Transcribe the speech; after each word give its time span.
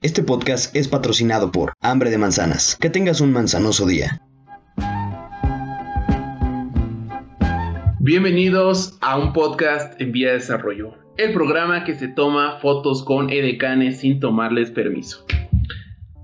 Este 0.00 0.22
podcast 0.22 0.76
es 0.76 0.86
patrocinado 0.86 1.50
por 1.50 1.72
Hambre 1.80 2.10
de 2.10 2.18
Manzanas. 2.18 2.76
Que 2.80 2.88
tengas 2.88 3.20
un 3.20 3.32
manzanoso 3.32 3.84
día. 3.84 4.22
Bienvenidos 7.98 8.96
a 9.00 9.18
un 9.18 9.32
podcast 9.32 10.00
en 10.00 10.12
vía 10.12 10.28
de 10.28 10.34
desarrollo, 10.34 10.94
el 11.16 11.32
programa 11.32 11.82
que 11.82 11.96
se 11.96 12.06
toma 12.06 12.60
fotos 12.60 13.02
con 13.02 13.28
edecanes 13.30 13.98
sin 13.98 14.20
tomarles 14.20 14.70
permiso. 14.70 15.26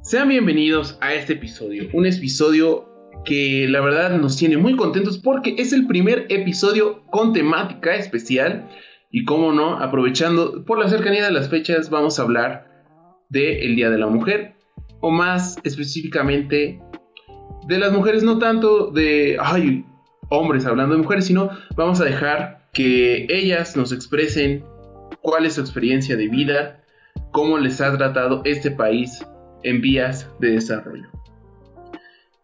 Sean 0.03 0.29
bienvenidos 0.29 0.97
a 1.01 1.13
este 1.13 1.33
episodio, 1.33 1.89
un 1.95 2.07
episodio 2.07 2.89
que 3.25 3.67
la 3.69 3.81
verdad 3.81 4.17
nos 4.17 4.37
tiene 4.37 4.57
muy 4.57 4.77
contentos 4.77 5.19
porque 5.19 5.57
es 5.59 5.73
el 5.73 5.89
primer 5.89 6.27
episodio 6.29 7.03
con 7.11 7.33
temática 7.33 7.97
especial 7.97 8.71
y 9.11 9.25
como 9.25 9.51
no, 9.51 9.81
aprovechando 9.81 10.65
por 10.65 10.79
la 10.79 10.89
cercanía 10.89 11.25
de 11.25 11.33
las 11.33 11.49
fechas 11.49 11.91
vamos 11.91 12.21
a 12.21 12.23
hablar 12.23 12.74
del 13.29 13.77
Día 13.77 13.91
de 13.91 13.99
la 13.99 14.07
Mujer, 14.07 14.55
o 15.01 15.11
más 15.11 15.59
específicamente 15.65 16.81
de 17.67 17.79
las 17.79 17.93
mujeres, 17.93 18.23
no 18.23 18.39
tanto 18.39 18.91
de, 18.91 19.37
ay, 19.41 19.85
hombres 20.31 20.67
hablando 20.67 20.95
de 20.97 21.03
mujeres, 21.03 21.27
sino 21.27 21.51
vamos 21.77 22.01
a 22.01 22.05
dejar 22.05 22.69
que 22.73 23.27
ellas 23.29 23.77
nos 23.77 23.93
expresen 23.93 24.65
cuál 25.23 25.47
es 25.47 25.55
su 25.55 25.61
experiencia 25.61 26.17
de 26.17 26.29
vida, 26.29 26.83
cómo 27.31 27.59
les 27.59 27.81
ha 27.81 27.97
tratado 27.97 28.43
este 28.45 28.71
país 28.71 29.25
en 29.63 29.81
vías 29.81 30.29
de 30.41 30.51
desarrollo. 30.51 31.09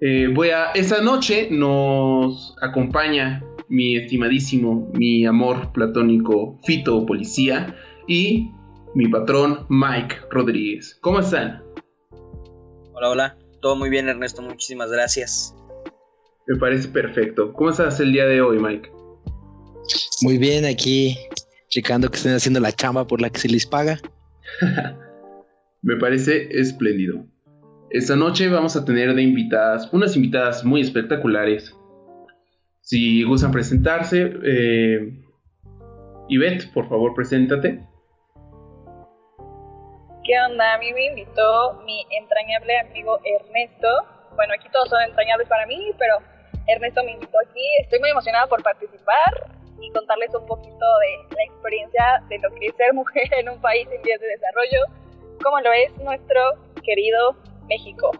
Eh, 0.01 0.29
voy 0.33 0.49
a, 0.49 0.71
esta 0.75 1.03
noche 1.03 1.49
nos 1.51 2.57
acompaña 2.63 3.45
mi 3.69 3.97
estimadísimo, 3.97 4.91
mi 4.95 5.27
amor 5.27 5.73
platónico 5.73 6.59
Fito 6.65 7.05
Policía 7.05 7.77
y 8.09 8.51
mi 8.95 9.09
patrón 9.09 9.67
Mike 9.69 10.17
Rodríguez. 10.31 10.99
¿Cómo 11.01 11.21
están? 11.21 11.63
Hola, 12.93 13.11
hola. 13.11 13.39
Todo 13.61 13.77
muy 13.77 13.91
bien, 13.91 14.09
Ernesto. 14.09 14.43
Muchísimas 14.43 14.91
gracias. 14.91 15.55
Me 16.47 16.59
parece 16.59 16.89
perfecto. 16.89 17.53
¿Cómo 17.53 17.71
estás 17.71 18.01
el 18.01 18.13
día 18.13 18.27
de 18.27 18.41
hoy, 18.41 18.59
Mike? 18.59 18.91
Muy 20.23 20.39
bien, 20.39 20.65
aquí 20.65 21.17
checando 21.69 22.11
que 22.11 22.17
estén 22.17 22.35
haciendo 22.35 22.61
la 22.61 22.73
chamba 22.73 23.07
por 23.07 23.21
la 23.21 23.31
que 23.31 23.39
se 23.39 23.49
les 23.49 23.67
paga. 23.67 23.99
Me 25.83 25.97
parece 25.97 26.49
espléndido. 26.51 27.25
Esta 27.91 28.17
noche 28.17 28.49
vamos 28.49 28.77
a 28.77 28.85
tener 28.85 29.15
de 29.15 29.23
invitadas, 29.23 29.89
unas 29.93 30.15
invitadas 30.17 30.65
muy 30.65 30.81
espectaculares. 30.81 31.75
Si 32.83 33.23
gustan 33.25 33.53
presentarse, 33.53 34.33
eh, 34.43 35.23
Ivette, 36.29 36.73
por 36.73 36.89
favor, 36.89 37.15
preséntate. 37.15 37.90
¿Qué? 40.31 40.37
A 40.37 40.79
mí 40.79 40.93
me 40.93 41.07
invitó 41.07 41.83
mi 41.85 42.07
entrañable 42.17 42.79
amigo 42.79 43.19
Ernesto. 43.25 43.89
Bueno, 44.37 44.55
aquí 44.57 44.69
todos 44.71 44.89
son 44.89 45.03
entrañables 45.03 45.49
para 45.49 45.67
mí, 45.67 45.91
pero 45.99 46.19
Ernesto 46.69 47.03
me 47.03 47.15
invitó 47.15 47.37
aquí. 47.45 47.67
Estoy 47.81 47.99
muy 47.99 48.11
emocionada 48.11 48.47
por 48.47 48.63
participar 48.63 49.51
y 49.81 49.91
contarles 49.91 50.33
un 50.33 50.47
poquito 50.47 50.87
de 51.01 51.35
la 51.35 51.43
experiencia 51.43 52.23
de 52.29 52.39
lo 52.39 52.55
que 52.55 52.67
es 52.67 52.77
ser 52.77 52.95
mujer 52.95 53.25
en 53.41 53.49
un 53.49 53.61
país 53.61 53.89
en 53.91 54.01
vías 54.03 54.21
de 54.21 54.29
desarrollo, 54.29 54.81
como 55.43 55.59
lo 55.63 55.73
es 55.73 55.99
nuestro 55.99 56.41
querido 56.85 57.35
México. 57.69 58.13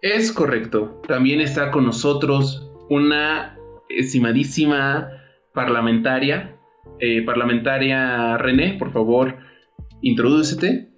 Es 0.00 0.32
correcto. 0.32 1.02
También 1.08 1.42
está 1.42 1.70
con 1.70 1.84
nosotros 1.84 2.72
una 2.88 3.54
estimadísima 3.90 5.10
parlamentaria, 5.52 6.56
eh, 7.00 7.22
parlamentaria 7.26 8.38
René, 8.38 8.78
por 8.78 8.94
favor, 8.94 9.46
Introdúcete. 10.02 10.88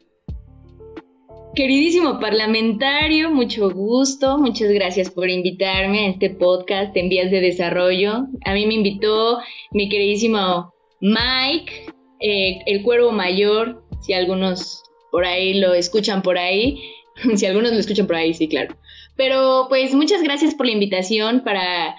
Queridísimo 1.55 2.21
parlamentario, 2.21 3.31
mucho 3.31 3.71
gusto, 3.71 4.39
muchas 4.39 4.71
gracias 4.71 5.11
por 5.11 5.29
invitarme 5.29 6.07
a 6.07 6.11
este 6.11 6.31
podcast 6.31 6.97
en 6.97 7.09
vías 7.09 7.31
de 7.33 7.41
desarrollo. 7.41 8.29
A 8.45 8.55
mí 8.55 8.67
me 8.67 8.75
invitó 8.75 9.39
mi 9.73 9.89
queridísimo 9.89 10.73
Mike, 11.01 11.73
eh, 12.21 12.61
el 12.67 12.83
cuervo 12.85 13.11
mayor, 13.11 13.83
si 14.01 14.13
algunos 14.13 14.85
por 15.11 15.25
ahí 15.25 15.55
lo 15.55 15.75
escuchan 15.75 16.23
por 16.23 16.39
ahí, 16.39 16.81
si 17.35 17.47
algunos 17.47 17.73
lo 17.73 17.79
escuchan 17.79 18.07
por 18.07 18.17
ahí, 18.17 18.33
sí, 18.33 18.47
claro. 18.47 18.77
Pero 19.17 19.67
pues 19.69 19.93
muchas 19.93 20.23
gracias 20.23 20.55
por 20.55 20.67
la 20.67 20.73
invitación 20.73 21.43
para, 21.43 21.97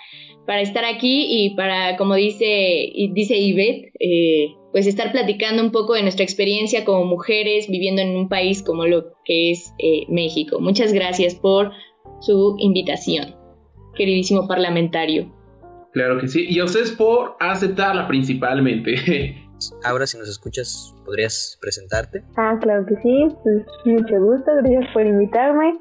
para 0.48 0.62
estar 0.62 0.86
aquí 0.86 1.28
y 1.30 1.56
para, 1.56 1.98
como 1.98 2.16
dice, 2.16 2.90
dice 3.14 3.36
Ivette, 3.36 3.92
eh, 4.00 4.56
pues 4.72 4.88
estar 4.88 5.12
platicando 5.12 5.62
un 5.62 5.72
poco 5.72 5.94
de 5.94 6.04
nuestra 6.04 6.24
experiencia 6.24 6.86
como 6.86 7.06
mujeres 7.06 7.68
viviendo 7.68 8.02
en 8.02 8.16
un 8.16 8.30
país 8.30 8.64
como 8.64 8.86
lo 8.86 9.14
que 9.26 9.52
es 9.52 9.74
eh, 9.80 10.06
México. 10.10 10.60
Muchas 10.60 10.94
gracias 10.94 11.36
por 11.36 11.72
su 12.20 12.56
invitación, 12.60 13.36
queridísimo 13.96 14.48
parlamentario. 14.48 15.32
Claro 15.94 16.20
que 16.20 16.28
sí, 16.28 16.46
y 16.50 16.60
a 16.60 16.66
ustedes 16.66 16.92
por 16.92 17.36
aceptarla 17.40 18.08
principalmente. 18.08 18.96
Ahora, 19.84 20.08
si 20.08 20.18
nos 20.18 20.30
escuchas, 20.30 20.96
¿podrías 21.06 21.58
presentarte? 21.62 22.24
Ah, 22.38 22.58
claro 22.62 22.86
que 22.86 22.96
sí, 22.96 23.28
pues 23.44 23.66
mucho 23.86 24.20
gusto, 24.20 24.52
gracias 24.58 24.86
por 24.94 25.06
invitarme. 25.06 25.80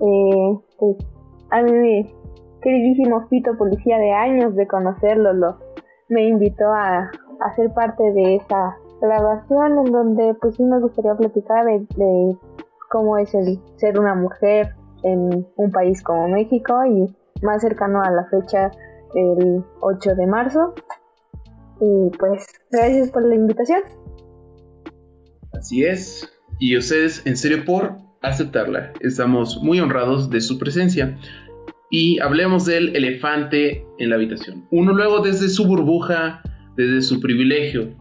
Eh, 0.00 0.58
pues 0.78 0.96
a 1.50 1.62
mi 1.62 2.10
queridísimo 2.62 3.28
Fito, 3.28 3.56
policía 3.56 3.98
de 3.98 4.12
años 4.12 4.56
de 4.56 4.66
conocerlo, 4.66 5.32
lo, 5.34 5.58
me 6.08 6.28
invitó 6.28 6.64
a, 6.72 7.10
a 7.44 7.54
ser 7.54 7.72
parte 7.72 8.02
de 8.02 8.36
esa 8.36 8.76
grabación 9.00 9.78
en 9.78 9.92
donde 9.92 10.34
pues 10.40 10.56
sí 10.56 10.62
me 10.62 10.80
gustaría 10.80 11.14
platicar 11.14 11.66
de, 11.66 12.36
cómo 12.90 13.18
es 13.18 13.34
el 13.34 13.58
ser 13.76 13.98
una 13.98 14.14
mujer 14.14 14.74
en 15.02 15.46
un 15.56 15.70
país 15.72 16.02
como 16.02 16.28
México 16.28 16.74
y 16.86 17.14
más 17.44 17.62
cercano 17.62 18.02
a 18.02 18.10
la 18.10 18.24
fecha 18.26 18.70
del 19.14 19.64
8 19.80 20.14
de 20.14 20.26
marzo. 20.26 20.74
Y 21.80 22.16
pues 22.16 22.46
gracias 22.70 23.10
por 23.10 23.26
la 23.26 23.34
invitación. 23.34 23.80
Así 25.52 25.84
es. 25.84 26.28
Y 26.60 26.76
ustedes 26.76 27.26
en 27.26 27.36
serio 27.36 27.64
por 27.64 27.96
aceptarla. 28.22 28.92
Estamos 29.00 29.60
muy 29.62 29.80
honrados 29.80 30.30
de 30.30 30.40
su 30.40 30.58
presencia. 30.58 31.18
Y 31.90 32.20
hablemos 32.20 32.64
del 32.64 32.94
elefante 32.94 33.84
en 33.98 34.10
la 34.10 34.16
habitación. 34.16 34.66
Uno 34.70 34.92
luego 34.92 35.20
desde 35.20 35.48
su 35.48 35.66
burbuja 35.66 36.42
desde 36.76 37.02
su 37.02 37.20
privilegio, 37.20 37.94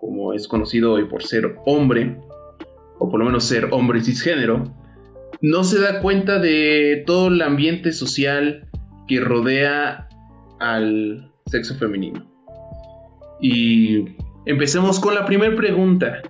como 0.00 0.32
es 0.32 0.48
conocido 0.48 0.92
hoy 0.92 1.04
por 1.04 1.22
ser 1.22 1.56
hombre, 1.66 2.16
o 2.98 3.08
por 3.08 3.20
lo 3.20 3.26
menos 3.26 3.44
ser 3.44 3.68
hombre 3.70 4.00
cisgénero, 4.00 4.64
no 5.40 5.64
se 5.64 5.80
da 5.80 6.00
cuenta 6.00 6.38
de 6.38 7.02
todo 7.06 7.28
el 7.28 7.40
ambiente 7.42 7.92
social 7.92 8.68
que 9.08 9.20
rodea 9.20 10.08
al 10.58 11.32
sexo 11.46 11.74
femenino. 11.76 12.26
Y 13.40 14.04
empecemos 14.44 15.00
con 15.00 15.14
la 15.14 15.24
primera 15.24 15.54
pregunta, 15.56 16.22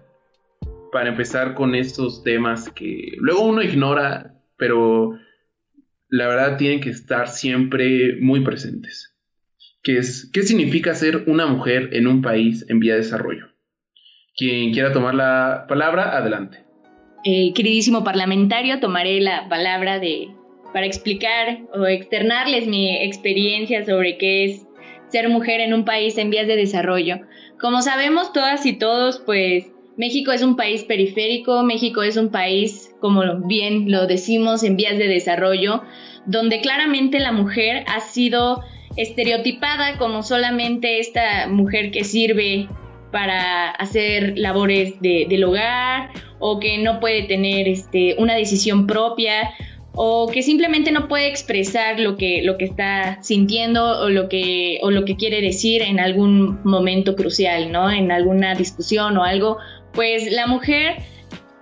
para 0.93 1.11
empezar 1.11 1.55
con 1.55 1.75
estos 1.75 2.23
temas 2.23 2.69
que 2.71 3.13
luego 3.19 3.43
uno 3.43 3.63
ignora, 3.63 4.35
pero 4.57 5.17
la 6.09 6.27
verdad 6.27 6.57
tienen 6.57 6.81
que 6.81 6.91
estar 6.91 7.29
siempre 7.29 8.17
muy 8.21 8.41
presentes 8.41 9.10
que 9.83 9.99
es 9.99 10.31
¿qué 10.33 10.43
significa 10.43 10.95
ser 10.95 11.25
una 11.27 11.47
mujer 11.47 11.91
en 11.93 12.07
un 12.07 12.23
país 12.23 12.67
en 12.69 12.81
vía 12.81 12.95
de 12.95 13.01
desarrollo? 13.01 13.47
Quien 14.37 14.73
quiera 14.73 14.93
tomar 14.93 15.15
la 15.15 15.67
palabra, 15.69 16.17
adelante. 16.17 16.65
Eh, 17.25 17.53
queridísimo 17.55 18.05
parlamentario, 18.05 18.81
tomaré 18.81 19.21
la 19.21 19.49
palabra 19.49 19.99
de, 19.99 20.29
para 20.73 20.87
explicar 20.87 21.59
o 21.75 21.87
externarles 21.87 22.67
mi 22.67 22.97
experiencia 23.05 23.85
sobre 23.85 24.17
qué 24.17 24.45
es 24.45 24.67
ser 25.09 25.29
mujer 25.29 25.61
en 25.61 25.75
un 25.75 25.85
país 25.85 26.17
en 26.17 26.31
vías 26.31 26.47
de 26.47 26.57
desarrollo. 26.57 27.21
Como 27.61 27.83
sabemos 27.83 28.33
todas 28.33 28.65
y 28.65 28.79
todos, 28.79 29.21
pues 29.27 29.71
México 29.97 30.33
es 30.33 30.43
un 30.43 30.57
país 30.57 30.85
periférico, 30.85 31.63
México 31.63 32.03
es 32.03 32.17
un 32.17 32.31
país, 32.31 32.95
como 33.01 33.47
bien 33.47 33.91
lo 33.91 34.07
decimos, 34.07 34.63
en 34.63 34.77
vías 34.77 34.97
de 34.97 35.09
desarrollo, 35.09 35.83
donde 36.25 36.61
claramente 36.61 37.19
la 37.19 37.33
mujer 37.33 37.85
ha 37.87 38.01
sido 38.01 38.63
estereotipada 38.97 39.99
como 39.99 40.23
solamente 40.23 40.99
esta 40.99 41.47
mujer 41.49 41.91
que 41.91 42.05
sirve 42.05 42.69
para 43.13 43.71
hacer 43.71 44.39
labores 44.39 45.01
del 45.01 45.45
hogar 45.45 46.11
o 46.39 46.61
que 46.61 46.79
no 46.79 47.01
puede 47.01 47.25
tener 47.25 47.69
este, 47.69 48.15
una 48.19 48.35
decisión 48.35 48.87
propia 48.87 49.51
o 49.93 50.29
que 50.29 50.43
simplemente 50.43 50.93
no 50.93 51.09
puede 51.09 51.29
expresar 51.29 51.99
lo 51.99 52.17
que, 52.17 52.43
lo 52.43 52.57
que 52.57 52.65
está 52.65 53.23
sintiendo 53.23 54.01
o 54.01 54.09
lo, 54.09 54.29
que, 54.29 54.79
o 54.83 54.91
lo 54.91 55.05
que 55.05 55.17
quiere 55.17 55.41
decir 55.41 55.83
en 55.83 55.99
algún 55.99 56.61
momento 56.63 57.17
crucial, 57.17 57.73
¿no? 57.73 57.91
En 57.91 58.13
alguna 58.13 58.55
discusión 58.55 59.17
o 59.17 59.25
algo, 59.25 59.59
pues 59.93 60.31
la 60.31 60.47
mujer 60.47 60.99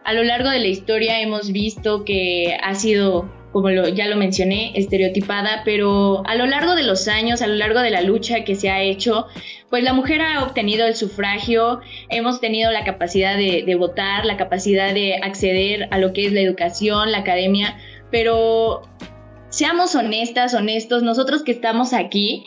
a 0.04 0.12
lo 0.12 0.22
largo 0.22 0.50
de 0.50 0.60
la 0.60 0.68
historia 0.68 1.20
hemos 1.20 1.52
visto 1.52 2.04
que 2.04 2.56
ha 2.62 2.74
sido 2.74 3.30
como 3.52 3.70
ya 3.70 4.06
lo 4.08 4.16
mencioné, 4.16 4.72
estereotipada, 4.74 5.62
pero 5.64 6.22
a 6.26 6.34
lo 6.34 6.46
largo 6.46 6.74
de 6.74 6.82
los 6.82 7.08
años, 7.08 7.42
a 7.42 7.46
lo 7.46 7.54
largo 7.54 7.80
de 7.80 7.90
la 7.90 8.02
lucha 8.02 8.44
que 8.44 8.54
se 8.54 8.70
ha 8.70 8.82
hecho, 8.82 9.26
pues 9.70 9.82
la 9.82 9.92
mujer 9.92 10.20
ha 10.20 10.44
obtenido 10.44 10.86
el 10.86 10.94
sufragio, 10.94 11.80
hemos 12.10 12.40
tenido 12.40 12.70
la 12.70 12.84
capacidad 12.84 13.36
de, 13.36 13.74
votar, 13.74 14.26
la 14.26 14.36
capacidad 14.36 14.92
de 14.92 15.16
acceder 15.16 15.88
a 15.90 15.98
lo 15.98 16.12
que 16.12 16.26
es 16.26 16.32
la 16.32 16.40
educación, 16.40 17.12
la 17.12 17.18
academia, 17.18 17.78
pero 18.10 18.82
seamos 19.48 19.94
honestas, 19.94 20.54
honestos, 20.54 21.02
nosotros 21.02 21.42
que 21.42 21.52
estamos 21.52 21.92
aquí, 21.92 22.44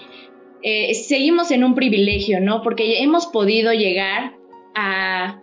eh, 0.64 0.94
seguimos 0.94 1.50
en 1.50 1.64
un 1.64 1.74
privilegio, 1.74 2.40
¿no? 2.40 2.62
Porque 2.62 3.02
hemos 3.02 3.26
podido 3.28 3.74
llegar 3.74 4.34
a 4.76 5.42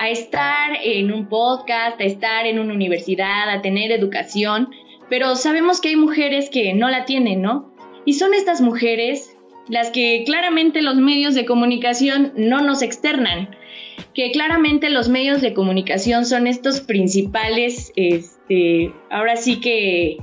a 0.00 0.08
estar 0.08 0.78
en 0.82 1.12
un 1.12 1.28
podcast, 1.28 2.00
a 2.00 2.04
estar 2.04 2.46
en 2.46 2.58
una 2.58 2.72
universidad, 2.72 3.50
a 3.50 3.60
tener 3.60 3.92
educación, 3.92 4.70
pero 5.10 5.36
sabemos 5.36 5.80
que 5.80 5.90
hay 5.90 5.96
mujeres 5.96 6.48
que 6.48 6.72
no 6.72 6.88
la 6.88 7.04
tienen, 7.04 7.42
¿no? 7.42 7.74
Y 8.06 8.14
son 8.14 8.32
estas 8.32 8.62
mujeres 8.62 9.36
las 9.68 9.90
que 9.90 10.22
claramente 10.24 10.80
los 10.80 10.96
medios 10.96 11.34
de 11.34 11.44
comunicación 11.44 12.32
no 12.36 12.60
nos 12.60 12.80
externan, 12.82 13.56
que 14.14 14.32
claramente 14.32 14.88
los 14.88 15.08
medios 15.08 15.40
de 15.40 15.52
comunicación 15.52 16.24
son 16.24 16.46
estos 16.46 16.80
principales, 16.80 17.92
este, 17.96 18.92
ahora 19.10 19.36
sí 19.36 19.60
que 19.60 20.18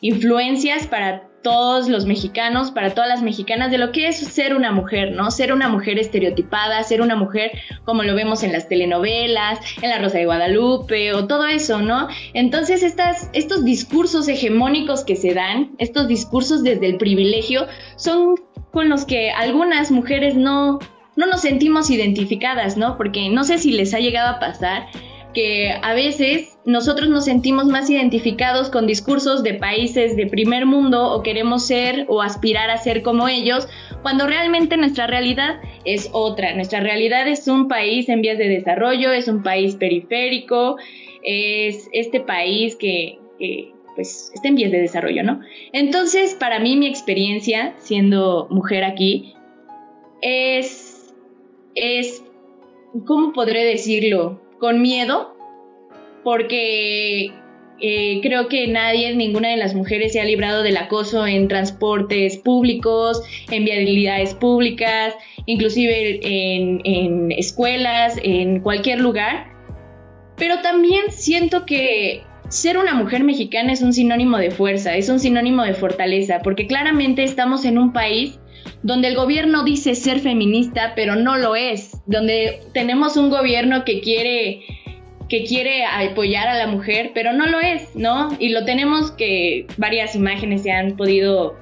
influencias 0.00 0.86
para 0.86 1.28
todos 1.44 1.88
los 1.88 2.06
mexicanos, 2.06 2.72
para 2.72 2.94
todas 2.94 3.08
las 3.08 3.22
mexicanas, 3.22 3.70
de 3.70 3.78
lo 3.78 3.92
que 3.92 4.08
es 4.08 4.16
ser 4.16 4.56
una 4.56 4.72
mujer, 4.72 5.12
¿no? 5.12 5.30
Ser 5.30 5.52
una 5.52 5.68
mujer 5.68 5.98
estereotipada, 5.98 6.82
ser 6.82 7.02
una 7.02 7.14
mujer 7.14 7.52
como 7.84 8.02
lo 8.02 8.14
vemos 8.16 8.42
en 8.42 8.52
las 8.52 8.66
telenovelas, 8.66 9.60
en 9.80 9.90
La 9.90 9.98
Rosa 9.98 10.18
de 10.18 10.24
Guadalupe 10.24 11.12
o 11.12 11.26
todo 11.26 11.46
eso, 11.46 11.80
¿no? 11.80 12.08
Entonces 12.32 12.82
estas, 12.82 13.28
estos 13.34 13.64
discursos 13.64 14.26
hegemónicos 14.26 15.04
que 15.04 15.14
se 15.14 15.34
dan, 15.34 15.72
estos 15.78 16.08
discursos 16.08 16.62
desde 16.64 16.86
el 16.86 16.96
privilegio, 16.96 17.66
son 17.96 18.36
con 18.72 18.88
los 18.88 19.04
que 19.04 19.30
algunas 19.30 19.90
mujeres 19.90 20.34
no, 20.34 20.78
no 21.14 21.26
nos 21.26 21.42
sentimos 21.42 21.90
identificadas, 21.90 22.78
¿no? 22.78 22.96
Porque 22.96 23.28
no 23.28 23.44
sé 23.44 23.58
si 23.58 23.70
les 23.70 23.92
ha 23.92 24.00
llegado 24.00 24.34
a 24.34 24.40
pasar 24.40 24.86
que 25.34 25.70
a 25.82 25.92
veces 25.92 26.56
nosotros 26.64 27.10
nos 27.10 27.26
sentimos 27.26 27.66
más 27.66 27.90
identificados 27.90 28.70
con 28.70 28.86
discursos 28.86 29.42
de 29.42 29.54
países 29.54 30.16
de 30.16 30.26
primer 30.26 30.64
mundo 30.64 31.12
o 31.12 31.22
queremos 31.22 31.66
ser 31.66 32.06
o 32.08 32.22
aspirar 32.22 32.70
a 32.70 32.78
ser 32.78 33.02
como 33.02 33.28
ellos, 33.28 33.68
cuando 34.02 34.26
realmente 34.26 34.76
nuestra 34.76 35.06
realidad 35.06 35.60
es 35.84 36.08
otra. 36.12 36.54
Nuestra 36.54 36.80
realidad 36.80 37.28
es 37.28 37.46
un 37.48 37.68
país 37.68 38.08
en 38.08 38.22
vías 38.22 38.38
de 38.38 38.48
desarrollo, 38.48 39.12
es 39.12 39.28
un 39.28 39.42
país 39.42 39.74
periférico, 39.74 40.76
es 41.22 41.88
este 41.92 42.20
país 42.20 42.76
que, 42.76 43.18
pues 43.94 44.30
está 44.34 44.48
en 44.48 44.54
vías 44.54 44.72
de 44.72 44.80
desarrollo, 44.80 45.22
¿no? 45.22 45.40
Entonces, 45.72 46.34
para 46.34 46.58
mí 46.60 46.76
mi 46.76 46.86
experiencia 46.86 47.74
siendo 47.78 48.46
mujer 48.50 48.84
aquí 48.84 49.34
es, 50.22 51.14
es, 51.74 52.22
¿cómo 53.06 53.32
podré 53.32 53.64
decirlo? 53.64 54.43
Con 54.64 54.80
miedo, 54.80 55.36
porque 56.22 57.30
eh, 57.78 58.20
creo 58.22 58.48
que 58.48 58.66
nadie, 58.66 59.14
ninguna 59.14 59.50
de 59.50 59.58
las 59.58 59.74
mujeres 59.74 60.14
se 60.14 60.22
ha 60.22 60.24
librado 60.24 60.62
del 60.62 60.78
acoso 60.78 61.26
en 61.26 61.48
transportes 61.48 62.38
públicos, 62.38 63.22
en 63.50 63.66
vialidades 63.66 64.32
públicas, 64.32 65.12
inclusive 65.44 66.18
en, 66.22 66.80
en 66.84 67.30
escuelas, 67.32 68.18
en 68.22 68.60
cualquier 68.60 69.00
lugar. 69.00 69.52
Pero 70.38 70.62
también 70.62 71.10
siento 71.10 71.66
que 71.66 72.22
ser 72.48 72.78
una 72.78 72.94
mujer 72.94 73.22
mexicana 73.22 73.70
es 73.70 73.82
un 73.82 73.92
sinónimo 73.92 74.38
de 74.38 74.50
fuerza, 74.50 74.96
es 74.96 75.10
un 75.10 75.20
sinónimo 75.20 75.62
de 75.62 75.74
fortaleza, 75.74 76.40
porque 76.42 76.66
claramente 76.66 77.22
estamos 77.22 77.66
en 77.66 77.76
un 77.76 77.92
país 77.92 78.40
donde 78.84 79.08
el 79.08 79.16
gobierno 79.16 79.64
dice 79.64 79.94
ser 79.94 80.20
feminista, 80.20 80.92
pero 80.94 81.16
no 81.16 81.38
lo 81.38 81.56
es, 81.56 82.02
donde 82.06 82.60
tenemos 82.74 83.16
un 83.16 83.30
gobierno 83.30 83.84
que 83.84 84.00
quiere 84.00 84.60
que 85.26 85.44
quiere 85.44 85.86
apoyar 85.86 86.48
a 86.48 86.58
la 86.58 86.66
mujer, 86.66 87.12
pero 87.14 87.32
no 87.32 87.46
lo 87.46 87.58
es, 87.60 87.96
¿no? 87.96 88.28
Y 88.38 88.50
lo 88.50 88.66
tenemos 88.66 89.10
que 89.12 89.66
varias 89.78 90.14
imágenes 90.14 90.62
se 90.62 90.70
han 90.70 90.98
podido 90.98 91.56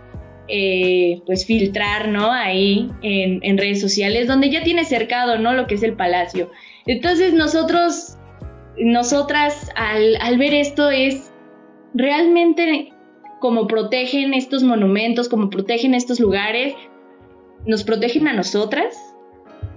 eh, 0.49 1.21
pues 1.25 1.47
filtrar, 1.47 2.09
¿no? 2.09 2.33
Ahí 2.33 2.91
en, 3.03 3.57
redes 3.57 3.81
sociales, 3.81 4.27
donde 4.27 4.51
ya 4.51 4.65
tiene 4.65 4.85
cercado, 4.85 5.39
¿no? 5.39 5.53
Lo 5.53 5.69
que 5.69 5.77
es 5.77 5.85
el 5.85 5.95
palacio. 5.95 6.51
Entonces 6.87 7.35
nosotros, 7.35 8.19
nosotras, 8.79 9.71
al, 9.77 10.17
al 10.21 10.39
ver 10.39 10.55
esto 10.55 10.91
es 10.91 11.33
realmente 11.95 12.93
como 13.41 13.69
protegen 13.69 14.35
estos 14.35 14.65
monumentos, 14.65 15.29
como 15.29 15.51
protegen 15.51 15.95
estos 15.95 16.19
lugares, 16.19 16.75
¿nos 17.67 17.85
protegen 17.85 18.29
a 18.29 18.33
nosotras? 18.33 18.97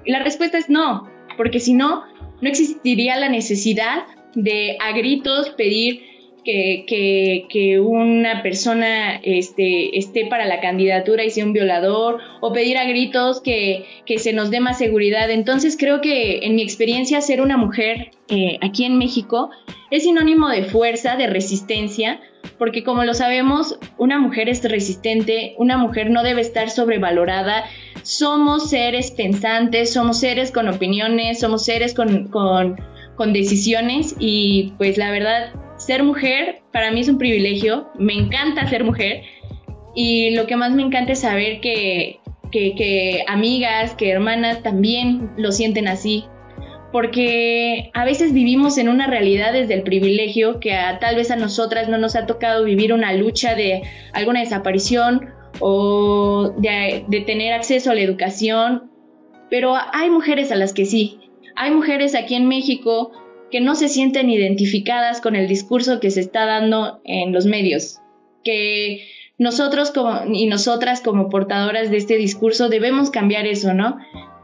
Y 0.05 0.11
la 0.11 0.23
respuesta 0.23 0.57
es 0.57 0.69
no, 0.69 1.07
porque 1.37 1.59
si 1.59 1.73
no, 1.73 2.03
no 2.41 2.49
existiría 2.49 3.17
la 3.17 3.29
necesidad 3.29 4.03
de 4.35 4.77
a 4.81 4.91
gritos 4.91 5.49
pedir 5.51 6.15
que, 6.45 7.79
una 7.79 8.43
persona 8.43 9.15
este, 9.23 9.97
esté 9.97 10.27
para 10.27 10.45
la 10.45 10.61
candidatura 10.61 11.23
y 11.23 11.29
sea 11.29 11.45
un 11.45 11.53
violador, 11.53 12.19
o 12.41 12.53
pedir 12.53 12.77
a 12.77 12.85
gritos 12.85 13.41
que, 13.41 13.85
se 14.17 14.33
nos 14.33 14.51
dé 14.51 14.59
más 14.59 14.77
seguridad. 14.77 15.29
Entonces 15.29 15.75
creo 15.77 16.01
que 16.01 16.39
en 16.43 16.55
mi 16.55 16.61
experiencia 16.61 17.21
ser 17.21 17.41
una 17.41 17.57
mujer 17.57 18.11
eh, 18.29 18.57
aquí 18.61 18.85
en 18.85 18.97
México 18.97 19.49
es 19.91 20.03
sinónimo 20.03 20.49
de 20.49 20.63
fuerza, 20.63 21.15
de 21.15 21.27
resistencia, 21.27 22.19
porque 22.57 22.83
como 22.83 23.03
lo 23.03 23.13
sabemos, 23.13 23.77
una 23.97 24.19
mujer 24.19 24.50
es 24.50 24.63
resistente, 24.63 25.56
una 25.57 25.77
mujer 25.77 26.09
no 26.09 26.24
debe 26.24 26.42
estar 26.42 26.69
sobrevalorada. 26.69 27.65
Somos 28.03 28.69
seres 28.69 29.12
pensantes, 29.12 29.94
somos 29.94 30.19
seres 30.19 30.51
con 30.51 30.68
opiniones, 30.68 31.39
somos 31.39 31.65
seres 31.65 31.94
con, 31.94 32.27
con 32.27 33.33
decisiones 33.33 34.15
y 34.19 34.74
pues 34.77 34.97
la 34.97 35.12
verdad, 35.12 35.53
ser 35.77 36.03
mujer 36.03 36.62
para 36.71 36.92
mí 36.92 37.01
es 37.01 37.09
un 37.09 37.18
privilegio, 37.18 37.89
me 37.97 38.13
encanta 38.13 38.68
ser 38.68 38.83
mujer 38.83 39.24
y 39.95 40.31
lo 40.31 40.45
que 40.45 40.56
más 40.56 40.71
me 40.74 40.81
encanta 40.81 41.13
es 41.13 41.21
saber 41.21 41.62
que, 41.62 42.19
que, 42.51 42.75
que 42.75 43.24
amigas, 43.27 43.94
que 43.95 44.09
hermanas 44.09 44.62
también 44.62 45.31
lo 45.38 45.51
sienten 45.51 45.88
así, 45.88 46.25
porque 46.95 47.92
a 47.94 48.06
veces 48.06 48.31
vivimos 48.31 48.77
en 48.77 48.88
una 48.88 49.06
realidad 49.06 49.51
desde 49.51 49.74
el 49.74 49.83
privilegio 49.83 50.62
que 50.62 50.74
tal 51.01 51.18
vez 51.18 51.30
a 51.30 51.36
nosotras 51.36 51.89
no 51.89 51.97
nos 51.97 52.15
ha 52.15 52.25
tocado 52.25 52.63
vivir 52.63 52.94
una 52.94 53.12
lucha 53.12 53.53
de 53.53 53.81
alguna 54.13 54.39
desaparición 54.39 55.33
o 55.59 56.53
de, 56.57 57.03
de 57.09 57.19
tener 57.19 57.51
acceso 57.51 57.92
a 57.92 57.95
la 57.95 58.00
educación, 58.00 58.89
pero 59.50 59.75
hay 59.92 60.09
mujeres 60.09 60.53
a 60.53 60.56
las 60.56 60.71
que 60.71 60.86
sí. 60.86 61.19
Hay 61.57 61.71
mujeres 61.71 62.15
aquí 62.15 62.36
en 62.36 62.47
México 62.47 63.12
que 63.51 63.59
no 63.59 63.75
se 63.75 63.89
sienten 63.89 64.30
identificadas 64.30 65.19
con 65.19 65.36
el 65.36 65.50
discurso 65.50 66.00
que 66.00 66.12
se 66.12 66.21
está 66.21 66.45
dando 66.45 67.02
en 67.04 67.33
los 67.33 67.45
medios, 67.45 67.99
que 68.45 69.06
nosotros 69.37 69.92
como, 69.92 70.33
y 70.33 70.47
nosotras 70.47 71.02
como 71.02 71.28
portadoras 71.28 71.92
de 71.92 71.97
este 71.97 72.16
discurso 72.16 72.69
debemos 72.69 73.09
cambiar 73.09 73.47
eso, 73.47 73.73
¿no? 73.73 73.97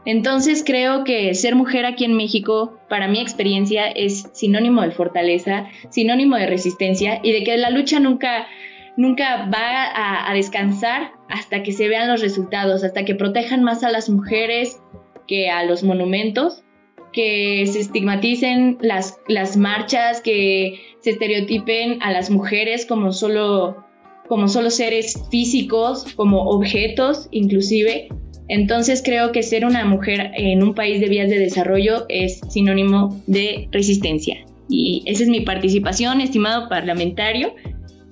Entonces 0.04 0.64
creo 0.66 1.04
que 1.04 1.34
ser 1.34 1.54
mujer 1.54 1.86
aquí 1.86 2.04
en 2.04 2.14
México, 2.14 2.78
para 2.88 3.06
mi 3.06 3.20
experiencia, 3.20 3.86
es 3.88 4.28
sinónimo 4.32 4.82
de 4.82 4.90
fortaleza, 4.90 5.68
sinónimo 5.90 6.36
de 6.36 6.46
resistencia 6.46 7.20
y 7.22 7.32
de 7.32 7.44
que 7.44 7.56
la 7.56 7.70
lucha 7.70 8.00
nunca, 8.00 8.48
nunca 8.96 9.48
va 9.52 10.28
a, 10.28 10.34
descansar 10.34 11.12
hasta 11.28 11.62
que 11.62 11.72
se 11.72 11.88
vean 11.88 12.08
los 12.08 12.20
resultados, 12.20 12.82
hasta 12.82 13.04
que 13.04 13.14
protejan 13.14 13.62
más 13.62 13.84
a 13.84 13.90
las 13.90 14.10
mujeres 14.10 14.80
que 15.28 15.50
a 15.50 15.64
los 15.64 15.84
monumentos, 15.84 16.64
que 17.12 17.64
se 17.66 17.78
estigmaticen 17.78 18.78
las, 18.80 19.20
las 19.28 19.56
marchas, 19.56 20.20
que 20.20 20.80
se 21.00 21.10
estereotipen 21.10 22.02
a 22.02 22.10
las 22.10 22.28
mujeres 22.28 22.86
como 22.86 23.12
solo, 23.12 23.84
como 24.26 24.48
solo 24.48 24.70
seres 24.70 25.14
físicos, 25.30 26.12
como 26.16 26.42
objetos 26.48 27.28
inclusive, 27.30 28.08
entonces 28.48 29.02
creo 29.04 29.32
que 29.32 29.42
ser 29.42 29.64
una 29.64 29.84
mujer 29.84 30.30
en 30.34 30.62
un 30.62 30.74
país 30.74 31.00
de 31.00 31.08
vías 31.08 31.30
de 31.30 31.38
desarrollo 31.38 32.06
es 32.08 32.40
sinónimo 32.50 33.22
de 33.26 33.68
resistencia. 33.70 34.44
Y 34.68 35.02
esa 35.06 35.22
es 35.22 35.28
mi 35.28 35.40
participación, 35.40 36.20
estimado 36.20 36.68
parlamentario. 36.68 37.54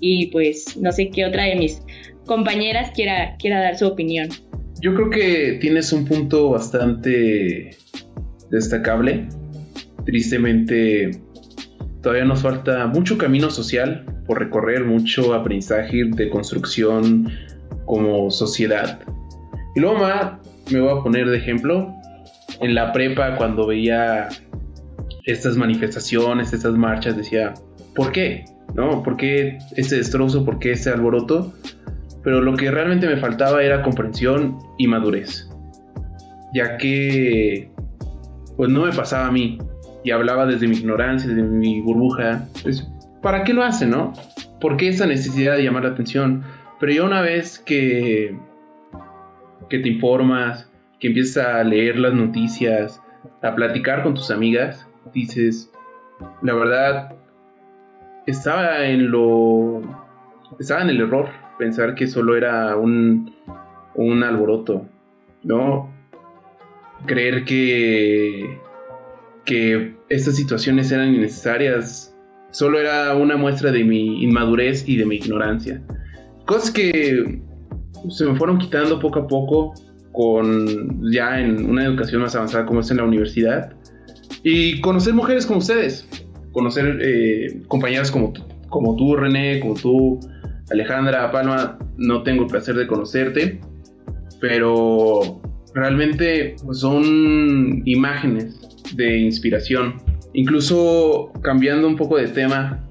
Y 0.00 0.28
pues 0.28 0.76
no 0.76 0.92
sé 0.92 1.10
qué 1.10 1.26
otra 1.26 1.44
de 1.44 1.56
mis 1.56 1.82
compañeras 2.26 2.90
quiera, 2.94 3.36
quiera 3.38 3.60
dar 3.60 3.76
su 3.76 3.86
opinión. 3.86 4.28
Yo 4.80 4.94
creo 4.94 5.10
que 5.10 5.58
tienes 5.60 5.92
un 5.92 6.06
punto 6.06 6.50
bastante 6.50 7.76
destacable. 8.50 9.28
Tristemente, 10.06 11.10
todavía 12.02 12.24
nos 12.24 12.42
falta 12.42 12.86
mucho 12.86 13.18
camino 13.18 13.50
social 13.50 14.06
por 14.26 14.38
recorrer, 14.38 14.84
mucho 14.84 15.34
aprendizaje 15.34 16.04
de 16.04 16.30
construcción 16.30 17.30
como 17.84 18.30
sociedad 18.30 19.00
y 19.74 19.80
luego 19.80 19.98
me 20.70 20.80
voy 20.80 20.98
a 20.98 21.02
poner 21.02 21.28
de 21.28 21.36
ejemplo. 21.38 21.94
En 22.60 22.74
la 22.74 22.92
prepa, 22.92 23.36
cuando 23.36 23.66
veía 23.66 24.28
estas 25.24 25.56
manifestaciones, 25.56 26.52
estas 26.52 26.74
marchas, 26.74 27.16
decía, 27.16 27.54
¿por 27.94 28.12
qué? 28.12 28.44
¿no? 28.74 29.02
¿Por 29.02 29.16
qué 29.16 29.58
este 29.76 29.96
destrozo? 29.96 30.44
¿Por 30.44 30.58
qué 30.58 30.72
este 30.72 30.90
alboroto? 30.90 31.52
Pero 32.22 32.40
lo 32.40 32.54
que 32.54 32.70
realmente 32.70 33.06
me 33.06 33.16
faltaba 33.16 33.62
era 33.62 33.82
comprensión 33.82 34.58
y 34.78 34.86
madurez. 34.86 35.48
Ya 36.52 36.76
que, 36.76 37.70
pues 38.56 38.70
no 38.70 38.84
me 38.84 38.92
pasaba 38.92 39.28
a 39.28 39.32
mí. 39.32 39.58
Y 40.04 40.10
hablaba 40.10 40.46
desde 40.46 40.66
mi 40.66 40.76
ignorancia, 40.76 41.28
desde 41.28 41.42
mi 41.42 41.80
burbuja. 41.80 42.48
Pues, 42.62 42.86
¿para 43.22 43.44
qué 43.44 43.52
lo 43.52 43.62
hace, 43.62 43.86
no? 43.86 44.12
¿Por 44.60 44.76
qué 44.76 44.88
esa 44.88 45.06
necesidad 45.06 45.56
de 45.56 45.64
llamar 45.64 45.84
la 45.84 45.90
atención? 45.90 46.42
Pero 46.78 46.92
ya 46.92 47.04
una 47.04 47.20
vez 47.22 47.58
que, 47.58 48.36
que 49.70 49.78
te 49.78 49.88
informas, 49.88 50.70
que 50.98 51.08
empiezas 51.08 51.46
a 51.46 51.64
leer 51.64 51.98
las 51.98 52.12
noticias, 52.12 53.00
a 53.42 53.54
platicar 53.54 54.02
con 54.02 54.14
tus 54.14 54.30
amigas, 54.30 54.86
dices, 55.14 55.70
la 56.42 56.54
verdad, 56.54 57.14
estaba 58.26 58.84
en 58.84 59.10
lo. 59.10 59.80
Estaba 60.58 60.82
en 60.82 60.90
el 60.90 61.00
error 61.00 61.28
pensar 61.58 61.94
que 61.94 62.06
solo 62.06 62.36
era 62.36 62.76
un, 62.76 63.34
un 63.94 64.22
alboroto, 64.22 64.86
¿no? 65.42 65.90
Creer 67.06 67.44
que, 67.44 68.58
que 69.44 69.94
estas 70.08 70.36
situaciones 70.36 70.90
eran 70.92 71.14
innecesarias 71.14 72.14
solo 72.50 72.80
era 72.80 73.14
una 73.14 73.36
muestra 73.36 73.70
de 73.70 73.84
mi 73.84 74.22
inmadurez 74.22 74.88
y 74.88 74.96
de 74.96 75.06
mi 75.06 75.16
ignorancia. 75.16 75.80
Cosas 76.46 76.70
que 76.70 77.40
se 78.08 78.24
me 78.24 78.36
fueron 78.36 78.58
quitando 78.58 78.98
poco 78.98 79.20
a 79.20 79.26
poco 79.26 79.74
con 80.12 81.12
ya 81.12 81.40
en 81.40 81.68
una 81.68 81.84
educación 81.84 82.22
más 82.22 82.34
avanzada 82.34 82.66
como 82.66 82.80
es 82.80 82.90
en 82.90 82.96
la 82.96 83.04
universidad 83.04 83.72
y 84.42 84.80
conocer 84.80 85.14
mujeres 85.14 85.46
como 85.46 85.58
ustedes, 85.58 86.08
conocer 86.52 86.98
eh, 87.02 87.62
compañeras 87.68 88.10
como, 88.10 88.32
como 88.68 88.96
tú, 88.96 89.16
René, 89.16 89.60
como 89.60 89.74
tú, 89.74 90.20
Alejandra, 90.70 91.30
Palma, 91.30 91.78
no 91.96 92.22
tengo 92.22 92.44
el 92.44 92.48
placer 92.48 92.74
de 92.76 92.86
conocerte, 92.86 93.60
pero 94.40 95.40
realmente 95.74 96.56
pues, 96.64 96.78
son 96.78 97.82
imágenes 97.84 98.58
de 98.94 99.18
inspiración. 99.18 99.96
Incluso 100.32 101.32
cambiando 101.42 101.88
un 101.88 101.96
poco 101.96 102.16
de 102.16 102.28
tema, 102.28 102.88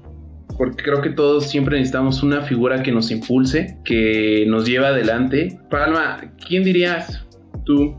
porque 0.60 0.82
creo 0.82 1.00
que 1.00 1.08
todos 1.08 1.48
siempre 1.48 1.78
necesitamos 1.78 2.22
una 2.22 2.42
figura 2.42 2.82
que 2.82 2.92
nos 2.92 3.10
impulse, 3.10 3.78
que 3.82 4.44
nos 4.46 4.66
lleve 4.66 4.88
adelante. 4.88 5.58
Palma, 5.70 6.20
¿quién 6.46 6.64
dirías 6.64 7.26
tú 7.64 7.96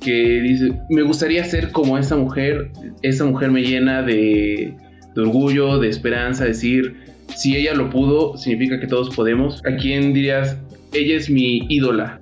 que 0.00 0.40
dice, 0.40 0.72
me 0.90 1.02
gustaría 1.02 1.44
ser 1.44 1.70
como 1.70 1.96
esa 1.96 2.16
mujer, 2.16 2.72
esa 3.02 3.24
mujer 3.26 3.52
me 3.52 3.62
llena 3.62 4.02
de, 4.02 4.76
orgullo, 5.16 5.78
de 5.78 5.88
esperanza, 5.88 6.44
decir, 6.44 6.96
si 7.28 7.56
ella 7.56 7.74
lo 7.74 7.90
pudo, 7.90 8.36
significa 8.38 8.80
que 8.80 8.88
todos 8.88 9.14
podemos. 9.14 9.62
¿A 9.64 9.76
quién 9.76 10.12
dirías, 10.12 10.58
ella 10.94 11.14
es 11.14 11.30
mi 11.30 11.64
ídola? 11.68 12.20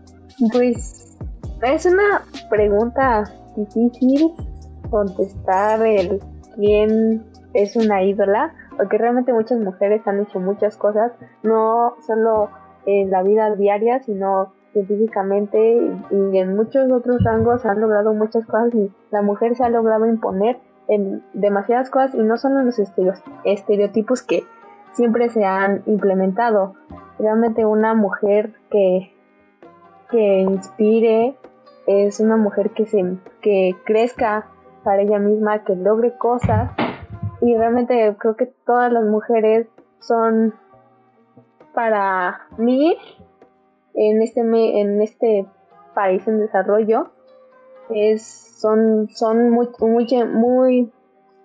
Pues 0.53 1.17
es 1.63 1.87
una 1.87 2.27
pregunta 2.51 3.25
difícil 3.57 4.33
contestar 4.91 5.87
el 5.87 6.21
quién 6.57 7.23
es 7.55 7.75
una 7.75 8.05
ídola, 8.05 8.55
porque 8.77 8.99
realmente 8.99 9.33
muchas 9.33 9.59
mujeres 9.59 10.07
han 10.07 10.21
hecho 10.21 10.41
muchas 10.41 10.77
cosas, 10.77 11.13
no 11.43 11.95
solo 12.07 12.51
en 12.87 13.11
la 13.11 13.23
vida 13.23 13.55
diaria, 13.55 14.01
sino 14.03 14.53
científicamente 14.73 15.77
y 16.11 16.39
en 16.39 16.57
muchos 16.57 16.91
otros 16.91 17.23
rangos 17.23 17.65
han 17.67 17.81
logrado 17.81 18.15
muchas 18.15 18.47
cosas 18.47 18.75
y 18.75 18.91
la 19.11 19.23
mujer 19.23 19.55
se 19.55 19.65
ha 19.65 19.69
logrado 19.69 20.07
imponer 20.07 20.59
en 20.89 21.23
demasiadas 21.35 21.91
cosas 21.91 22.15
y 22.15 22.23
no 22.23 22.37
son 22.37 22.65
los 22.65 22.79
estereotipos 23.45 24.23
que 24.23 24.45
siempre 24.93 25.29
se 25.29 25.45
han 25.45 25.83
implementado. 25.87 26.75
Realmente 27.19 27.67
una 27.67 27.95
mujer 27.95 28.55
que, 28.71 29.15
que 30.11 30.41
inspire 30.41 31.37
es 31.87 32.21
una 32.21 32.37
mujer 32.37 32.71
que 32.71 32.87
se 32.87 33.17
que 33.41 33.77
crezca 33.85 34.47
para 34.85 35.03
ella 35.03 35.19
misma, 35.19 35.65
que 35.65 35.77
logre 35.77 36.17
cosas 36.17 36.71
y 37.43 37.57
realmente 37.57 38.15
creo 38.19 38.37
que 38.37 38.47
todas 38.47 38.93
las 38.93 39.05
mujeres 39.05 39.67
son 39.99 40.55
para 41.75 42.47
mí 42.57 42.97
en 43.95 44.23
este, 44.23 44.41
en 44.41 45.03
este 45.03 45.47
país 45.93 46.27
en 46.29 46.39
desarrollo 46.39 47.11
es, 47.91 48.23
son, 48.23 49.09
son 49.11 49.51
muy, 49.51 49.69
muy, 50.33 50.93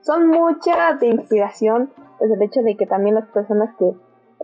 son 0.01 0.27
muchas 0.27 0.99
de 0.99 1.07
inspiración, 1.07 1.91
pues 2.19 2.29
el 2.29 2.43
hecho 2.43 2.61
de 2.61 2.77
que 2.77 2.85
también 2.85 3.15
las 3.15 3.27
personas 3.29 3.75
que 3.79 3.95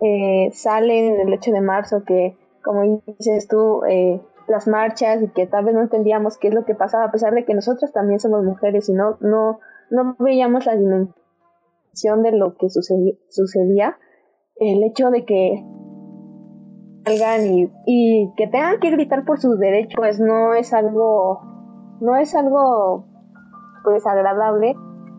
eh, 0.01 0.49
salen 0.53 1.19
el 1.19 1.31
8 1.31 1.51
de 1.51 1.61
marzo, 1.61 2.03
que 2.03 2.35
como 2.63 3.03
dices 3.05 3.47
tú, 3.47 3.83
eh, 3.87 4.19
las 4.47 4.67
marchas 4.67 5.21
y 5.21 5.27
que 5.27 5.45
tal 5.45 5.65
vez 5.65 5.75
no 5.75 5.81
entendíamos 5.81 6.39
qué 6.39 6.47
es 6.47 6.55
lo 6.55 6.65
que 6.65 6.73
pasaba, 6.73 7.05
a 7.05 7.11
pesar 7.11 7.35
de 7.35 7.45
que 7.45 7.53
nosotros 7.53 7.93
también 7.93 8.19
somos 8.19 8.43
mujeres 8.43 8.89
y 8.89 8.93
no, 8.93 9.17
no, 9.19 9.59
no 9.91 10.15
veíamos 10.17 10.65
la 10.65 10.75
dimensión 10.75 11.22
de 11.93 12.31
lo 12.31 12.55
que 12.55 12.67
sucedía, 12.69 13.97
el 14.55 14.83
hecho 14.83 15.09
de 15.11 15.25
que 15.25 15.63
salgan 17.05 17.45
y, 17.45 17.71
y, 17.85 18.33
que 18.35 18.47
tengan 18.47 18.79
que 18.79 18.91
gritar 18.91 19.25
por 19.25 19.39
sus 19.39 19.59
derechos 19.59 19.93
pues 19.95 20.19
no 20.19 20.53
es 20.53 20.73
algo 20.73 21.41
no 21.99 22.15
es 22.15 22.33
algo 22.33 23.05
pues 23.83 24.05
agradable 24.07 24.75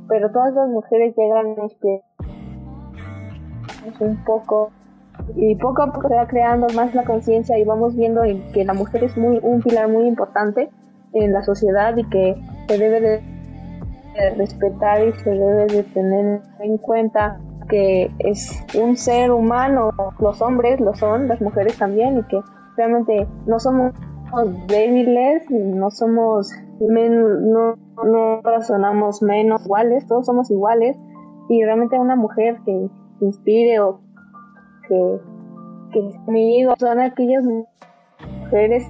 pero 0.08 0.30
todas 0.32 0.54
las 0.54 0.68
mujeres 0.68 1.14
llegan 1.16 1.58
a 1.58 1.62
inspirar 1.62 2.00
un 4.00 4.24
poco 4.24 4.70
y 5.36 5.54
poco 5.56 5.82
a 5.82 5.92
poco 5.92 6.08
se 6.08 6.14
va 6.14 6.26
creando 6.26 6.66
más 6.74 6.94
la 6.94 7.04
conciencia 7.04 7.58
y 7.58 7.64
vamos 7.64 7.94
viendo 7.94 8.22
que 8.52 8.64
la 8.64 8.74
mujer 8.74 9.04
es 9.04 9.16
muy 9.16 9.38
un 9.42 9.60
pilar 9.62 9.88
muy 9.88 10.06
importante 10.06 10.70
en 11.12 11.32
la 11.32 11.42
sociedad 11.42 11.96
y 11.96 12.08
que 12.08 12.34
se 12.66 12.78
debe 12.78 13.00
de 13.00 13.33
respetar 14.36 15.06
y 15.06 15.12
se 15.12 15.30
debe 15.30 15.66
de 15.66 15.82
tener 15.84 16.42
en 16.60 16.78
cuenta 16.78 17.40
que 17.68 18.10
es 18.18 18.64
un 18.78 18.96
ser 18.96 19.30
humano, 19.30 19.90
los 20.20 20.40
hombres 20.42 20.80
lo 20.80 20.94
son, 20.94 21.28
las 21.28 21.40
mujeres 21.40 21.78
también, 21.78 22.18
y 22.18 22.22
que 22.24 22.40
realmente 22.76 23.26
no 23.46 23.58
somos 23.58 23.92
débiles, 24.66 25.48
no 25.50 25.90
somos, 25.90 26.50
no, 26.80 27.76
no 28.04 28.40
razonamos 28.42 29.22
menos 29.22 29.64
iguales, 29.64 30.06
todos 30.06 30.26
somos 30.26 30.50
iguales, 30.50 30.96
y 31.48 31.62
realmente 31.64 31.98
una 31.98 32.16
mujer 32.16 32.58
que, 32.64 32.88
inspire 33.20 33.80
o 33.80 34.00
que, 34.88 35.18
que 35.92 36.10
mi 36.26 36.64
son 36.78 37.00
aquellas 37.00 37.44
mujeres 37.44 38.84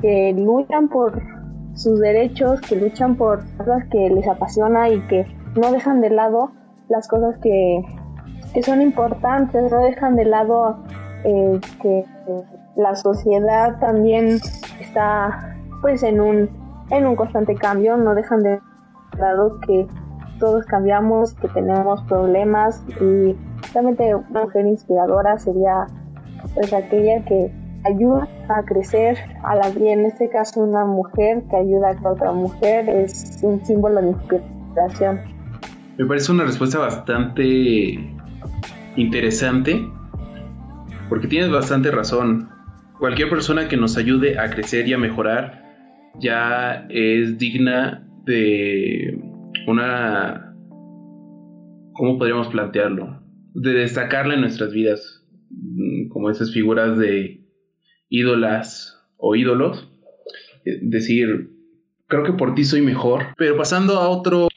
que 0.00 0.34
luchan 0.34 0.88
por 0.88 1.20
sus 1.78 2.00
derechos, 2.00 2.60
que 2.60 2.76
luchan 2.76 3.16
por 3.16 3.44
cosas 3.56 3.84
que 3.90 4.10
les 4.10 4.26
apasiona 4.26 4.88
y 4.88 5.00
que 5.06 5.26
no 5.54 5.70
dejan 5.72 6.00
de 6.00 6.10
lado 6.10 6.50
las 6.88 7.06
cosas 7.06 7.36
que, 7.38 7.84
son 8.62 8.82
importantes, 8.82 9.70
no 9.70 9.82
dejan 9.82 10.16
de 10.16 10.24
lado 10.24 10.78
eh, 11.24 11.60
que 11.80 12.04
la 12.76 12.96
sociedad 12.96 13.78
también 13.78 14.40
está 14.80 15.56
pues 15.80 16.02
en 16.02 16.20
un, 16.20 16.50
en 16.90 17.06
un 17.06 17.14
constante 17.14 17.54
cambio, 17.54 17.96
no 17.96 18.14
dejan 18.14 18.42
de 18.42 18.60
lado 19.16 19.60
que 19.60 19.86
todos 20.40 20.64
cambiamos, 20.66 21.34
que 21.34 21.48
tenemos 21.48 22.02
problemas 22.04 22.82
y 23.00 23.36
realmente 23.72 24.14
una 24.14 24.44
mujer 24.44 24.66
inspiradora 24.66 25.38
sería 25.38 25.86
pues 26.54 26.72
aquella 26.72 27.24
que 27.24 27.52
ayuda 27.84 28.28
a 28.48 28.62
crecer 28.64 29.18
a 29.44 29.54
la 29.56 29.70
vida, 29.70 29.92
en 29.92 30.06
este 30.06 30.28
caso 30.28 30.60
una 30.60 30.84
mujer 30.84 31.42
que 31.50 31.56
ayuda 31.56 31.96
a 32.02 32.08
otra 32.08 32.32
mujer 32.32 32.88
es 32.88 33.38
un 33.42 33.64
símbolo 33.64 34.00
de 34.00 34.08
inspiración. 34.08 35.20
Me 35.96 36.06
parece 36.06 36.32
una 36.32 36.44
respuesta 36.44 36.78
bastante 36.78 37.98
interesante, 38.96 39.84
porque 41.08 41.28
tienes 41.28 41.50
bastante 41.50 41.90
razón. 41.90 42.48
Cualquier 42.98 43.30
persona 43.30 43.68
que 43.68 43.76
nos 43.76 43.96
ayude 43.96 44.38
a 44.38 44.50
crecer 44.50 44.88
y 44.88 44.92
a 44.92 44.98
mejorar 44.98 45.64
ya 46.20 46.86
es 46.88 47.38
digna 47.38 48.06
de 48.24 49.20
una... 49.66 50.54
¿Cómo 51.92 52.18
podríamos 52.18 52.48
plantearlo? 52.48 53.20
De 53.54 53.72
destacarla 53.72 54.34
en 54.34 54.42
nuestras 54.42 54.72
vidas, 54.72 55.26
mm, 55.50 56.08
como 56.08 56.30
esas 56.30 56.52
figuras 56.52 56.96
de 56.98 57.37
ídolas 58.08 59.00
o 59.16 59.36
ídolos. 59.36 59.90
Eh, 60.64 60.78
decir, 60.82 61.50
creo 62.06 62.24
que 62.24 62.32
por 62.32 62.54
ti 62.54 62.64
soy 62.64 62.82
mejor. 62.82 63.26
Pero 63.36 63.56
pasando 63.56 63.98
a 63.98 64.08
otro 64.08 64.48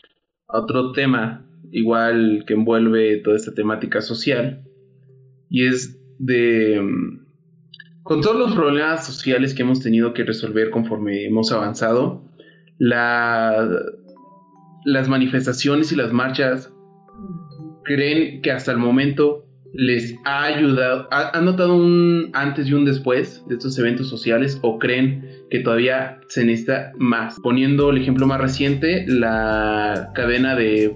otro 0.51 0.91
tema 0.91 1.46
igual 1.72 2.43
que 2.46 2.53
envuelve 2.53 3.17
toda 3.17 3.38
esta 3.38 3.53
temática 3.53 4.01
social 4.01 4.63
y 5.50 5.65
es 5.65 6.00
de 6.20 6.81
mm, 6.81 8.03
con 8.03 8.22
todos 8.22 8.38
los 8.38 8.53
problemas 8.53 9.05
sociales 9.05 9.53
que 9.53 9.62
hemos 9.62 9.79
tenido 9.79 10.13
que 10.13 10.24
resolver 10.24 10.70
conforme 10.70 11.25
hemos 11.25 11.51
avanzado 11.51 12.24
la, 12.77 13.70
las 14.84 15.08
manifestaciones 15.08 15.91
y 15.91 15.96
las 15.96 16.12
marchas 16.12 16.74
creen 17.84 18.41
que 18.41 18.51
hasta 18.51 18.72
el 18.72 18.77
momento 18.77 19.46
les 19.73 20.15
ha 20.25 20.43
ayudado, 20.43 21.07
¿Han 21.11 21.45
notado 21.45 21.75
un 21.75 22.29
antes 22.33 22.67
y 22.67 22.73
un 22.73 22.85
después 22.85 23.43
de 23.47 23.55
estos 23.55 23.77
eventos 23.79 24.09
sociales 24.09 24.59
o 24.61 24.77
creen 24.79 25.25
que 25.49 25.59
todavía 25.59 26.19
se 26.27 26.43
necesita 26.43 26.91
más? 26.97 27.39
Poniendo 27.41 27.89
el 27.91 27.97
ejemplo 28.01 28.27
más 28.27 28.41
reciente, 28.41 29.05
la 29.07 30.11
cadena 30.13 30.55
de, 30.55 30.95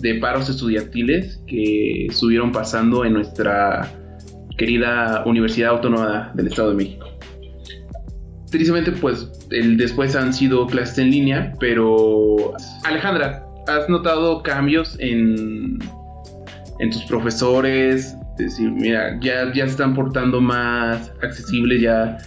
de 0.00 0.14
paros 0.16 0.48
estudiantiles 0.48 1.42
que 1.46 2.06
estuvieron 2.06 2.50
pasando 2.50 3.04
en 3.04 3.12
nuestra 3.12 3.88
querida 4.56 5.22
Universidad 5.24 5.70
Autónoma 5.70 6.32
del 6.34 6.48
Estado 6.48 6.70
de 6.70 6.76
México. 6.76 7.06
Tristemente, 8.50 8.92
pues 8.92 9.30
el 9.50 9.76
después 9.76 10.14
han 10.14 10.34
sido 10.34 10.66
clases 10.66 10.98
en 10.98 11.10
línea, 11.10 11.52
pero 11.58 12.52
Alejandra, 12.84 13.46
¿has 13.66 13.88
notado 13.88 14.42
cambios 14.42 14.96
en 14.98 15.78
en 16.82 16.90
tus 16.90 17.04
profesores, 17.04 18.16
decir, 18.36 18.72
mira, 18.72 19.16
ya, 19.20 19.52
ya 19.54 19.64
están 19.64 19.94
portando 19.94 20.40
más 20.40 21.12
accesibles, 21.22 21.80
ya, 21.80 22.18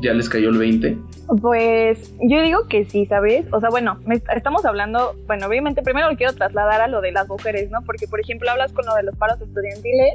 ya 0.00 0.12
les 0.12 0.28
cayó 0.28 0.48
el 0.48 0.58
20? 0.58 0.98
Pues 1.40 2.12
yo 2.20 2.42
digo 2.42 2.66
que 2.66 2.84
sí, 2.84 3.06
¿sabes? 3.06 3.46
O 3.52 3.60
sea, 3.60 3.70
bueno, 3.70 4.00
estamos 4.34 4.64
hablando, 4.64 5.14
bueno, 5.28 5.46
obviamente 5.46 5.82
primero 5.82 6.10
lo 6.10 6.16
quiero 6.16 6.32
trasladar 6.32 6.80
a 6.80 6.88
lo 6.88 7.00
de 7.00 7.12
las 7.12 7.28
mujeres, 7.28 7.70
¿no? 7.70 7.80
Porque, 7.82 8.08
por 8.08 8.18
ejemplo, 8.18 8.50
hablas 8.50 8.72
con 8.72 8.84
lo 8.86 8.94
de 8.96 9.04
los 9.04 9.16
paros 9.16 9.40
estudiantiles. 9.40 10.14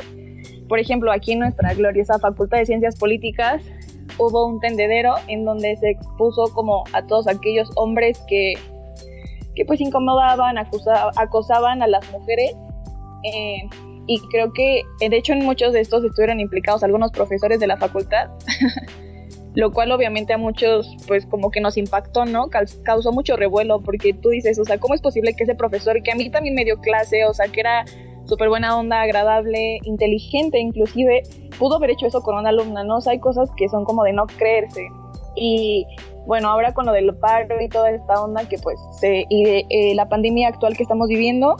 Por 0.67 0.79
ejemplo, 0.79 1.09
aquí 1.13 1.31
en 1.31 1.39
nuestra 1.39 1.73
gloriosa 1.73 2.19
Facultad 2.19 2.57
de 2.57 2.65
Ciencias 2.65 2.97
Políticas 2.97 3.63
hubo 4.17 4.47
un 4.47 4.59
tendedero 4.59 5.15
en 5.29 5.45
donde 5.45 5.77
se 5.77 5.91
expuso 5.91 6.53
como 6.53 6.83
a 6.91 7.07
todos 7.07 7.25
aquellos 7.29 7.69
hombres 7.75 8.21
que, 8.27 8.55
que 9.55 9.63
pues 9.63 9.79
incomodaban, 9.79 10.57
acosaban 10.57 11.81
a 11.81 11.87
las 11.87 12.11
mujeres 12.11 12.53
eh, 13.23 13.69
y 14.07 14.19
creo 14.29 14.53
que, 14.53 14.83
eh, 15.01 15.09
de 15.09 15.17
hecho, 15.17 15.33
en 15.33 15.43
muchos 15.43 15.73
de 15.73 15.81
estos 15.81 16.03
estuvieron 16.03 16.39
implicados 16.39 16.83
algunos 16.83 17.11
profesores 17.11 17.59
de 17.59 17.67
la 17.67 17.77
facultad, 17.77 18.29
lo 19.55 19.71
cual 19.71 19.91
obviamente 19.91 20.33
a 20.33 20.37
muchos, 20.37 20.95
pues 21.07 21.25
como 21.25 21.51
que 21.51 21.59
nos 21.59 21.77
impactó, 21.77 22.25
¿no? 22.25 22.49
Causó 22.83 23.11
mucho 23.11 23.35
revuelo 23.35 23.81
porque 23.81 24.13
tú 24.13 24.29
dices, 24.29 24.57
o 24.59 24.63
sea, 24.63 24.77
¿cómo 24.77 24.93
es 24.93 25.01
posible 25.01 25.33
que 25.33 25.43
ese 25.43 25.55
profesor, 25.55 26.01
que 26.03 26.11
a 26.11 26.15
mí 26.15 26.29
también 26.29 26.55
me 26.55 26.63
dio 26.63 26.79
clase, 26.79 27.25
o 27.25 27.33
sea, 27.33 27.47
que 27.47 27.59
era 27.59 27.83
súper 28.25 28.49
buena 28.49 28.77
onda, 28.77 29.01
agradable, 29.01 29.79
inteligente 29.83 30.59
inclusive, 30.59 31.23
pudo 31.57 31.77
haber 31.77 31.91
hecho 31.91 32.07
eso 32.07 32.21
con 32.21 32.37
una 32.37 32.49
alumna, 32.49 32.83
¿no? 32.83 32.97
O 32.97 33.01
sea, 33.01 33.13
hay 33.13 33.19
cosas 33.19 33.49
que 33.57 33.67
son 33.69 33.83
como 33.83 34.03
de 34.03 34.13
no 34.13 34.25
creerse. 34.25 34.87
Y 35.35 35.85
bueno, 36.25 36.49
ahora 36.49 36.73
con 36.73 36.85
lo 36.85 36.91
del 36.91 37.15
paro 37.15 37.59
y 37.61 37.69
toda 37.69 37.91
esta 37.91 38.21
onda 38.21 38.47
que 38.47 38.57
pues, 38.57 38.79
y 39.01 39.65
eh, 39.69 39.95
la 39.95 40.09
pandemia 40.09 40.49
actual 40.49 40.75
que 40.75 40.83
estamos 40.83 41.07
viviendo, 41.07 41.55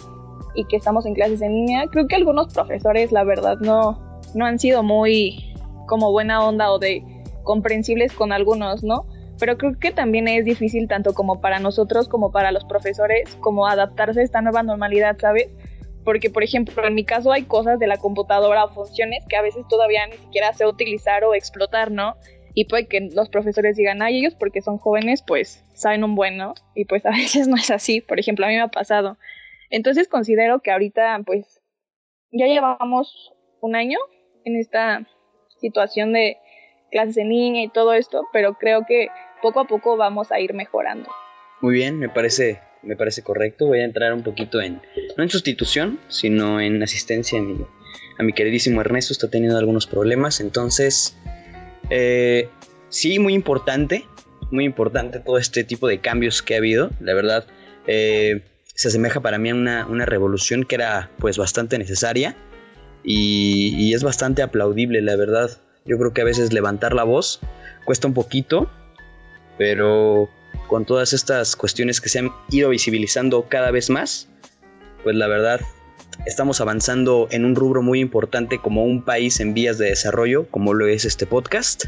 y 0.58 0.66
que 0.66 0.76
estamos 0.76 1.06
en 1.06 1.14
clases 1.14 1.42
en 1.44 1.54
línea, 1.54 1.86
creo 1.88 2.08
que 2.08 2.16
algunos 2.16 2.52
profesores, 2.52 3.12
la 3.12 3.24
verdad, 3.24 3.58
no, 3.60 4.20
no 4.34 4.46
han 4.46 4.58
sido 4.58 4.82
muy 4.82 5.54
como 5.86 6.12
buena 6.12 6.44
onda 6.44 6.72
o 6.72 6.80
de 6.80 7.04
comprensibles 7.44 8.12
con 8.12 8.34
algunos, 8.34 8.84
¿no? 8.84 9.06
Pero 9.40 9.60
creo 9.60 9.78
que 9.80 9.92
también 9.92 10.28
es 10.28 10.46
difícil 10.46 10.88
tanto 10.88 11.14
como 11.14 11.42
para 11.42 11.60
nosotros 11.60 12.10
como 12.10 12.32
para 12.32 12.52
los 12.52 12.66
profesores, 12.66 13.38
como 13.40 13.68
adaptarse 13.68 14.22
a 14.22 14.24
esta 14.24 14.42
nueva 14.42 14.64
normalidad, 14.64 15.16
¿sabes? 15.20 15.48
Porque, 16.04 16.32
por 16.32 16.44
ejemplo, 16.44 16.84
en 16.88 16.96
mi 16.96 17.06
caso 17.06 17.32
hay 17.32 17.44
cosas 17.44 17.78
de 17.78 17.86
la 17.86 17.98
computadora 17.98 18.66
o 18.66 18.70
funciones 18.70 19.24
que 19.30 19.36
a 19.36 19.44
veces 19.44 19.64
todavía 19.70 20.08
ni 20.08 20.18
siquiera 20.18 20.54
sé 20.54 20.66
utilizar 20.66 21.24
o 21.24 21.36
explotar, 21.36 21.92
¿no? 21.92 22.16
Y 22.56 22.66
puede 22.66 22.88
que 22.88 23.10
los 23.14 23.30
profesores 23.30 23.78
digan, 23.78 24.02
ay, 24.02 24.18
ellos 24.18 24.34
porque 24.34 24.64
son 24.64 24.80
jóvenes, 24.80 25.22
pues 25.22 25.64
saben 25.74 26.04
un 26.04 26.16
bueno, 26.16 26.56
y 26.74 26.86
pues 26.86 27.06
a 27.06 27.12
veces 27.16 27.48
no 27.48 27.58
es 27.58 27.70
así. 27.70 28.02
Por 28.02 28.20
ejemplo, 28.20 28.48
a 28.48 28.50
mí 28.50 28.56
me 28.56 28.62
ha 28.62 28.70
pasado 28.70 29.20
entonces 29.70 30.08
considero 30.08 30.60
que 30.60 30.72
ahorita 30.72 31.22
pues 31.26 31.62
ya 32.32 32.48
llevamos 32.48 33.34
un 33.62 33.76
año 33.76 34.00
en 34.46 34.56
esta 34.56 35.06
situación 35.60 36.14
de 36.14 36.38
clases 36.92 37.18
en 37.18 37.30
línea 37.30 37.64
y 37.64 37.70
todo 37.70 37.94
esto, 37.94 38.28
pero 38.32 38.54
creo 38.56 38.86
que 38.88 39.10
poco 39.42 39.60
a 39.60 39.68
poco 39.68 39.98
vamos 39.98 40.32
a 40.32 40.40
ir 40.40 40.54
mejorando. 40.54 41.10
Muy 41.62 41.74
bien, 41.74 41.98
me 41.98 42.10
parece, 42.10 42.62
me 42.84 42.96
parece 42.96 43.24
correcto. 43.24 43.68
Voy 43.68 43.80
a 43.80 43.86
entrar 43.86 44.14
un 44.14 44.24
poquito 44.24 44.62
en, 44.62 44.82
no 45.16 45.24
en 45.24 45.30
sustitución, 45.30 46.00
sino 46.08 46.62
en 46.62 46.82
asistencia 46.84 47.40
a 47.40 47.42
mi, 47.42 47.58
a 48.18 48.24
mi 48.24 48.34
queridísimo 48.34 48.82
Ernesto. 48.82 49.14
Está 49.14 49.30
teniendo 49.30 49.58
algunos 49.58 49.88
problemas, 49.88 50.40
entonces, 50.40 51.18
eh, 51.90 52.50
sí, 52.90 53.20
muy 53.20 53.34
importante, 53.34 54.06
muy 54.52 54.66
importante 54.66 55.20
todo 55.20 55.38
este 55.38 55.64
tipo 55.64 55.88
de 55.88 56.00
cambios 56.00 56.42
que 56.42 56.56
ha 56.56 56.58
habido. 56.58 56.92
La 57.00 57.14
verdad, 57.14 57.48
eh, 57.88 58.44
se 58.78 58.90
asemeja 58.90 59.22
para 59.22 59.40
mí 59.40 59.50
a 59.50 59.56
una, 59.56 60.06
revolución 60.06 60.64
que 60.64 60.76
era 60.76 61.10
pues 61.18 61.40
bastante 61.40 61.80
necesaria 61.80 62.36
y, 63.04 63.92
es 63.96 64.04
bastante 64.04 64.44
aplaudible, 64.44 65.02
la 65.02 65.16
verdad. 65.16 65.50
Yo 65.86 65.98
creo 65.98 66.14
que 66.14 66.22
a 66.22 66.26
veces 66.26 66.54
levantar 66.54 66.94
la 66.94 67.04
voz 67.04 67.40
cuesta 67.86 68.08
un 68.08 68.14
poquito, 68.14 68.70
pero 69.58 70.30
con 70.68 70.86
todas 70.86 71.14
estas 71.14 71.56
cuestiones 71.56 72.00
que 72.00 72.10
se 72.10 72.20
han 72.20 72.32
ido 72.52 72.70
visibilizando 72.70 73.48
cada 73.50 73.72
vez 73.72 73.90
más, 73.90 74.30
pues 75.04 75.16
la 75.16 75.26
verdad 75.26 75.60
estamos 76.28 76.62
avanzando 76.62 77.28
en 77.32 77.46
un 77.46 77.56
rubro 77.56 77.82
muy 77.82 78.00
importante 78.00 78.60
como 78.60 78.86
un 78.86 79.04
país 79.04 79.40
en 79.40 79.56
vías 79.56 79.80
de 79.80 79.88
desarrollo, 79.88 80.52
como 80.52 80.76
lo 80.76 80.86
es 80.86 81.04
este 81.04 81.26
podcast, 81.26 81.86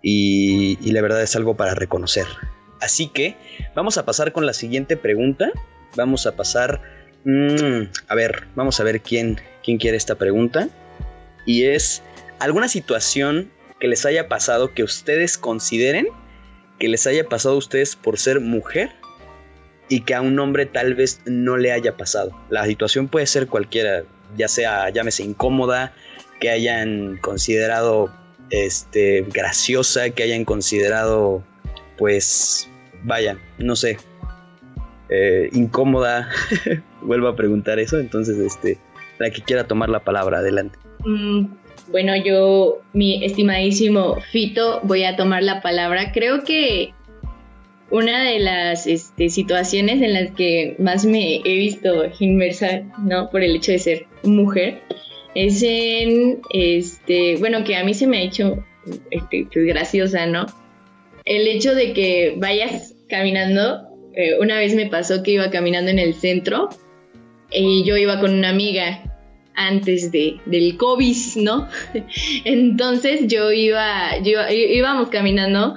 y 0.00 0.90
la 0.90 1.02
verdad 1.02 1.22
es 1.22 1.36
algo 1.36 1.54
para 1.54 1.74
reconocer. 1.74 2.26
Así 2.80 3.08
que 3.08 3.36
vamos 3.74 3.98
a 3.98 4.06
pasar 4.06 4.32
con 4.32 4.46
la 4.46 4.54
siguiente 4.54 4.96
pregunta, 4.96 5.50
vamos 5.96 6.26
a 6.26 6.36
pasar. 6.36 6.80
Mm, 7.24 7.84
a 8.08 8.14
ver, 8.14 8.46
vamos 8.54 8.80
a 8.80 8.84
ver 8.84 9.00
quién, 9.00 9.40
quién 9.62 9.78
quiere 9.78 9.96
esta 9.96 10.16
pregunta. 10.16 10.68
Y 11.46 11.64
es 11.64 12.02
alguna 12.38 12.68
situación 12.68 13.50
que 13.80 13.88
les 13.88 14.06
haya 14.06 14.28
pasado 14.28 14.72
que 14.72 14.82
ustedes 14.82 15.36
consideren 15.38 16.06
que 16.78 16.88
les 16.88 17.06
haya 17.06 17.28
pasado 17.28 17.54
a 17.54 17.58
ustedes 17.58 17.96
por 17.96 18.18
ser 18.18 18.40
mujer 18.40 18.90
y 19.88 20.00
que 20.00 20.14
a 20.14 20.20
un 20.20 20.38
hombre 20.38 20.66
tal 20.66 20.94
vez 20.94 21.20
no 21.26 21.56
le 21.56 21.72
haya 21.72 21.96
pasado. 21.96 22.32
La 22.50 22.64
situación 22.66 23.08
puede 23.08 23.26
ser 23.26 23.46
cualquiera, 23.46 24.04
ya 24.36 24.48
sea, 24.48 24.88
llámese 24.90 25.22
incómoda, 25.22 25.94
que 26.40 26.50
hayan 26.50 27.18
considerado 27.18 28.12
este 28.50 29.22
graciosa, 29.32 30.10
que 30.10 30.24
hayan 30.24 30.44
considerado 30.44 31.44
pues 31.96 32.68
vaya, 33.04 33.38
no 33.58 33.76
sé, 33.76 33.98
eh, 35.08 35.48
incómoda, 35.52 36.28
vuelvo 37.02 37.28
a 37.28 37.36
preguntar 37.36 37.78
eso, 37.78 37.98
entonces 37.98 38.38
este, 38.38 38.78
la 39.18 39.30
que 39.30 39.42
quiera 39.42 39.66
tomar 39.66 39.88
la 39.88 40.00
palabra, 40.00 40.38
adelante. 40.38 40.78
Mm, 41.04 41.46
bueno, 41.88 42.16
yo, 42.16 42.80
mi 42.92 43.24
estimadísimo 43.24 44.20
Fito, 44.32 44.80
voy 44.84 45.04
a 45.04 45.16
tomar 45.16 45.42
la 45.42 45.60
palabra. 45.60 46.12
Creo 46.12 46.44
que 46.44 46.94
una 47.90 48.24
de 48.24 48.40
las 48.40 48.86
este, 48.86 49.28
situaciones 49.28 50.00
en 50.00 50.14
las 50.14 50.32
que 50.32 50.76
más 50.78 51.04
me 51.04 51.36
he 51.44 51.56
visto 51.56 52.04
inmersa, 52.18 52.82
¿no? 52.98 53.30
Por 53.30 53.42
el 53.42 53.56
hecho 53.56 53.72
de 53.72 53.78
ser 53.78 54.06
mujer, 54.22 54.80
es 55.34 55.62
en, 55.62 56.40
este, 56.52 57.36
bueno, 57.36 57.64
que 57.64 57.76
a 57.76 57.84
mí 57.84 57.92
se 57.92 58.06
me 58.06 58.18
ha 58.18 58.22
hecho 58.22 58.64
este, 59.10 59.46
pues, 59.52 59.66
graciosa, 59.66 60.26
¿no? 60.26 60.46
El 61.24 61.46
hecho 61.46 61.74
de 61.74 61.92
que 61.92 62.34
vayas 62.38 62.94
caminando 63.08 63.93
eh, 64.16 64.38
una 64.40 64.58
vez 64.58 64.74
me 64.74 64.86
pasó 64.86 65.22
que 65.22 65.32
iba 65.32 65.50
caminando 65.50 65.90
en 65.90 65.98
el 65.98 66.14
centro 66.14 66.68
y 67.50 67.84
yo 67.84 67.96
iba 67.96 68.20
con 68.20 68.32
una 68.34 68.50
amiga 68.50 69.02
antes 69.54 70.10
de, 70.10 70.40
del 70.46 70.76
COVID, 70.76 71.16
¿no? 71.36 71.68
entonces 72.44 73.26
yo 73.28 73.52
iba, 73.52 74.10
íbamos 74.18 75.08
caminando 75.08 75.74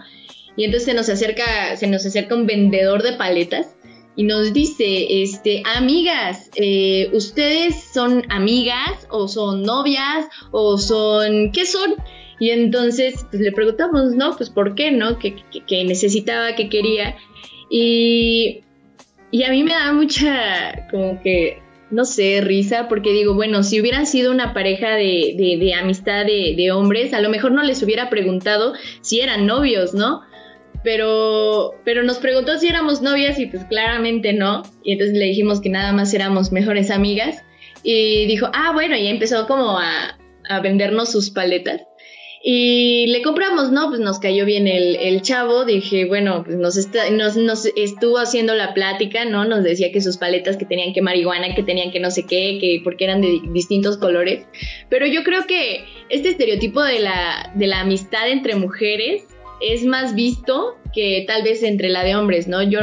y 0.55 0.63
entonces 0.63 0.89
se 0.89 0.93
nos 0.95 1.09
acerca, 1.09 1.75
se 1.77 1.87
nos 1.87 2.05
acerca 2.05 2.35
un 2.35 2.47
vendedor 2.47 3.03
de 3.03 3.13
paletas 3.13 3.75
y 4.15 4.23
nos 4.23 4.51
dice, 4.51 5.21
este, 5.21 5.61
amigas, 5.75 6.49
eh, 6.55 7.09
¿ustedes 7.13 7.75
son 7.93 8.23
amigas 8.29 9.07
o 9.11 9.27
son 9.27 9.61
novias 9.61 10.25
o 10.51 10.79
son, 10.79 11.51
qué 11.51 11.67
son? 11.67 11.95
Y 12.39 12.49
entonces 12.49 13.25
pues, 13.29 13.41
le 13.43 13.51
preguntamos, 13.51 14.15
¿no? 14.15 14.35
Pues 14.35 14.49
¿por 14.49 14.73
qué, 14.73 14.91
no? 14.91 15.19
¿Qué, 15.19 15.35
qué 15.67 15.83
necesitaba, 15.83 16.55
qué 16.55 16.67
quería? 16.67 17.15
Y, 17.69 18.61
y 19.31 19.43
a 19.43 19.49
mí 19.49 19.63
me 19.63 19.73
da 19.73 19.91
mucha, 19.93 20.87
como 20.89 21.21
que, 21.21 21.59
no 21.91 22.05
sé, 22.05 22.41
risa, 22.41 22.87
porque 22.87 23.11
digo, 23.11 23.33
bueno, 23.33 23.63
si 23.63 23.79
hubiera 23.79 24.05
sido 24.05 24.31
una 24.31 24.53
pareja 24.53 24.95
de, 24.95 25.57
de, 25.59 25.73
amistad 25.73 26.25
de, 26.25 26.53
de, 26.57 26.71
hombres, 26.71 27.13
a 27.13 27.21
lo 27.21 27.29
mejor 27.29 27.51
no 27.51 27.63
les 27.63 27.81
hubiera 27.83 28.09
preguntado 28.09 28.73
si 29.01 29.21
eran 29.21 29.45
novios, 29.45 29.93
¿no? 29.93 30.21
Pero, 30.83 31.73
pero 31.83 32.03
nos 32.03 32.17
preguntó 32.17 32.57
si 32.57 32.67
éramos 32.67 33.01
novias 33.01 33.39
y 33.39 33.47
pues 33.47 33.65
claramente 33.65 34.33
no. 34.33 34.63
Y 34.83 34.93
entonces 34.93 35.17
le 35.17 35.25
dijimos 35.25 35.59
que 35.59 35.69
nada 35.69 35.91
más 35.91 36.13
éramos 36.13 36.51
mejores 36.51 36.91
amigas. 36.91 37.43
Y 37.83 38.25
dijo, 38.27 38.49
ah, 38.53 38.71
bueno, 38.73 38.95
y 38.95 39.07
empezó 39.07 39.47
como 39.47 39.77
a, 39.79 40.17
a 40.49 40.59
vendernos 40.61 41.11
sus 41.11 41.29
paletas. 41.29 41.81
Y 42.43 43.07
le 43.07 43.21
compramos, 43.23 43.71
¿no? 43.71 43.89
Pues 43.89 43.99
nos 43.99 44.19
cayó 44.19 44.45
bien 44.45 44.67
el, 44.67 44.95
el 44.97 45.21
chavo. 45.21 45.65
Dije, 45.65 46.05
bueno, 46.05 46.43
pues 46.45 46.57
nos, 46.57 46.77
está, 46.77 47.09
nos, 47.09 47.35
nos, 47.35 47.65
estuvo 47.75 48.19
haciendo 48.19 48.53
la 48.53 48.73
plática, 48.73 49.25
¿no? 49.25 49.45
Nos 49.45 49.63
decía 49.63 49.91
que 49.91 50.01
sus 50.01 50.17
paletas 50.17 50.57
que 50.57 50.65
tenían 50.65 50.93
que 50.93 51.01
marihuana, 51.01 51.55
que 51.55 51.63
tenían 51.63 51.91
que 51.91 51.99
no 51.99 52.11
sé 52.11 52.25
qué, 52.27 52.57
que 52.59 52.81
porque 52.83 53.05
eran 53.05 53.21
de 53.21 53.41
distintos 53.49 53.97
colores. 53.97 54.45
Pero 54.89 55.07
yo 55.07 55.23
creo 55.23 55.45
que 55.47 55.85
este 56.09 56.29
estereotipo 56.29 56.83
de 56.83 56.99
la, 56.99 57.51
de 57.55 57.67
la 57.67 57.81
amistad 57.81 58.29
entre 58.29 58.55
mujeres 58.55 59.23
es 59.59 59.83
más 59.83 60.13
visto 60.13 60.77
que 60.93 61.25
tal 61.27 61.41
vez 61.43 61.63
entre 61.63 61.89
la 61.89 62.03
de 62.03 62.15
hombres, 62.15 62.47
¿no? 62.47 62.61
Yo, 62.61 62.79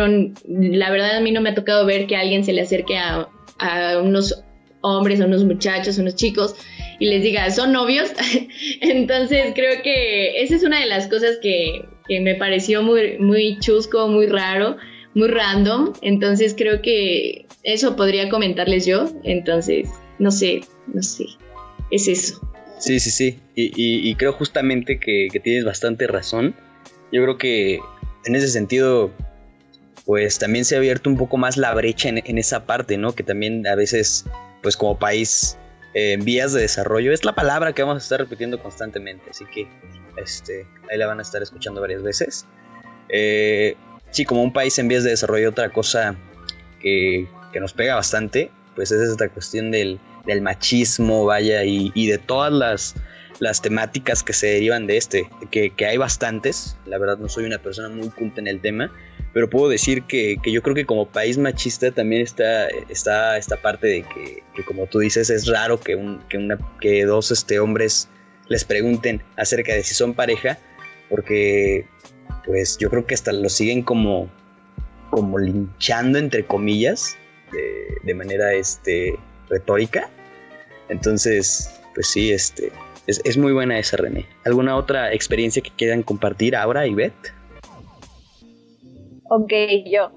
la 0.48 0.90
verdad, 0.90 1.16
a 1.16 1.20
mí 1.20 1.30
no 1.30 1.40
me 1.40 1.50
ha 1.50 1.54
tocado 1.54 1.86
ver 1.86 2.06
que 2.06 2.16
alguien 2.16 2.44
se 2.44 2.52
le 2.52 2.62
acerque 2.62 2.98
a, 2.98 3.28
a 3.58 4.00
unos 4.02 4.42
hombres, 4.80 5.20
a 5.20 5.26
unos 5.26 5.44
muchachos, 5.44 5.98
a 5.98 6.02
unos 6.02 6.16
chicos 6.16 6.56
y 6.98 7.06
les 7.06 7.22
diga, 7.22 7.50
¿son 7.50 7.72
novios? 7.72 8.10
Entonces 8.80 9.52
creo 9.54 9.82
que 9.82 10.42
esa 10.42 10.56
es 10.56 10.62
una 10.62 10.80
de 10.80 10.86
las 10.86 11.08
cosas 11.08 11.38
que, 11.42 11.84
me 12.08 12.34
pareció 12.34 12.82
muy, 12.82 13.18
muy 13.18 13.58
chusco, 13.60 14.08
muy 14.08 14.26
raro, 14.26 14.76
muy 15.14 15.28
random. 15.28 15.94
Entonces 16.02 16.54
creo 16.56 16.82
que 16.82 17.46
eso 17.62 17.96
podría 17.96 18.28
comentarles 18.28 18.86
yo. 18.86 19.10
Entonces, 19.24 19.88
no 20.18 20.30
sé, 20.30 20.60
no 20.92 21.02
sé. 21.02 21.24
Es 21.90 22.08
eso. 22.08 22.40
Sí, 22.78 23.00
sí, 23.00 23.10
sí. 23.10 23.38
Y, 23.54 24.14
creo 24.16 24.32
justamente 24.32 24.98
que, 24.98 25.28
tienes 25.42 25.64
bastante 25.64 26.06
razón. 26.06 26.54
Yo 27.10 27.22
creo 27.22 27.38
que 27.38 27.80
en 28.26 28.36
ese 28.36 28.48
sentido, 28.48 29.10
pues 30.04 30.38
también 30.38 30.64
se 30.66 30.74
ha 30.74 30.78
abierto 30.78 31.08
un 31.08 31.16
poco 31.16 31.38
más 31.38 31.56
la 31.56 31.72
brecha 31.72 32.10
en, 32.10 32.22
en 32.22 32.36
esa 32.36 32.66
parte, 32.66 32.98
¿no? 32.98 33.14
Que 33.14 33.22
también 33.22 33.66
a 33.66 33.76
veces, 33.76 34.26
pues 34.62 34.76
como 34.76 34.98
país 34.98 35.56
en 35.94 36.24
vías 36.24 36.52
de 36.52 36.60
desarrollo. 36.60 37.12
Es 37.12 37.24
la 37.24 37.34
palabra 37.34 37.72
que 37.72 37.82
vamos 37.82 37.96
a 37.96 38.04
estar 38.04 38.18
repitiendo 38.18 38.60
constantemente, 38.60 39.30
así 39.30 39.44
que 39.46 39.68
este, 40.16 40.66
ahí 40.90 40.98
la 40.98 41.06
van 41.06 41.20
a 41.20 41.22
estar 41.22 41.42
escuchando 41.42 41.80
varias 41.80 42.02
veces. 42.02 42.46
Eh, 43.08 43.76
sí, 44.10 44.24
como 44.24 44.42
un 44.42 44.52
país 44.52 44.78
en 44.78 44.88
vías 44.88 45.04
de 45.04 45.10
desarrollo, 45.10 45.50
otra 45.50 45.70
cosa 45.70 46.16
que, 46.80 47.28
nos 47.60 47.72
pega 47.72 47.94
bastante, 47.94 48.50
pues 48.74 48.90
es 48.90 49.08
esta 49.08 49.28
cuestión 49.28 49.70
del, 49.70 50.00
machismo, 50.42 51.24
vaya, 51.24 51.62
y, 51.64 51.92
y, 51.94 52.08
de 52.08 52.18
todas 52.18 52.52
las, 52.52 52.96
las 53.38 53.62
temáticas 53.62 54.24
que 54.24 54.32
se 54.32 54.48
derivan 54.48 54.88
de 54.88 54.96
este, 54.96 55.30
que, 55.52 55.70
que 55.70 55.86
hay 55.86 55.96
bastantes. 55.96 56.76
La 56.84 56.98
verdad 56.98 57.18
no 57.18 57.28
soy 57.28 57.44
una 57.44 57.58
persona 57.58 57.88
muy 57.90 58.08
culta 58.10 58.40
en 58.40 58.48
el 58.48 58.60
tema, 58.60 58.90
pero 59.34 59.50
puedo 59.50 59.68
decir 59.68 60.04
que, 60.04 60.38
yo 60.44 60.62
creo 60.62 60.76
que 60.76 60.86
como 60.86 61.08
país 61.08 61.36
machista 61.36 61.90
también 61.90 62.22
está, 62.22 62.68
está 62.88 63.36
esta 63.36 63.60
parte 63.60 63.88
de 63.88 64.02
que, 64.02 64.64
como 64.64 64.86
tú 64.86 65.00
dices, 65.00 65.28
es 65.28 65.48
raro 65.48 65.78
que, 65.80 65.96
un, 65.96 66.20
que, 66.28 66.38
una, 66.38 66.56
que 66.80 67.04
dos 67.04 67.32
este, 67.32 67.58
hombres 67.58 68.08
les 68.46 68.64
pregunten 68.64 69.20
acerca 69.36 69.74
de 69.74 69.82
si 69.82 69.92
son 69.92 70.14
pareja, 70.14 70.56
porque 71.10 71.84
pues 72.46 72.78
yo 72.78 72.88
creo 72.88 73.06
que 73.06 73.14
hasta 73.14 73.32
lo 73.32 73.48
siguen 73.48 73.82
como, 73.82 74.30
como 75.10 75.36
linchando, 75.40 76.18
entre 76.18 76.46
comillas, 76.46 77.16
de, 78.04 78.14
manera 78.14 78.54
este, 78.54 79.18
retórica. 79.48 80.10
Entonces, 80.88 81.74
pues 81.92 82.06
sí, 82.06 82.30
este, 82.30 82.70
es, 83.08 83.20
es, 83.24 83.36
muy 83.36 83.52
buena 83.52 83.80
esa, 83.80 83.96
René. 83.96 84.26
¿Alguna 84.44 84.76
otra 84.76 85.12
experiencia 85.12 85.60
que 85.60 85.70
quieran 85.70 86.04
compartir 86.04 86.54
ahora, 86.54 86.86
Ivette? 86.86 87.32
Ok, 89.28 89.52
yo. 89.86 90.10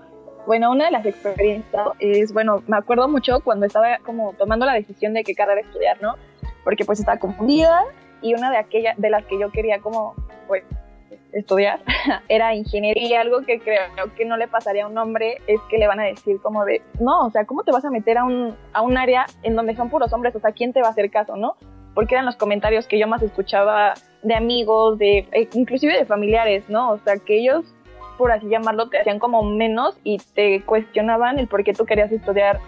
Bueno, 0.45 0.71
una 0.71 0.85
de 0.85 0.91
las 0.91 1.05
experiencias 1.05 1.87
es, 1.99 2.33
bueno, 2.33 2.63
me 2.67 2.77
acuerdo 2.77 3.07
mucho 3.07 3.41
cuando 3.41 3.65
estaba 3.65 3.97
como 4.05 4.33
tomando 4.33 4.65
la 4.65 4.73
decisión 4.73 5.13
de 5.13 5.23
qué 5.23 5.33
carrera 5.35 5.61
estudiar, 5.61 6.01
¿no? 6.01 6.15
Porque 6.63 6.85
pues 6.85 6.99
estaba 6.99 7.19
confundida 7.19 7.83
y 8.21 8.33
una 8.33 8.49
de 8.49 8.57
aquellas 8.57 8.97
de 8.97 9.09
las 9.09 9.25
que 9.25 9.39
yo 9.39 9.51
quería 9.51 9.79
como, 9.79 10.15
pues, 10.47 10.63
estudiar 11.33 11.81
era 12.29 12.55
ingeniería 12.55 13.07
y 13.07 13.13
algo 13.13 13.41
que 13.41 13.59
creo 13.59 13.83
que 14.15 14.25
no 14.25 14.37
le 14.37 14.47
pasaría 14.47 14.85
a 14.85 14.87
un 14.87 14.97
hombre 14.97 15.37
es 15.47 15.59
que 15.69 15.77
le 15.77 15.87
van 15.87 15.99
a 15.99 16.05
decir 16.05 16.39
como 16.41 16.65
de, 16.65 16.81
no, 16.99 17.25
o 17.25 17.29
sea, 17.29 17.45
¿cómo 17.45 17.63
te 17.63 17.71
vas 17.71 17.85
a 17.85 17.89
meter 17.89 18.17
a 18.17 18.23
un, 18.23 18.55
a 18.73 18.81
un 18.81 18.97
área 18.97 19.25
en 19.43 19.55
donde 19.55 19.75
son 19.75 19.89
puros 19.89 20.11
hombres? 20.13 20.35
O 20.35 20.39
sea, 20.39 20.51
¿quién 20.51 20.73
te 20.73 20.81
va 20.81 20.87
a 20.87 20.91
hacer 20.91 21.09
caso, 21.11 21.35
no? 21.35 21.55
Porque 21.93 22.15
eran 22.15 22.25
los 22.25 22.35
comentarios 22.35 22.87
que 22.87 22.99
yo 22.99 23.07
más 23.07 23.21
escuchaba 23.21 23.93
de 24.23 24.35
amigos, 24.35 24.97
de 24.99 25.27
eh, 25.31 25.49
inclusive 25.53 25.97
de 25.97 26.05
familiares, 26.05 26.69
¿no? 26.69 26.91
O 26.91 26.97
sea, 26.99 27.17
que 27.17 27.39
ellos 27.39 27.65
por 28.17 28.31
así 28.31 28.47
llamarlo, 28.47 28.89
te 28.89 28.99
hacían 28.99 29.19
como 29.19 29.43
menos 29.43 29.97
y 30.03 30.17
te 30.33 30.61
cuestionaban 30.63 31.39
el 31.39 31.47
por 31.47 31.63
qué 31.63 31.73
tú 31.73 31.85
querías 31.85 32.11
estudiar 32.11 32.59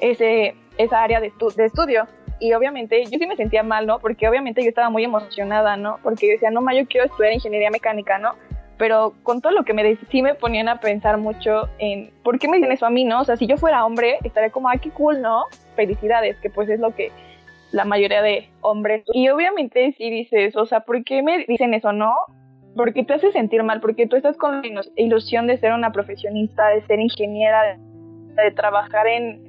ese, 0.00 0.54
esa 0.78 1.02
área 1.02 1.20
de, 1.20 1.32
de 1.56 1.64
estudio. 1.64 2.06
Y 2.38 2.54
obviamente 2.54 3.04
yo 3.04 3.18
sí 3.18 3.26
me 3.26 3.36
sentía 3.36 3.62
mal, 3.62 3.86
¿no? 3.86 3.98
Porque 3.98 4.26
obviamente 4.26 4.62
yo 4.62 4.70
estaba 4.70 4.88
muy 4.88 5.04
emocionada, 5.04 5.76
¿no? 5.76 5.98
Porque 6.02 6.26
yo 6.26 6.32
decía, 6.32 6.50
no, 6.50 6.62
ma, 6.62 6.74
yo 6.74 6.86
quiero 6.86 7.06
estudiar 7.06 7.34
ingeniería 7.34 7.70
mecánica, 7.70 8.18
¿no? 8.18 8.34
Pero 8.78 9.12
con 9.22 9.42
todo 9.42 9.52
lo 9.52 9.64
que 9.64 9.74
me 9.74 9.84
decían, 9.84 10.08
sí 10.10 10.22
me 10.22 10.34
ponían 10.34 10.68
a 10.68 10.80
pensar 10.80 11.18
mucho 11.18 11.68
en, 11.78 12.10
¿por 12.24 12.38
qué 12.38 12.48
me 12.48 12.56
dicen 12.56 12.72
eso 12.72 12.86
a 12.86 12.90
mí, 12.90 13.04
no? 13.04 13.20
O 13.20 13.24
sea, 13.24 13.36
si 13.36 13.46
yo 13.46 13.58
fuera 13.58 13.84
hombre, 13.84 14.18
estaría 14.24 14.50
como, 14.50 14.70
ay, 14.70 14.78
qué 14.78 14.90
cool, 14.90 15.20
¿no? 15.20 15.44
Felicidades, 15.76 16.38
que 16.38 16.48
pues 16.48 16.70
es 16.70 16.80
lo 16.80 16.94
que 16.94 17.12
la 17.72 17.84
mayoría 17.84 18.22
de 18.22 18.48
hombres. 18.62 19.04
Y 19.12 19.28
obviamente 19.28 19.92
si 19.98 20.10
dices, 20.10 20.56
o 20.56 20.64
sea, 20.66 20.80
¿por 20.80 21.04
qué 21.04 21.22
me 21.22 21.44
dicen 21.46 21.74
eso, 21.74 21.92
no? 21.92 22.14
Porque 22.76 23.04
te 23.04 23.14
hace 23.14 23.32
sentir 23.32 23.62
mal, 23.62 23.80
porque 23.80 24.06
tú 24.06 24.16
estás 24.16 24.36
con 24.36 24.62
la 24.62 24.82
ilusión 24.96 25.46
de 25.46 25.58
ser 25.58 25.72
una 25.72 25.92
profesionista, 25.92 26.68
de 26.68 26.82
ser 26.86 27.00
ingeniera, 27.00 27.78
de, 28.36 28.50
trabajar 28.52 29.06
en, 29.06 29.42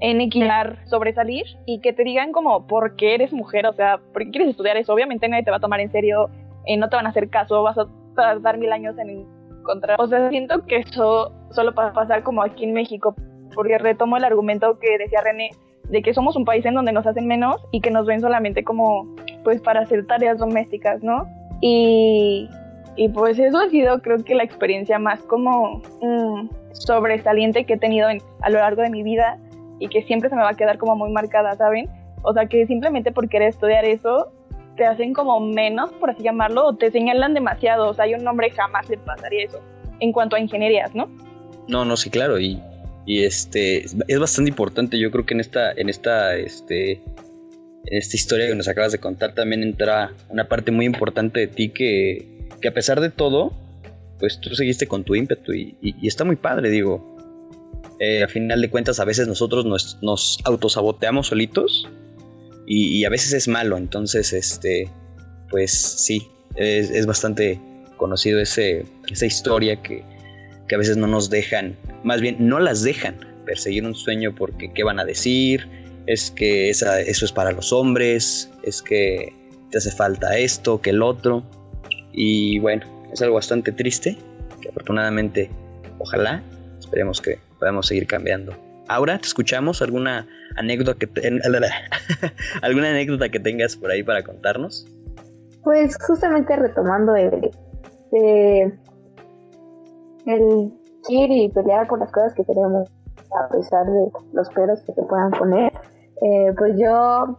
en 0.00 0.20
equilar, 0.20 0.78
sobresalir 0.86 1.44
y 1.66 1.80
que 1.80 1.92
te 1.92 2.04
digan 2.04 2.32
como, 2.32 2.66
¿por 2.66 2.96
qué 2.96 3.14
eres 3.14 3.32
mujer? 3.32 3.66
O 3.66 3.72
sea, 3.72 3.98
¿por 4.12 4.24
qué 4.24 4.30
quieres 4.30 4.50
estudiar 4.50 4.76
eso? 4.76 4.92
Obviamente 4.92 5.28
nadie 5.28 5.42
te 5.42 5.50
va 5.50 5.56
a 5.56 5.60
tomar 5.60 5.80
en 5.80 5.90
serio, 5.90 6.28
eh, 6.66 6.76
no 6.76 6.88
te 6.88 6.96
van 6.96 7.06
a 7.06 7.10
hacer 7.10 7.28
caso, 7.30 7.62
vas 7.62 7.78
a 7.78 7.86
tardar 8.14 8.58
mil 8.58 8.72
años 8.72 8.96
en 8.98 9.26
encontrar. 9.60 10.00
O 10.00 10.06
sea, 10.06 10.28
siento 10.30 10.64
que 10.66 10.76
eso 10.76 11.32
solo 11.50 11.72
va 11.74 11.88
a 11.88 11.92
pasar 11.92 12.22
como 12.22 12.42
aquí 12.42 12.64
en 12.64 12.72
México, 12.72 13.14
porque 13.54 13.78
retomo 13.78 14.16
el 14.16 14.24
argumento 14.24 14.78
que 14.78 14.98
decía 14.98 15.20
René, 15.22 15.50
de 15.84 16.02
que 16.02 16.14
somos 16.14 16.36
un 16.36 16.44
país 16.44 16.64
en 16.66 16.74
donde 16.74 16.92
nos 16.92 17.06
hacen 17.06 17.26
menos 17.26 17.56
y 17.72 17.80
que 17.80 17.90
nos 17.90 18.06
ven 18.06 18.20
solamente 18.20 18.62
como, 18.62 19.16
pues, 19.42 19.60
para 19.62 19.80
hacer 19.80 20.06
tareas 20.06 20.38
domésticas, 20.38 21.02
¿no? 21.02 21.26
Y, 21.60 22.48
pues 23.14 23.38
eso 23.38 23.58
ha 23.58 23.70
sido 23.70 24.00
creo 24.00 24.24
que 24.24 24.34
la 24.34 24.42
experiencia 24.42 24.98
más 24.98 25.20
como 25.22 25.82
mm, 26.02 26.48
sobresaliente 26.72 27.64
que 27.64 27.74
he 27.74 27.78
tenido 27.78 28.08
a 28.08 28.50
lo 28.50 28.58
largo 28.58 28.82
de 28.82 28.90
mi 28.90 29.02
vida 29.02 29.38
y 29.78 29.88
que 29.88 30.02
siempre 30.02 30.28
se 30.28 30.36
me 30.36 30.42
va 30.42 30.50
a 30.50 30.54
quedar 30.54 30.78
como 30.78 30.96
muy 30.96 31.10
marcada, 31.10 31.54
¿saben? 31.54 31.88
O 32.22 32.32
sea 32.32 32.46
que 32.46 32.66
simplemente 32.66 33.12
por 33.12 33.28
querer 33.28 33.48
estudiar 33.50 33.84
eso 33.84 34.32
te 34.76 34.86
hacen 34.86 35.12
como 35.12 35.40
menos, 35.40 35.92
por 35.94 36.10
así 36.10 36.22
llamarlo, 36.22 36.66
o 36.66 36.74
te 36.74 36.90
señalan 36.90 37.34
demasiado. 37.34 37.90
O 37.90 37.94
sea, 37.94 38.04
hay 38.04 38.14
un 38.14 38.26
hombre 38.26 38.50
jamás 38.50 38.88
le 38.88 38.96
pasaría 38.98 39.44
eso 39.44 39.60
en 40.00 40.12
cuanto 40.12 40.36
a 40.36 40.40
ingenierías, 40.40 40.94
¿no? 40.94 41.08
No, 41.66 41.84
no, 41.84 41.96
sí, 41.96 42.10
claro. 42.10 42.38
Y, 42.38 42.62
y 43.04 43.24
este 43.24 43.84
es 43.84 44.18
bastante 44.18 44.50
importante. 44.50 44.98
Yo 44.98 45.10
creo 45.10 45.26
que 45.26 45.34
en 45.34 45.40
esta, 45.40 45.72
en 45.72 45.88
esta, 45.88 46.36
este, 46.36 47.02
esta 47.90 48.16
historia 48.16 48.46
que 48.46 48.54
nos 48.54 48.68
acabas 48.68 48.92
de 48.92 48.98
contar 48.98 49.34
también 49.34 49.62
entra 49.62 50.12
una 50.28 50.48
parte 50.48 50.70
muy 50.70 50.86
importante 50.86 51.40
de 51.40 51.46
ti 51.46 51.70
que, 51.70 52.26
que 52.60 52.68
a 52.68 52.74
pesar 52.74 53.00
de 53.00 53.10
todo, 53.10 53.52
pues 54.18 54.40
tú 54.40 54.54
seguiste 54.54 54.86
con 54.86 55.04
tu 55.04 55.14
ímpetu 55.14 55.52
y, 55.52 55.76
está 56.02 56.24
muy 56.24 56.36
padre, 56.36 56.70
digo. 56.70 57.16
Eh, 58.00 58.22
a 58.22 58.28
final 58.28 58.60
de 58.60 58.70
cuentas, 58.70 59.00
a 59.00 59.04
veces 59.04 59.26
nosotros 59.26 59.64
nos, 59.64 59.98
nos 60.02 60.38
autosaboteamos 60.44 61.28
solitos 61.28 61.88
y, 62.66 63.04
a 63.04 63.08
veces 63.08 63.32
es 63.32 63.48
malo, 63.48 63.76
entonces, 63.76 64.32
este, 64.32 64.88
pues 65.50 65.72
sí, 65.72 66.28
es, 66.54 67.06
bastante 67.06 67.60
conocido 67.96 68.38
ese, 68.38 68.84
esa 69.10 69.26
historia 69.26 69.82
que, 69.82 70.04
que 70.68 70.74
a 70.74 70.78
veces 70.78 70.96
no 70.96 71.06
nos 71.06 71.30
dejan, 71.30 71.76
más 72.04 72.20
bien 72.20 72.36
no 72.38 72.60
las 72.60 72.82
dejan 72.82 73.16
perseguir 73.46 73.84
un 73.84 73.94
sueño 73.94 74.34
porque 74.34 74.72
qué 74.72 74.84
van 74.84 75.00
a 75.00 75.04
decir, 75.04 75.66
es 76.08 76.30
que 76.30 76.70
esa, 76.70 77.00
eso 77.00 77.26
es 77.26 77.32
para 77.32 77.52
los 77.52 77.70
hombres, 77.70 78.50
es 78.62 78.80
que 78.80 79.30
te 79.70 79.76
hace 79.76 79.90
falta 79.90 80.38
esto, 80.38 80.80
que 80.80 80.90
el 80.90 81.02
otro. 81.02 81.42
Y 82.12 82.58
bueno, 82.60 82.86
es 83.12 83.20
algo 83.20 83.34
bastante 83.34 83.72
triste, 83.72 84.16
que 84.62 84.70
afortunadamente, 84.70 85.50
ojalá, 85.98 86.42
esperemos 86.80 87.20
que 87.20 87.38
podamos 87.58 87.88
seguir 87.88 88.06
cambiando. 88.06 88.56
Ahora 88.88 89.18
te 89.18 89.26
escuchamos 89.26 89.82
alguna 89.82 90.26
anécdota 90.56 90.94
que 90.94 91.08
alguna 92.62 92.88
anécdota 92.88 93.28
que 93.28 93.38
tengas 93.38 93.76
por 93.76 93.90
ahí 93.90 94.02
para 94.02 94.22
contarnos. 94.22 94.86
Pues 95.62 95.94
justamente 96.06 96.56
retomando 96.56 97.14
el, 97.16 97.50
el 100.24 100.72
ir 101.10 101.30
y 101.30 101.50
pelear 101.50 101.86
por 101.86 101.98
las 101.98 102.10
cosas 102.12 102.32
que 102.32 102.44
queremos 102.44 102.88
a 103.36 103.48
pesar 103.48 103.86
de 103.86 104.10
los 104.32 104.48
peros 104.50 104.80
que 104.86 104.92
se 104.94 105.02
puedan 105.02 105.30
poner. 105.32 105.67
Eh, 106.20 106.52
pues 106.56 106.76
yo, 106.76 107.38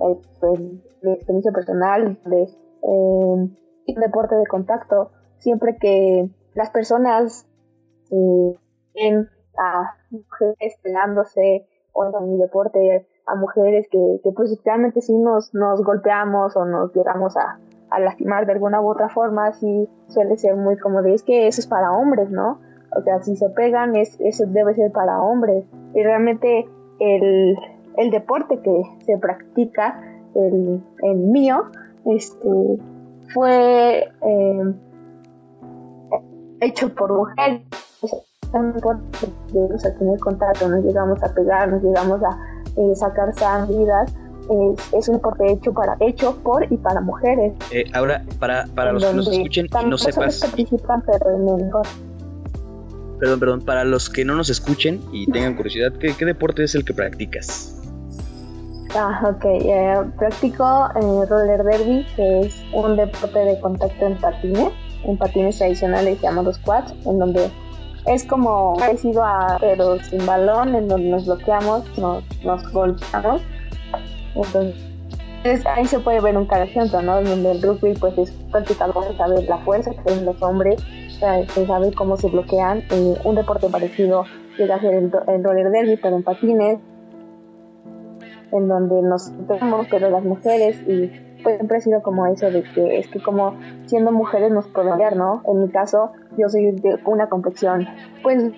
eh, 0.00 0.20
pues, 0.40 0.60
mi 1.02 1.12
experiencia 1.12 1.52
personal 1.52 2.18
de 2.24 2.42
eh, 2.42 3.96
deporte 4.00 4.36
de 4.36 4.46
contacto, 4.46 5.10
siempre 5.38 5.76
que 5.80 6.30
las 6.54 6.70
personas 6.70 7.46
ven 8.10 9.28
a 9.58 9.94
mujeres 10.10 10.78
peleándose 10.82 11.66
o 11.92 12.04
en 12.04 12.30
mi 12.30 12.38
deporte 12.38 13.08
a 13.26 13.34
mujeres 13.34 13.88
que, 13.90 14.20
que 14.22 14.32
pues 14.32 14.58
realmente 14.64 15.00
sí 15.00 15.16
nos, 15.16 15.54
nos 15.54 15.82
golpeamos 15.82 16.56
o 16.56 16.64
nos 16.64 16.92
llegamos 16.94 17.36
a, 17.36 17.58
a 17.90 18.00
lastimar 18.00 18.46
de 18.46 18.52
alguna 18.52 18.80
u 18.80 18.90
otra 18.90 19.08
forma, 19.08 19.52
sí 19.52 19.88
suele 20.08 20.36
ser 20.36 20.56
muy 20.56 20.76
como 20.78 21.02
de 21.02 21.14
es 21.14 21.22
que 21.22 21.46
eso 21.46 21.60
es 21.60 21.66
para 21.66 21.92
hombres, 21.92 22.30
¿no? 22.30 22.60
O 22.96 23.02
sea, 23.02 23.22
si 23.22 23.36
se 23.36 23.48
pegan, 23.50 23.96
es, 23.96 24.20
eso 24.20 24.44
debe 24.46 24.74
ser 24.74 24.92
para 24.92 25.22
hombres. 25.22 25.64
Y 25.94 26.02
realmente 26.02 26.66
el, 26.98 27.56
el 27.96 28.10
deporte 28.10 28.58
que 28.62 28.82
se 29.04 29.18
practica, 29.18 30.00
el, 30.34 30.82
el 31.02 31.16
mío, 31.16 31.64
este, 32.06 32.48
fue 33.32 34.08
eh, 34.22 34.74
hecho 36.60 36.94
por 36.94 37.12
mujeres. 37.12 37.62
Llegamos 39.52 39.84
a 39.84 39.94
tener 39.94 40.18
contacto, 40.20 40.68
nos 40.68 40.84
llegamos 40.84 41.22
a 41.22 41.34
pegar, 41.34 41.70
nos 41.70 41.82
llegamos 41.82 42.20
a 42.22 42.38
eh, 42.76 42.94
sacar 42.94 43.32
sangridas. 43.34 44.14
Es, 44.42 44.92
es, 44.92 45.08
un 45.08 45.14
deporte 45.16 45.52
hecho 45.52 45.72
para 45.72 45.96
hecho 46.00 46.36
por 46.42 46.70
y 46.70 46.76
para 46.76 47.00
mujeres. 47.00 47.54
Eh, 47.70 47.84
ahora, 47.94 48.24
para, 48.40 48.66
para 48.74 48.92
los 48.92 49.04
que 49.04 49.14
nos 49.14 49.28
escuchen 49.28 49.68
y 49.80 49.88
no 49.88 49.96
sepas. 49.96 50.40
participan, 50.40 51.02
pero 51.06 51.30
en 51.30 51.48
el 51.48 51.70
Perdón, 53.20 53.38
perdón, 53.38 53.60
para 53.60 53.84
los 53.84 54.10
que 54.10 54.24
no 54.24 54.34
nos 54.34 54.50
escuchen 54.50 55.00
y 55.12 55.30
tengan 55.30 55.54
curiosidad, 55.54 55.92
¿qué, 55.92 56.12
qué 56.12 56.24
deporte 56.24 56.64
es 56.64 56.74
el 56.74 56.84
que 56.84 56.92
practicas? 56.92 57.81
Ah, 58.94 59.22
ok. 59.26 59.44
Eh, 59.44 59.94
practico 60.18 60.88
eh, 60.96 61.26
roller 61.26 61.64
derby, 61.64 62.06
que 62.14 62.40
es 62.40 62.62
un 62.74 62.96
deporte 62.96 63.38
de 63.38 63.58
contacto 63.60 64.06
en 64.06 64.18
patines, 64.18 64.72
en 65.04 65.16
patines 65.16 65.58
tradicionales 65.58 66.20
llamados 66.20 66.58
quads, 66.58 66.92
en 67.06 67.18
donde 67.18 67.50
es 68.06 68.24
como 68.24 68.74
parecido 68.76 69.24
a 69.24 69.56
pero 69.60 69.98
sin 70.00 70.26
balón, 70.26 70.74
en 70.74 70.88
donde 70.88 71.08
nos 71.08 71.24
bloqueamos, 71.24 71.98
nos, 71.98 72.22
nos 72.44 72.70
golpeamos. 72.72 73.40
Entonces 74.34 74.76
ahí 75.66 75.86
se 75.86 75.98
puede 75.98 76.20
ver 76.20 76.36
un 76.36 76.46
ejemplo, 76.52 77.00
¿no? 77.00 77.22
Donde 77.22 77.52
el 77.52 77.62
rugby 77.62 77.94
pues 77.94 78.16
es 78.18 78.30
prácticamente 78.50 79.16
saber 79.16 79.44
la 79.48 79.58
fuerza 79.58 79.90
que 79.90 80.02
tienen 80.02 80.26
los 80.26 80.40
hombres, 80.42 80.82
se 81.54 81.66
sabe 81.66 81.92
cómo 81.92 82.16
se 82.16 82.28
bloquean. 82.28 82.82
Eh, 82.90 83.14
un 83.24 83.34
deporte 83.36 83.68
parecido 83.68 84.24
llega 84.58 84.76
a 84.76 84.78
el 84.78 85.10
roller 85.44 85.70
derby, 85.70 85.96
pero 85.96 86.16
en 86.16 86.22
patines, 86.22 86.78
en 88.52 88.68
donde 88.68 89.02
nos 89.02 89.32
vemos, 89.46 89.86
pero 89.90 90.10
las 90.10 90.24
mujeres, 90.24 90.80
y 90.86 91.10
pues 91.42 91.56
siempre 91.56 91.78
ha 91.78 91.80
sido 91.80 92.02
como 92.02 92.26
eso 92.26 92.50
de 92.50 92.62
que 92.62 92.98
es 92.98 93.08
que 93.08 93.22
como 93.22 93.54
siendo 93.86 94.12
mujeres 94.12 94.52
nos 94.52 94.66
podemos 94.68 94.98
ver, 94.98 95.16
¿no? 95.16 95.42
En 95.46 95.62
mi 95.62 95.68
caso, 95.70 96.12
yo 96.38 96.48
soy 96.48 96.72
de 96.72 96.98
una 97.04 97.28
complexión, 97.28 97.86
pues, 98.22 98.52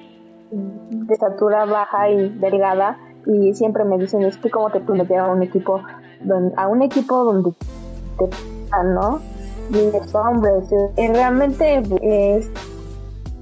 de 0.51 1.15
estatura 1.15 1.65
baja 1.65 2.11
y 2.11 2.29
delgada, 2.39 2.99
y 3.27 3.55
siempre 3.55 3.85
me 3.85 3.99
dicen, 3.99 4.23
es 4.23 4.37
que 4.37 4.51
como 4.51 4.71
te 4.71 4.81
puedes 4.81 5.03
meter 5.03 5.19
a 5.19 5.33
un 5.33 5.43
equipo, 5.43 5.81
donde, 6.23 6.55
a 6.57 6.69
un 6.69 6.83
equipo 6.83 7.25
donde 7.25 7.53
te 8.19 8.29
¿no? 8.85 9.21
Y 9.71 9.91
los 9.93 10.15
hombres, 10.15 10.71
y 10.97 11.09
realmente 11.09 11.83
es 12.03 12.51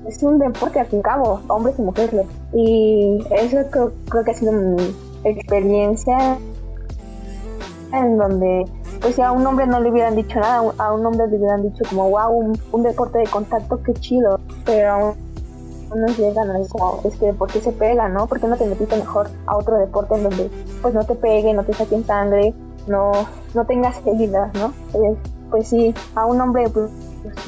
es 0.06 0.22
un 0.22 0.38
deporte 0.38 0.80
al 0.80 0.86
fin 0.86 1.00
y 1.00 1.02
cabo, 1.02 1.40
hombres 1.48 1.78
y 1.78 1.82
mujeres. 1.82 2.26
Y 2.52 3.24
eso 3.30 3.58
creo, 3.70 3.92
creo 4.08 4.24
que 4.24 4.30
ha 4.30 4.34
sido 4.34 4.52
mi 4.52 4.94
experiencia 5.24 6.38
en 7.92 8.16
donde 8.16 8.64
pues 9.00 9.16
si 9.16 9.22
a 9.22 9.32
un 9.32 9.44
hombre 9.44 9.66
no 9.66 9.80
le 9.80 9.90
hubieran 9.90 10.14
dicho 10.14 10.38
nada, 10.38 10.72
a 10.78 10.92
un 10.92 11.04
hombre 11.04 11.26
le 11.26 11.36
hubieran 11.36 11.62
dicho 11.62 11.84
como 11.88 12.08
wow, 12.08 12.54
un, 12.70 12.82
deporte 12.82 13.18
de 13.18 13.26
contacto, 13.26 13.82
qué 13.82 13.92
chido, 13.94 14.38
pero 14.64 14.90
aún 14.92 15.14
nos 15.94 16.16
llegan 16.16 16.50
a 16.50 16.60
eso, 16.60 17.00
es 17.04 17.16
que 17.16 17.32
¿por 17.32 17.50
qué 17.50 17.60
se 17.60 17.72
pega, 17.72 18.08
no? 18.08 18.26
¿Por 18.28 18.40
qué 18.40 18.46
no 18.46 18.56
te 18.56 18.64
metiste 18.64 18.96
mejor 18.96 19.28
a 19.46 19.56
otro 19.56 19.76
deporte 19.76 20.14
en 20.14 20.22
donde 20.22 20.50
pues 20.80 20.94
no 20.94 21.04
te 21.04 21.16
pegue, 21.16 21.52
no 21.52 21.64
te 21.64 21.74
saquen 21.74 22.04
sangre, 22.06 22.54
no, 22.86 23.12
no 23.54 23.66
tengas 23.66 24.00
heridas, 24.06 24.54
¿no? 24.54 24.72
Pues, 24.92 25.18
pues 25.50 25.68
sí, 25.68 25.92
a 26.14 26.24
un 26.24 26.40
hombre 26.40 26.68
pues, 26.70 26.90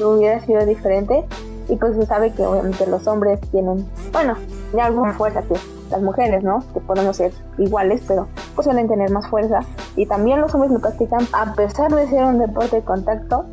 hubiera 0.01 0.39
sido 0.45 0.65
diferente 0.65 1.25
y 1.69 1.77
pues 1.77 1.95
se 1.95 2.05
sabe 2.05 2.31
que 2.33 2.45
obviamente 2.45 2.85
los 2.85 3.07
hombres 3.07 3.39
tienen, 3.51 3.85
bueno, 4.11 4.35
ya 4.75 4.85
alguna 4.85 5.13
fuerza 5.13 5.41
que 5.41 5.55
las 5.89 6.01
mujeres, 6.01 6.43
¿no? 6.43 6.63
Que 6.73 6.79
podemos 6.79 7.17
ser 7.17 7.31
iguales, 7.57 8.03
pero 8.07 8.27
pues 8.55 8.65
suelen 8.65 8.87
tener 8.87 9.11
más 9.11 9.27
fuerza. 9.27 9.59
Y 9.95 10.05
también 10.05 10.41
los 10.41 10.53
hombres 10.53 10.71
lo 10.71 10.79
practican, 10.79 11.21
a 11.33 11.53
pesar 11.53 11.93
de 11.93 12.07
ser 12.07 12.23
un 12.25 12.39
deporte 12.39 12.77
de 12.77 12.83
contacto, 12.83 13.45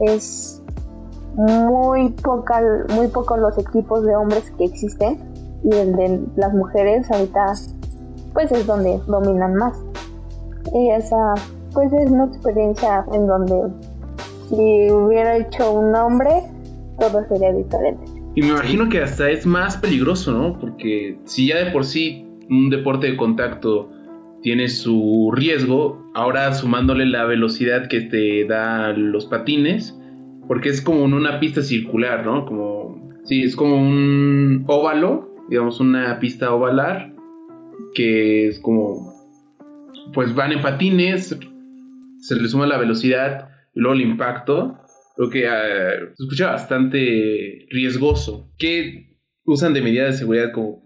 es 0.00 0.62
muy 1.34 2.10
poca, 2.10 2.62
muy 2.94 3.08
pocos 3.08 3.38
los 3.38 3.56
equipos 3.58 4.04
de 4.04 4.16
hombres 4.16 4.50
que 4.58 4.64
existen 4.64 5.18
y 5.62 5.74
el 5.74 5.94
de 5.94 6.20
las 6.36 6.52
mujeres 6.52 7.10
ahorita 7.10 7.54
pues 8.32 8.50
es 8.52 8.66
donde 8.66 9.00
dominan 9.06 9.54
más. 9.54 9.76
Y 10.72 10.90
esa 10.90 11.34
pues 11.72 11.92
es 11.92 12.10
una 12.10 12.24
experiencia 12.24 13.04
en 13.12 13.26
donde 13.26 13.72
si 14.48 14.90
hubiera 14.90 15.36
hecho 15.36 15.70
un 15.72 15.94
hombre 15.94 16.50
todo 16.98 17.24
sería 17.28 17.52
diferente. 17.52 18.19
Y 18.34 18.42
me 18.42 18.48
imagino 18.48 18.88
que 18.88 19.00
hasta 19.00 19.28
es 19.30 19.44
más 19.44 19.76
peligroso, 19.76 20.32
¿no? 20.32 20.58
Porque 20.58 21.18
si 21.24 21.48
ya 21.48 21.64
de 21.64 21.72
por 21.72 21.84
sí 21.84 22.24
un 22.48 22.70
deporte 22.70 23.08
de 23.08 23.16
contacto 23.16 23.90
tiene 24.42 24.68
su 24.68 25.32
riesgo, 25.34 26.10
ahora 26.14 26.54
sumándole 26.54 27.06
la 27.06 27.24
velocidad 27.24 27.88
que 27.88 28.02
te 28.02 28.44
da 28.44 28.92
los 28.92 29.26
patines, 29.26 29.98
porque 30.46 30.68
es 30.68 30.80
como 30.80 31.04
en 31.04 31.14
una 31.14 31.40
pista 31.40 31.62
circular, 31.62 32.24
¿no? 32.24 32.46
Como, 32.46 33.10
sí, 33.24 33.42
es 33.42 33.56
como 33.56 33.76
un 33.76 34.64
óvalo, 34.68 35.34
digamos 35.48 35.80
una 35.80 36.18
pista 36.20 36.54
ovalar, 36.54 37.12
que 37.94 38.48
es 38.48 38.60
como, 38.60 39.12
pues 40.14 40.34
van 40.34 40.52
en 40.52 40.62
patines, 40.62 41.36
se 42.18 42.36
le 42.36 42.48
suma 42.48 42.66
la 42.66 42.78
velocidad 42.78 43.48
y 43.74 43.80
luego 43.80 43.94
el 43.94 44.02
impacto, 44.02 44.78
Creo 45.16 45.30
que 45.30 45.46
uh, 45.46 46.14
se 46.14 46.22
escucha 46.24 46.52
bastante 46.52 47.66
riesgoso. 47.70 48.50
¿Qué 48.58 49.16
usan 49.44 49.74
de 49.74 49.82
medida 49.82 50.04
de 50.04 50.12
seguridad 50.12 50.52
como 50.52 50.82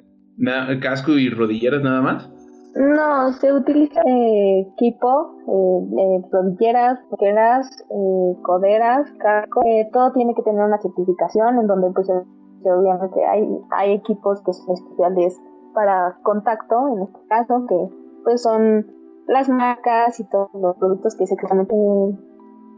casco 0.81 1.13
y 1.13 1.29
rodilleras 1.29 1.83
nada 1.83 2.01
más? 2.01 2.31
No, 2.75 3.33
se 3.35 3.53
utiliza 3.53 4.01
eh, 4.05 4.67
equipo, 4.73 5.37
eh, 5.47 6.23
rodilleras, 6.33 6.99
coderas, 7.09 7.71
eh, 7.89 8.43
coderas, 8.43 9.13
casco. 9.19 9.63
Eh, 9.65 9.89
todo 9.93 10.13
tiene 10.13 10.35
que 10.35 10.43
tener 10.43 10.65
una 10.65 10.81
certificación 10.81 11.61
en 11.61 11.69
donde 11.69 11.91
pues 11.95 12.09
obviamente 12.11 13.25
hay, 13.25 13.47
hay 13.71 13.93
equipos 13.93 14.43
que 14.43 14.53
son 14.53 14.75
especiales 14.75 15.41
para 15.73 16.19
contacto, 16.25 16.89
en 16.89 17.03
este 17.03 17.19
caso, 17.29 17.65
que 17.69 17.77
pues 18.25 18.43
son 18.43 18.87
las 19.29 19.49
marcas 19.49 20.19
y 20.19 20.29
todos 20.29 20.51
los 20.55 20.77
productos 20.77 21.15
que 21.17 21.27
se 21.27 21.37
crean. 21.37 21.69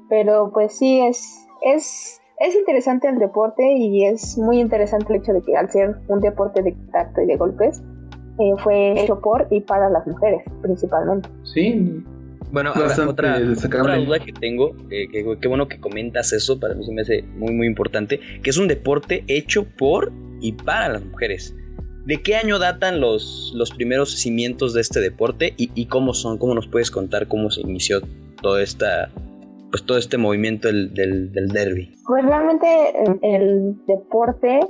Pero 0.08 0.50
pues 0.52 0.76
sí, 0.76 1.00
es, 1.00 1.46
es, 1.62 2.20
es 2.38 2.54
interesante 2.54 3.08
el 3.08 3.18
deporte 3.18 3.62
y 3.76 4.04
es 4.04 4.38
muy 4.38 4.60
interesante 4.60 5.12
el 5.12 5.20
hecho 5.20 5.32
de 5.32 5.42
que 5.42 5.56
al 5.56 5.70
ser 5.70 5.96
un 6.08 6.20
deporte 6.20 6.62
de 6.62 6.72
contacto 6.74 7.20
y 7.22 7.26
de 7.26 7.36
golpes, 7.36 7.82
eh, 8.38 8.52
fue 8.58 9.00
hecho 9.00 9.18
por 9.20 9.48
y 9.50 9.60
para 9.60 9.88
las 9.88 10.06
mujeres 10.06 10.42
principalmente. 10.60 11.28
Sí. 11.54 12.02
Bueno, 12.52 12.70
ahora, 12.74 12.94
otra, 13.08 13.38
otra, 13.64 13.96
duda 13.96 14.18
que 14.20 14.32
tengo, 14.32 14.76
eh, 14.90 15.08
que, 15.10 15.36
qué 15.40 15.48
bueno 15.48 15.66
que 15.66 15.80
comentas 15.80 16.32
eso, 16.32 16.60
para 16.60 16.74
mí 16.74 16.84
se 16.84 16.92
me 16.92 17.02
hace 17.02 17.22
muy 17.22 17.52
muy 17.52 17.66
importante, 17.66 18.20
que 18.42 18.50
es 18.50 18.56
un 18.56 18.68
deporte 18.68 19.24
hecho 19.26 19.64
por 19.76 20.12
y 20.40 20.52
para 20.52 20.88
las 20.90 21.04
mujeres. 21.04 21.56
¿De 22.04 22.22
qué 22.22 22.36
año 22.36 22.60
datan 22.60 23.00
los, 23.00 23.52
los 23.56 23.72
primeros 23.72 24.12
cimientos 24.16 24.74
de 24.74 24.80
este 24.80 25.00
deporte 25.00 25.54
y, 25.56 25.72
y 25.74 25.86
cómo 25.86 26.14
son? 26.14 26.38
¿Cómo 26.38 26.54
nos 26.54 26.68
puedes 26.68 26.92
contar 26.92 27.26
cómo 27.26 27.50
se 27.50 27.62
inició 27.62 28.00
toda 28.40 28.62
esta, 28.62 29.10
pues 29.76 29.84
todo 29.84 29.98
este 29.98 30.16
movimiento 30.16 30.68
del, 30.68 30.94
del, 30.94 31.32
del 31.32 31.48
derby? 31.48 31.92
Pues 32.06 32.24
realmente 32.24 32.66
el, 33.20 33.76
deporte 33.86 34.60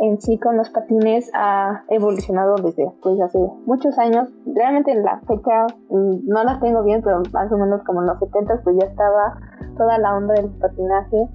en 0.00 0.20
sí 0.20 0.38
con 0.38 0.58
los 0.58 0.68
patines 0.68 1.30
ha 1.32 1.84
evolucionado 1.88 2.56
desde 2.56 2.84
pues 3.00 3.18
hace 3.22 3.38
muchos 3.64 3.98
años. 3.98 4.28
Realmente 4.44 4.94
la 4.96 5.18
fecha 5.20 5.66
mm, 5.88 6.26
no 6.28 6.44
la 6.44 6.60
tengo 6.60 6.84
bien, 6.84 7.00
pero 7.02 7.22
más 7.32 7.50
o 7.50 7.56
menos 7.56 7.82
como 7.84 8.02
en 8.02 8.08
los 8.08 8.18
70 8.18 8.60
pues 8.62 8.76
ya 8.78 8.86
estaba 8.86 9.40
toda 9.78 9.96
la 9.96 10.14
onda 10.14 10.34
del 10.34 10.50
patinaje. 10.50 11.26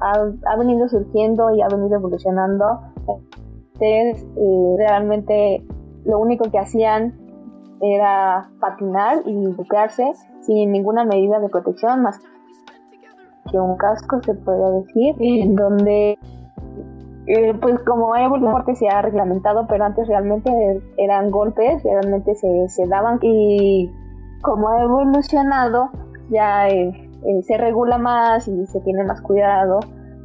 Ha, 0.00 0.26
ha 0.46 0.56
venido 0.56 0.88
surgiendo 0.88 1.54
y 1.54 1.62
ha 1.62 1.68
venido 1.68 1.98
evolucionando. 1.98 2.80
Entonces, 3.78 4.26
eh, 4.36 4.74
realmente 4.76 5.64
lo 6.04 6.18
único 6.18 6.50
que 6.50 6.58
hacían 6.58 7.14
era 7.80 8.50
patinar 8.60 9.18
y 9.24 9.52
golpearse 9.52 10.12
sin 10.40 10.72
ninguna 10.72 11.04
medida 11.04 11.38
de 11.40 11.48
protección 11.48 12.02
más 12.02 12.18
que 12.18 12.31
un 13.52 13.76
casco, 13.76 14.20
se 14.22 14.34
podría 14.34 14.70
decir, 14.70 15.14
en 15.20 15.54
donde 15.56 16.18
eh, 17.26 17.54
pues 17.60 17.78
como 17.80 18.16
el 18.16 18.30
deporte 18.40 18.74
se 18.74 18.88
ha 18.88 19.00
reglamentado, 19.02 19.66
pero 19.68 19.84
antes 19.84 20.08
realmente 20.08 20.50
eran 20.96 21.30
golpes, 21.30 21.82
realmente 21.84 22.34
se, 22.34 22.68
se 22.68 22.86
daban 22.86 23.18
y 23.22 23.90
como 24.42 24.68
ha 24.68 24.82
evolucionado 24.82 25.90
ya 26.30 26.68
eh, 26.68 26.88
eh, 27.24 27.42
se 27.42 27.56
regula 27.58 27.98
más 27.98 28.48
y 28.48 28.66
se 28.66 28.80
tiene 28.80 29.04
más 29.04 29.20
cuidado, 29.20 29.80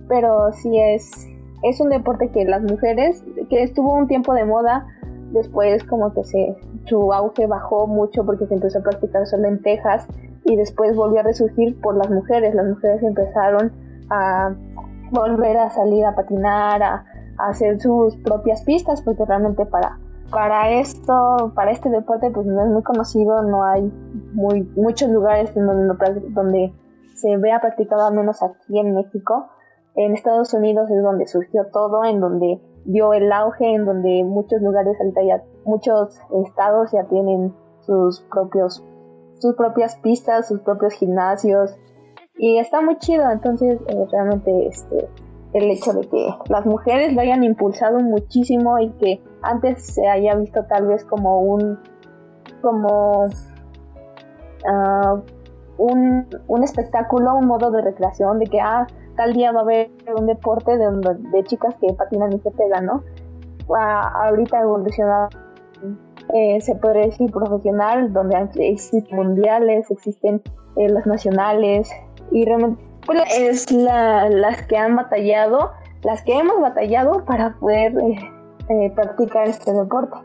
pero 0.07 0.51
sí 0.53 0.71
es, 0.79 1.27
es 1.63 1.79
un 1.79 1.89
deporte 1.89 2.29
que 2.29 2.45
las 2.45 2.63
mujeres, 2.63 3.23
que 3.49 3.61
estuvo 3.61 3.93
un 3.93 4.07
tiempo 4.07 4.33
de 4.33 4.45
moda, 4.45 4.87
después 5.33 5.83
como 5.83 6.13
que 6.13 6.23
se, 6.23 6.55
su 6.85 7.13
auge 7.13 7.45
bajó 7.45 7.85
mucho 7.85 8.25
porque 8.25 8.47
se 8.47 8.55
empezó 8.55 8.79
a 8.79 8.83
practicar 8.83 9.27
solo 9.27 9.47
en 9.47 9.61
Texas 9.61 10.07
y 10.47 10.55
después 10.55 10.95
volvió 10.95 11.19
a 11.19 11.23
resurgir 11.23 11.79
por 11.81 11.95
las 11.97 12.09
mujeres. 12.09 12.55
Las 12.55 12.67
mujeres 12.67 13.03
empezaron 13.03 13.71
a 14.09 14.55
volver 15.11 15.57
a 15.57 15.69
salir 15.69 16.05
a 16.05 16.15
patinar, 16.15 16.81
a, 16.81 17.05
hacer 17.37 17.79
sus 17.79 18.15
propias 18.17 18.63
pistas, 18.63 19.01
porque 19.01 19.23
realmente 19.25 19.65
para, 19.65 19.99
para 20.31 20.71
esto, 20.71 21.51
para 21.53 21.71
este 21.71 21.89
deporte, 21.89 22.31
pues 22.31 22.47
no 22.47 22.63
es 22.63 22.69
muy 22.69 22.81
conocido, 22.81 23.43
no 23.43 23.63
hay 23.63 23.91
muy, 24.33 24.63
muchos 24.75 25.09
lugares 25.09 25.53
donde, 25.53 25.93
donde 26.29 26.73
se 27.13 27.37
vea 27.37 27.59
practicado, 27.59 28.07
al 28.07 28.15
menos 28.15 28.41
aquí 28.41 28.79
en 28.79 28.95
México. 28.95 29.49
En 29.95 30.13
Estados 30.13 30.53
Unidos 30.53 30.89
es 30.89 31.03
donde 31.03 31.27
surgió 31.27 31.67
todo, 31.71 32.05
en 32.05 32.19
donde 32.19 32.61
dio 32.85 33.13
el 33.13 33.31
auge, 33.31 33.75
en 33.75 33.85
donde 33.85 34.23
muchos 34.23 34.61
lugares 34.61 34.97
muchos 35.65 36.19
estados 36.45 36.91
ya 36.91 37.03
tienen 37.03 37.53
sus 37.81 38.21
propios, 38.31 38.83
sus 39.39 39.55
propias 39.55 39.95
pistas, 39.97 40.47
sus 40.47 40.59
propios 40.61 40.93
gimnasios, 40.93 41.77
y 42.37 42.59
está 42.59 42.81
muy 42.81 42.97
chido, 42.97 43.29
entonces 43.31 43.79
eh, 43.87 44.05
realmente 44.11 44.67
este, 44.67 45.09
el 45.53 45.71
hecho 45.71 45.93
de 45.93 46.01
que 46.01 46.29
las 46.49 46.65
mujeres 46.65 47.13
lo 47.13 47.21
hayan 47.21 47.43
impulsado 47.43 47.99
muchísimo 47.99 48.77
y 48.79 48.89
que 48.91 49.21
antes 49.41 49.83
se 49.83 50.07
haya 50.07 50.35
visto 50.35 50.63
tal 50.65 50.87
vez 50.87 51.03
como 51.05 51.41
un 51.41 51.79
como 52.61 53.25
uh, 53.25 55.21
un, 55.77 56.27
un, 56.47 56.63
espectáculo, 56.63 57.35
un 57.35 57.45
modo 57.45 57.71
de 57.71 57.81
recreación, 57.81 58.39
de 58.39 58.45
que 58.47 58.59
ah, 58.59 58.87
tal 59.15 59.33
día 59.33 59.51
va 59.51 59.59
a 59.59 59.63
haber 59.63 59.91
un 60.15 60.25
deporte 60.25 60.75
de, 60.77 60.87
de 61.31 61.43
chicas 61.43 61.75
que 61.79 61.93
patinan 61.93 62.33
y 62.33 62.39
se 62.39 62.51
pegan, 62.51 62.85
¿no? 62.85 63.03
ahorita 63.69 64.61
evolucionado 64.61 65.29
eh, 66.33 66.59
se 66.61 66.75
puede 66.75 67.07
decir 67.07 67.31
profesional, 67.31 68.11
donde 68.13 68.49
existen 68.59 69.15
mundiales, 69.15 69.89
existen 69.89 70.41
eh, 70.77 70.89
los 70.89 71.05
nacionales, 71.05 71.89
y 72.31 72.45
realmente 72.45 72.81
pues, 73.05 73.21
es 73.37 73.71
la, 73.71 74.29
las 74.29 74.65
que 74.67 74.77
han 74.77 74.95
batallado, 74.95 75.71
las 76.03 76.21
que 76.23 76.37
hemos 76.37 76.59
batallado 76.61 77.23
para 77.25 77.57
poder 77.59 77.93
eh, 77.97 78.19
eh, 78.69 78.91
practicar 78.95 79.47
este 79.47 79.71
deporte. 79.71 80.17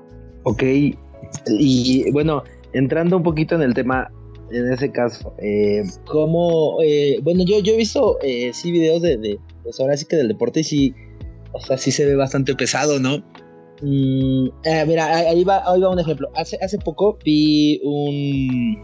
Ok, 0.45 0.63
y 1.47 2.11
bueno, 2.13 2.43
entrando 2.73 3.17
un 3.17 3.23
poquito 3.23 3.55
en 3.55 3.63
el 3.63 3.75
tema, 3.75 4.11
en 4.51 4.73
ese 4.73 4.91
caso, 4.91 5.33
eh, 5.39 5.83
como, 6.07 6.83
eh, 6.83 7.19
bueno, 7.23 7.45
yo, 7.47 7.61
yo 7.61 7.75
he 7.75 7.77
visto, 7.77 8.19
sí, 8.53 8.73
videos 8.73 9.01
de, 9.01 9.17
de, 9.17 9.39
pues 9.63 9.79
ahora 9.81 9.97
sí 9.97 10.05
que 10.05 10.17
del 10.17 10.29
deporte 10.29 10.61
y 10.61 10.65
sí, 10.65 10.95
o 11.53 11.61
sea, 11.61 11.79
sí 11.79 11.93
se 11.93 12.05
ve 12.05 12.17
bastante 12.17 12.55
pesado, 12.55 12.99
¿no? 12.99 13.23
Mm, 13.83 14.49
mira, 14.87 15.07
ahí 15.17 15.45
va, 15.45 15.63
ahí 15.67 15.81
va 15.81 15.91
un 15.91 15.99
ejemplo. 15.99 16.29
Hace, 16.35 16.57
hace 16.63 16.79
poco 16.79 17.19
vi 17.25 17.81
un, 17.83 18.79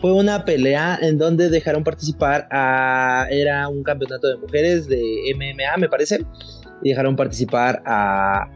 fue 0.00 0.12
una 0.12 0.44
pelea 0.44 0.98
en 1.00 1.18
donde 1.18 1.48
dejaron 1.48 1.84
participar 1.84 2.48
a. 2.50 3.26
Era 3.30 3.68
un 3.68 3.82
campeonato 3.82 4.28
de 4.28 4.36
mujeres 4.36 4.86
de 4.86 5.02
MMA, 5.34 5.76
me 5.78 5.88
parece. 5.88 6.24
Y 6.82 6.90
dejaron 6.90 7.16
participar 7.16 7.82
a. 7.86 8.50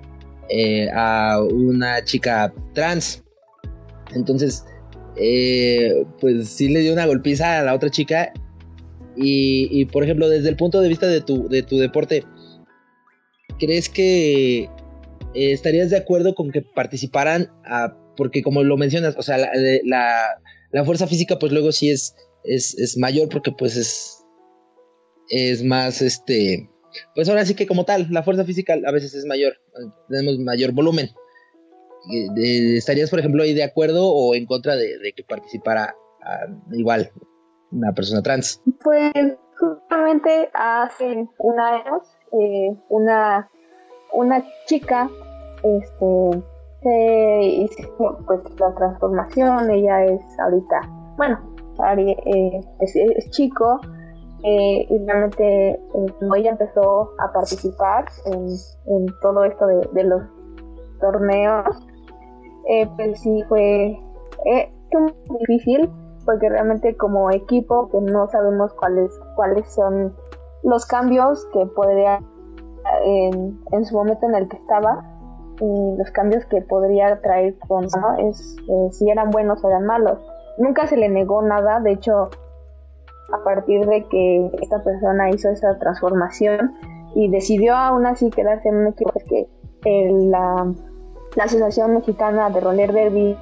Eh, 0.50 0.88
a 0.94 1.40
una 1.42 2.02
chica 2.04 2.52
trans. 2.74 3.22
Entonces, 4.14 4.64
eh, 5.16 6.04
pues 6.20 6.48
sí 6.48 6.68
le 6.68 6.80
dio 6.80 6.92
una 6.92 7.06
golpiza 7.06 7.58
a 7.58 7.62
la 7.62 7.74
otra 7.74 7.90
chica. 7.90 8.32
Y, 9.20 9.84
por 9.86 10.04
ejemplo, 10.04 10.28
desde 10.28 10.48
el 10.48 10.56
punto 10.56 10.80
de 10.80 10.88
vista 10.88 11.08
de 11.08 11.20
tu, 11.20 11.48
de 11.48 11.64
tu 11.64 11.76
deporte, 11.76 12.24
¿crees 13.58 13.88
que 13.88 14.70
eh, 15.38 15.52
estarías 15.52 15.90
de 15.90 15.96
acuerdo 15.96 16.34
con 16.34 16.50
que 16.50 16.62
participaran? 16.62 17.50
porque 18.16 18.42
como 18.42 18.64
lo 18.64 18.76
mencionas, 18.76 19.14
o 19.16 19.22
sea, 19.22 19.38
la 19.38 20.40
la 20.70 20.84
fuerza 20.84 21.06
física, 21.06 21.38
pues 21.38 21.52
luego 21.52 21.72
sí 21.72 21.90
es, 21.90 22.14
es, 22.44 22.96
mayor 22.98 23.28
porque 23.28 23.52
pues 23.52 23.76
es, 23.76 24.24
es 25.28 25.64
más, 25.64 26.02
este, 26.02 26.70
pues 27.14 27.28
ahora 27.28 27.44
sí 27.44 27.54
que 27.54 27.66
como 27.66 27.84
tal, 27.84 28.06
la 28.10 28.22
fuerza 28.22 28.44
física 28.44 28.74
a 28.84 28.92
veces 28.92 29.14
es 29.14 29.24
mayor, 29.24 29.54
tenemos 30.08 30.38
mayor 30.38 30.72
volumen. 30.72 31.08
¿Estarías, 32.36 33.10
por 33.10 33.18
ejemplo, 33.18 33.42
ahí 33.42 33.54
de 33.54 33.64
acuerdo 33.64 34.08
o 34.08 34.34
en 34.34 34.46
contra 34.46 34.76
de, 34.76 35.12
que 35.14 35.24
participara 35.24 35.94
igual 36.72 37.10
una 37.72 37.92
persona 37.92 38.22
trans? 38.22 38.62
Pues 38.82 39.12
justamente 39.58 40.48
hace 40.54 41.26
un 41.38 41.60
año, 41.60 42.02
eh, 42.32 42.76
una, 42.88 43.50
una 44.12 44.44
chica, 44.66 45.10
este, 45.62 46.42
se 46.82 47.92
pues 48.26 48.60
la 48.60 48.74
transformación, 48.74 49.70
ella 49.70 50.04
es 50.04 50.20
ahorita, 50.38 50.80
bueno, 51.16 51.38
eh, 51.96 52.60
es, 52.80 53.30
chico 53.30 53.80
eh, 54.42 54.86
y 54.88 54.98
realmente 55.06 55.70
eh, 55.70 56.06
ella 56.36 56.50
empezó 56.50 57.12
a 57.18 57.32
participar 57.32 58.04
en, 58.26 59.06
todo 59.22 59.44
esto 59.44 59.66
de, 59.66 60.04
los 60.04 60.22
torneos, 61.00 61.66
pues 62.96 63.20
sí 63.20 63.44
fue 63.48 63.96
muy 64.92 65.38
difícil 65.46 65.90
porque 66.24 66.48
realmente 66.48 66.96
como 66.96 67.30
equipo 67.30 67.88
que 67.90 68.00
no 68.00 68.28
sabemos 68.28 68.74
cuáles 68.74 69.10
cuáles 69.36 69.72
son 69.72 70.14
los 70.64 70.84
cambios 70.84 71.46
que 71.52 71.64
podría 71.66 72.20
en, 73.04 73.58
en 73.70 73.84
su 73.84 73.96
momento 73.96 74.26
en 74.26 74.34
el 74.34 74.48
que 74.48 74.56
estaba 74.56 75.17
los 75.60 76.10
cambios 76.12 76.44
que 76.46 76.62
podría 76.62 77.20
traer 77.20 77.58
con 77.58 77.84
es 77.84 78.56
eh, 78.68 78.88
si 78.92 79.10
eran 79.10 79.30
buenos 79.30 79.62
o 79.64 79.68
eran 79.68 79.86
malos. 79.86 80.18
Nunca 80.58 80.86
se 80.86 80.96
le 80.96 81.08
negó 81.08 81.42
nada, 81.42 81.80
de 81.80 81.92
hecho, 81.92 82.30
a 83.32 83.44
partir 83.44 83.86
de 83.86 84.04
que 84.06 84.50
esta 84.60 84.82
persona 84.82 85.30
hizo 85.30 85.50
esa 85.50 85.78
transformación 85.78 86.72
y 87.14 87.28
decidió 87.28 87.74
aún 87.74 88.06
así 88.06 88.30
quedarse 88.30 88.68
en 88.68 88.76
un 88.76 88.86
equipo 88.88 89.12
que 89.28 89.48
la, 89.84 90.72
Asociación 91.40 91.94
Mexicana 91.94 92.50
de 92.50 92.60
Roller 92.60 92.92
Derby 92.92 93.36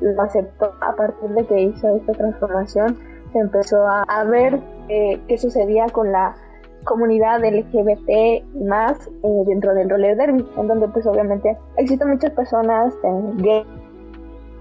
lo 0.00 0.22
aceptó 0.22 0.72
a 0.80 0.94
partir 0.94 1.30
de 1.30 1.44
que 1.44 1.62
hizo 1.62 1.96
esta 1.96 2.12
transformación 2.12 2.98
se 3.32 3.40
empezó 3.40 3.84
a, 3.84 4.24
ver 4.24 4.60
eh, 4.88 5.20
qué 5.26 5.36
sucedía 5.38 5.86
con 5.86 6.12
la 6.12 6.36
comunidad 6.84 7.44
LGBT 7.44 8.08
y 8.08 8.64
más 8.64 9.08
eh, 9.08 9.42
dentro 9.46 9.74
del 9.74 9.90
roller 9.90 10.16
derby, 10.16 10.46
en 10.56 10.68
donde 10.68 10.88
pues 10.88 11.06
obviamente 11.06 11.56
existen 11.76 12.10
muchas 12.10 12.30
personas 12.32 12.94
eh, 13.02 13.64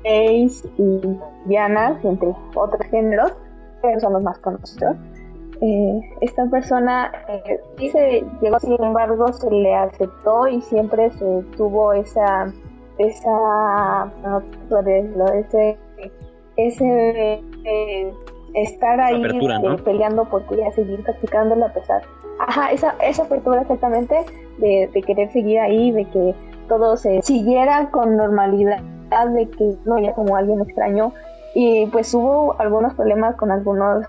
gays 0.04 0.68
y 0.78 1.02
lesbianas, 1.02 2.04
entre 2.04 2.36
otros 2.56 2.86
géneros, 2.90 3.34
pero 3.82 4.00
son 4.00 4.14
los 4.14 4.24
más 4.24 4.38
conocidos. 4.40 4.96
Eh, 5.62 6.02
esta 6.22 6.46
persona 6.48 7.12
sí 7.78 7.90
se 7.90 8.26
llegó, 8.42 8.60
sin 8.60 8.84
embargo, 8.84 9.32
se 9.32 9.50
le 9.50 9.74
aceptó 9.74 10.48
y 10.48 10.62
siempre 10.62 11.10
se 11.12 11.44
tuvo 11.56 11.94
esa, 11.94 12.52
esa, 12.98 14.12
no, 14.24 14.44
ese, 15.34 15.78
ese 16.58 17.42
estar 18.54 19.00
ahí 19.00 19.22
peleando 19.84 20.26
por 20.26 20.46
querer 20.46 20.72
seguir 20.74 21.04
practicándolo 21.04 21.66
a 21.66 21.70
pesar. 21.70 22.04
Ajá, 22.40 22.72
esa, 22.72 22.96
esa 23.02 23.24
apertura 23.24 23.62
exactamente 23.62 24.16
de, 24.58 25.04
querer 25.06 25.32
seguir 25.32 25.60
ahí, 25.60 25.92
de 25.92 26.06
que 26.06 26.36
todo 26.68 26.98
se 26.98 27.22
siguiera 27.22 27.90
con 27.92 28.18
normalidad, 28.18 28.80
de 29.30 29.50
que 29.50 29.76
no 29.86 29.96
haya 29.96 30.14
como 30.14 30.36
alguien 30.36 30.62
extraño. 30.62 31.14
Y 31.56 31.86
pues 31.88 32.14
hubo 32.14 32.60
algunos 32.60 32.94
problemas 32.96 33.36
con 33.36 33.52
algunos 33.52 34.08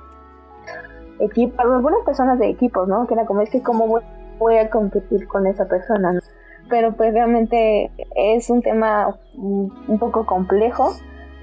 equipos, 1.20 1.58
algunas 1.58 2.00
personas 2.04 2.38
de 2.38 2.48
equipos, 2.48 2.88
¿no? 2.88 3.06
Que 3.06 3.14
era 3.14 3.26
como, 3.26 3.42
es 3.42 3.50
que 3.50 3.62
cómo 3.62 4.00
voy, 4.38 4.56
a 4.56 4.70
competir 4.70 5.26
con 5.28 5.46
esa 5.46 5.66
persona, 5.66 6.18
Pero 6.68 6.92
pues 6.92 7.12
realmente 7.12 7.90
es 8.16 8.50
un 8.50 8.62
tema 8.62 9.14
un 9.36 9.98
poco 9.98 10.26
complejo 10.26 10.94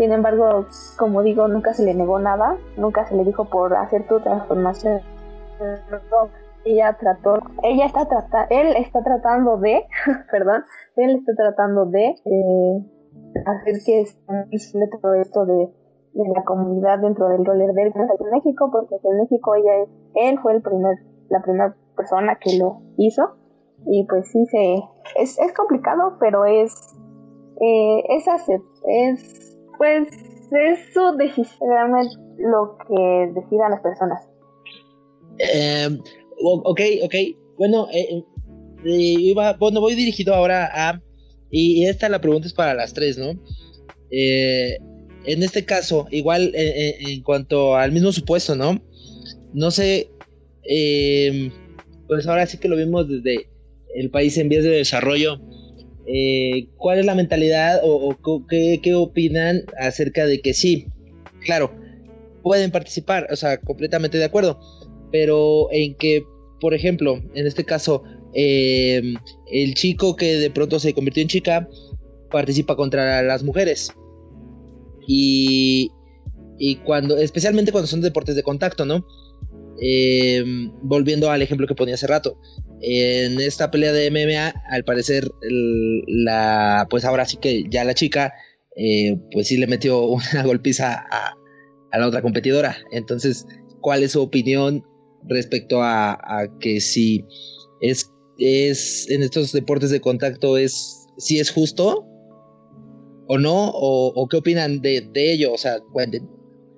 sin 0.01 0.11
embargo, 0.11 0.65
como 0.97 1.21
digo, 1.21 1.47
nunca 1.47 1.75
se 1.75 1.85
le 1.85 1.93
negó 1.93 2.17
nada, 2.17 2.57
nunca 2.75 3.05
se 3.05 3.15
le 3.15 3.23
dijo 3.23 3.45
por 3.45 3.75
hacer 3.75 4.07
tu 4.07 4.19
transformación. 4.19 4.99
Ella 6.65 6.97
trató, 6.99 7.37
ella 7.61 7.85
está 7.85 8.07
tratando, 8.07 8.47
él 8.49 8.75
está 8.77 9.03
tratando 9.03 9.57
de, 9.57 9.85
perdón, 10.31 10.63
él 10.95 11.17
está 11.17 11.33
tratando 11.35 11.85
de 11.85 12.15
eh, 12.25 12.85
hacer 13.45 13.75
que 13.85 14.05
se 14.07 14.87
todo 14.99 15.13
esto 15.13 15.45
de, 15.45 15.69
la 16.15 16.43
comunidad 16.45 16.97
dentro 16.97 17.29
del 17.29 17.45
roller 17.45 17.71
derby 17.71 17.93
en 17.99 18.31
México, 18.31 18.71
porque 18.71 18.95
en 19.03 19.17
México 19.17 19.53
ella 19.53 19.83
es, 19.83 19.89
él 20.15 20.39
fue 20.41 20.53
el 20.53 20.63
primer, 20.63 20.97
la 21.29 21.43
primera 21.43 21.75
persona 21.95 22.39
que 22.41 22.57
lo 22.57 22.81
hizo 22.97 23.35
y 23.85 24.07
pues 24.07 24.31
sí 24.31 24.47
se, 24.47 24.77
es, 25.15 25.37
es 25.37 25.54
complicado, 25.54 26.17
pero 26.19 26.45
es, 26.45 26.73
eh, 27.60 28.04
es, 28.10 28.25
es 28.87 29.50
pues 29.82 30.10
es 30.52 30.94
su 30.94 31.00
lo 32.38 32.77
que 32.88 33.34
decidan 33.34 33.71
las 33.71 33.82
personas. 33.82 34.21
Eh, 35.40 35.90
ok, 36.40 36.82
ok. 37.04 37.15
Bueno, 37.58 37.88
eh, 37.92 38.23
eh, 38.86 39.34
bueno, 39.58 39.82
voy 39.82 39.96
dirigido 39.96 40.36
ahora 40.36 40.69
a 40.71 41.02
y 41.50 41.86
esta 41.86 42.10
la 42.10 42.21
pregunta 42.21 42.48
es 42.48 42.54
para 42.54 42.75
las 42.75 42.94
tres, 42.94 43.17
¿no? 43.17 43.32
Eh, 44.12 44.77
en 45.25 45.42
este 45.42 45.65
caso, 45.65 46.06
igual 46.12 46.52
eh, 46.54 46.73
eh, 46.90 46.98
en 47.00 47.23
cuanto 47.23 47.75
al 47.75 47.92
mismo 47.92 48.12
supuesto, 48.12 48.56
¿no? 48.56 48.79
No 49.52 49.71
sé, 49.71 50.12
pues 52.08 52.27
ahora 52.27 52.46
sí 52.46 52.60
que 52.60 52.67
lo 52.67 52.75
vimos 52.75 53.10
desde 53.10 53.50
el 53.96 54.12
país 54.12 54.38
en 54.38 54.48
vías 54.48 54.63
de 54.63 54.69
desarrollo. 54.69 55.42
¿Cuál 56.77 56.99
es 56.99 57.05
la 57.05 57.15
mentalidad 57.15 57.79
o, 57.83 58.17
qué, 58.47 58.93
opinan 58.95 59.63
acerca 59.79 60.25
de 60.25 60.41
que 60.41 60.53
sí, 60.53 60.87
claro, 61.45 61.71
pueden 62.43 62.71
participar, 62.71 63.27
o 63.31 63.35
sea, 63.35 63.57
completamente 63.57 64.17
de 64.17 64.25
acuerdo, 64.25 64.59
pero 65.12 65.67
en 65.71 65.95
que, 65.95 66.23
por 66.59 66.73
ejemplo, 66.73 67.21
en 67.33 67.47
este 67.47 67.63
caso, 67.63 68.03
em, 68.33 69.15
el 69.51 69.73
chico 69.73 70.15
que 70.15 70.37
de 70.37 70.49
pronto 70.49 70.79
se 70.79 70.93
convirtió 70.93 71.21
en 71.21 71.29
chica 71.29 71.69
participa 72.29 72.75
contra 72.75 73.21
las 73.21 73.43
mujeres. 73.43 73.91
Y, 75.07 75.91
y 76.57 76.75
cuando, 76.77 77.17
especialmente 77.17 77.71
cuando 77.71 77.87
son 77.87 78.01
deportes 78.01 78.35
de 78.35 78.43
contacto, 78.43 78.85
¿no? 78.85 79.05
Eh, 79.81 80.43
volviendo 80.83 81.31
al 81.31 81.41
ejemplo 81.41 81.67
que 81.67 81.75
ponía 81.75 81.95
hace 81.95 82.07
rato, 82.07 82.37
en 82.82 83.40
esta 83.40 83.71
pelea 83.71 83.92
de 83.92 84.10
MMA, 84.12 84.54
al 84.69 84.84
parecer, 84.84 85.29
la, 86.08 86.88
pues 86.90 87.06
ahora 87.06 87.25
sí 87.25 87.38
que 87.38 87.63
ya 87.69 87.84
la 87.84 87.94
chica, 87.94 88.34
eh, 88.75 89.17
pues 89.32 89.48
sí 89.48 89.58
le 89.58 89.67
metió 89.67 90.04
una 90.06 90.44
golpiza 90.44 91.06
a, 91.12 91.34
a, 91.92 92.00
la 92.00 92.08
otra 92.08 92.21
competidora. 92.21 92.77
Entonces, 92.92 93.46
¿cuál 93.82 94.04
es 94.04 94.13
su 94.13 94.21
opinión 94.21 94.84
respecto 95.27 95.82
a, 95.82 96.17
que 96.60 96.82
si 96.82 97.25
es, 97.82 98.12
es 98.38 99.10
en 99.10 99.23
estos 99.23 99.52
deportes 99.52 99.92
de 99.92 100.02
contacto 100.02 100.58
es 100.58 101.08
si 101.17 101.40
es 101.40 101.52
justo 101.52 102.08
o 103.27 103.38
no, 103.38 103.71
o, 103.73 104.27
qué 104.27 104.38
opinan 104.38 104.82
de, 104.82 105.10
ello, 105.15 105.54
o 105.54 105.58
sea, 105.58 105.79
cuenten. 105.94 106.29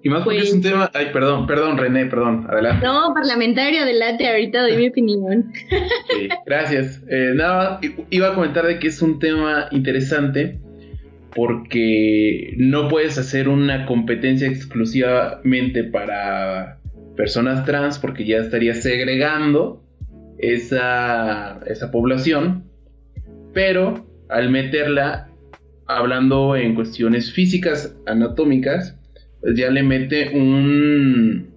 Y 0.05 0.09
más 0.09 0.23
porque 0.25 0.39
es 0.39 0.51
un 0.51 0.61
pues 0.61 0.73
tema, 0.73 0.91
ay, 0.93 1.07
perdón, 1.13 1.47
perdón, 1.47 1.77
René, 1.77 2.07
perdón, 2.07 2.45
adelante. 2.49 2.85
No, 2.85 3.13
parlamentario, 3.13 3.83
adelante, 3.83 4.27
ahorita 4.27 4.61
doy 4.61 4.75
mi 4.75 4.89
opinión. 4.89 5.53
Sí, 6.09 6.27
gracias. 6.45 7.01
Eh, 7.07 7.31
nada, 7.33 7.79
iba 8.09 8.27
a 8.27 8.35
comentar 8.35 8.67
de 8.67 8.79
que 8.79 8.87
es 8.87 9.01
un 9.01 9.19
tema 9.19 9.69
interesante 9.71 10.59
porque 11.33 12.53
no 12.57 12.89
puedes 12.89 13.17
hacer 13.17 13.47
una 13.47 13.85
competencia 13.85 14.47
exclusivamente 14.47 15.85
para 15.85 16.79
personas 17.15 17.65
trans 17.65 17.97
porque 17.97 18.25
ya 18.25 18.39
estarías 18.39 18.83
segregando 18.83 19.85
esa, 20.37 21.61
esa 21.65 21.91
población, 21.91 22.65
pero 23.53 24.05
al 24.27 24.49
meterla 24.49 25.29
hablando 25.87 26.57
en 26.57 26.75
cuestiones 26.75 27.31
físicas, 27.31 27.95
anatómicas, 28.05 28.99
pues 29.43 29.57
ya 29.57 29.69
le 29.69 29.83
mete 29.83 30.29
un, 30.33 31.53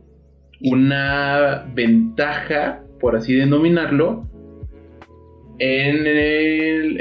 una 0.61 1.71
ventaja, 1.73 2.83
por 3.01 3.15
así 3.15 3.35
denominarlo, 3.35 4.29
en, 5.61 6.07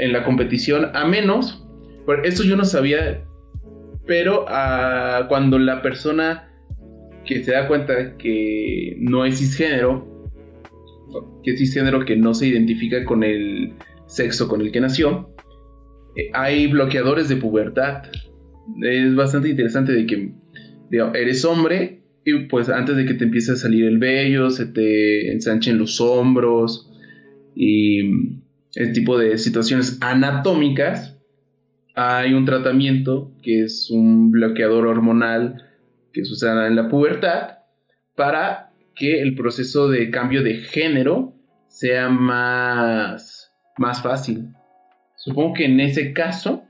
en 0.00 0.12
la 0.12 0.24
competición, 0.24 0.90
a 0.94 1.04
menos, 1.04 1.66
por 2.06 2.24
eso 2.24 2.44
yo 2.44 2.56
no 2.56 2.64
sabía, 2.64 3.24
pero 4.06 4.44
ah, 4.48 5.26
cuando 5.28 5.58
la 5.58 5.82
persona 5.82 6.48
que 7.24 7.42
se 7.42 7.50
da 7.50 7.66
cuenta 7.66 8.16
que 8.16 8.96
no 9.00 9.24
es 9.24 9.38
cisgénero, 9.38 10.06
que 11.42 11.50
es 11.50 11.58
cisgénero 11.58 12.04
que 12.04 12.14
no 12.14 12.32
se 12.32 12.46
identifica 12.46 13.04
con 13.04 13.24
el 13.24 13.72
sexo 14.06 14.46
con 14.46 14.60
el 14.60 14.70
que 14.70 14.80
nació, 14.80 15.34
hay 16.32 16.68
bloqueadores 16.68 17.28
de 17.28 17.36
pubertad. 17.36 18.04
Es 18.82 19.14
bastante 19.16 19.48
interesante 19.48 19.92
de 19.92 20.06
que 20.06 20.32
eres 20.90 21.44
hombre 21.44 22.02
y 22.24 22.46
pues 22.46 22.68
antes 22.68 22.96
de 22.96 23.06
que 23.06 23.14
te 23.14 23.24
empiece 23.24 23.52
a 23.52 23.56
salir 23.56 23.84
el 23.84 23.98
vello, 23.98 24.50
se 24.50 24.66
te 24.66 25.30
ensanchen 25.32 25.78
los 25.78 26.00
hombros 26.00 26.90
y 27.54 28.00
este 28.74 28.92
tipo 28.92 29.18
de 29.18 29.38
situaciones 29.38 29.98
anatómicas, 30.00 31.18
hay 31.94 32.34
un 32.34 32.44
tratamiento 32.44 33.32
que 33.42 33.62
es 33.62 33.90
un 33.90 34.30
bloqueador 34.30 34.86
hormonal 34.86 35.64
que 36.12 36.24
se 36.24 36.32
usa 36.32 36.66
en 36.66 36.76
la 36.76 36.88
pubertad 36.88 37.58
para 38.16 38.72
que 38.94 39.22
el 39.22 39.34
proceso 39.34 39.88
de 39.88 40.10
cambio 40.10 40.42
de 40.42 40.56
género 40.56 41.34
sea 41.68 42.08
más, 42.08 43.54
más 43.78 44.02
fácil. 44.02 44.48
Supongo 45.16 45.54
que 45.54 45.64
en 45.66 45.80
ese 45.80 46.12
caso 46.12 46.64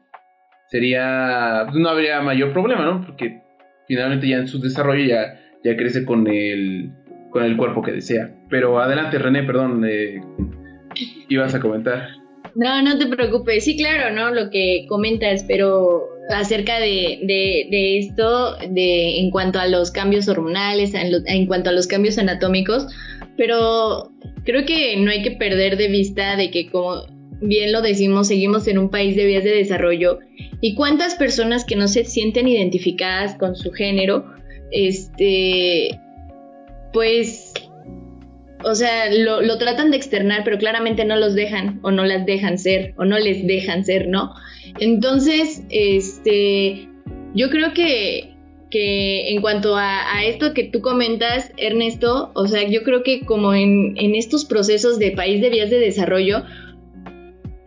sería, 0.68 1.66
no 1.72 1.88
habría 1.88 2.20
mayor 2.20 2.52
problema, 2.52 2.84
¿no? 2.84 3.04
Porque 3.06 3.45
finalmente 3.86 4.28
ya 4.28 4.36
en 4.36 4.48
su 4.48 4.60
desarrollo 4.60 5.04
ya, 5.04 5.40
ya 5.64 5.76
crece 5.76 6.04
con 6.04 6.26
el, 6.26 6.90
con 7.30 7.44
el 7.44 7.56
cuerpo 7.56 7.82
que 7.82 7.92
desea. 7.92 8.30
Pero 8.48 8.78
adelante, 8.80 9.18
René, 9.18 9.42
perdón, 9.42 9.84
eh, 9.88 10.20
ibas 11.28 11.54
a 11.54 11.60
comentar. 11.60 12.08
No, 12.54 12.82
no 12.82 12.98
te 12.98 13.06
preocupes. 13.06 13.64
Sí, 13.64 13.76
claro, 13.76 14.14
¿no? 14.14 14.34
Lo 14.34 14.50
que 14.50 14.86
comentas, 14.88 15.44
pero 15.46 16.08
acerca 16.30 16.78
de, 16.78 17.20
de, 17.22 17.98
esto, 17.98 18.56
de 18.70 19.20
en 19.20 19.30
cuanto 19.30 19.58
a 19.58 19.66
los 19.66 19.90
cambios 19.90 20.28
hormonales, 20.28 20.94
en, 20.94 21.12
en, 21.26 21.46
cuanto 21.46 21.70
a 21.70 21.72
los 21.72 21.86
cambios 21.86 22.18
anatómicos, 22.18 22.86
pero 23.36 24.10
creo 24.44 24.64
que 24.64 24.96
no 24.96 25.10
hay 25.10 25.22
que 25.22 25.32
perder 25.32 25.76
de 25.76 25.88
vista 25.88 26.36
de 26.36 26.50
que 26.50 26.70
como 26.70 27.02
bien 27.40 27.72
lo 27.72 27.82
decimos, 27.82 28.28
seguimos 28.28 28.66
en 28.68 28.78
un 28.78 28.90
país 28.90 29.16
de 29.16 29.26
vías 29.26 29.44
de 29.44 29.54
desarrollo 29.54 30.20
y 30.60 30.74
cuántas 30.74 31.14
personas 31.14 31.64
que 31.64 31.76
no 31.76 31.88
se 31.88 32.04
sienten 32.04 32.48
identificadas 32.48 33.36
con 33.36 33.56
su 33.56 33.72
género, 33.72 34.26
este, 34.70 36.00
pues, 36.92 37.52
o 38.64 38.74
sea, 38.74 39.12
lo, 39.14 39.42
lo, 39.42 39.58
tratan 39.58 39.90
de 39.90 39.96
externar, 39.96 40.42
pero 40.44 40.58
claramente 40.58 41.04
no 41.04 41.16
los 41.16 41.34
dejan 41.34 41.78
o 41.82 41.90
no 41.90 42.04
las 42.04 42.26
dejan 42.26 42.58
ser 42.58 42.94
o 42.96 43.04
no 43.04 43.18
les 43.18 43.46
dejan 43.46 43.84
ser, 43.84 44.08
¿no? 44.08 44.32
Entonces, 44.80 45.62
este, 45.70 46.88
yo 47.34 47.50
creo 47.50 47.74
que, 47.74 48.34
que 48.70 49.30
en 49.30 49.40
cuanto 49.40 49.76
a, 49.76 50.24
esto 50.24 50.54
que 50.54 50.64
tú 50.64 50.80
comentas, 50.80 51.52
Ernesto, 51.58 52.32
o 52.34 52.46
sea, 52.46 52.66
yo 52.68 52.82
creo 52.82 53.02
que 53.02 53.20
como 53.20 53.54
en, 53.54 53.94
en 53.98 54.14
estos 54.14 54.44
procesos 54.44 54.98
de 54.98 55.12
país 55.12 55.40
de 55.40 55.50
vías 55.50 55.70
de 55.70 55.78
desarrollo, 55.78 56.42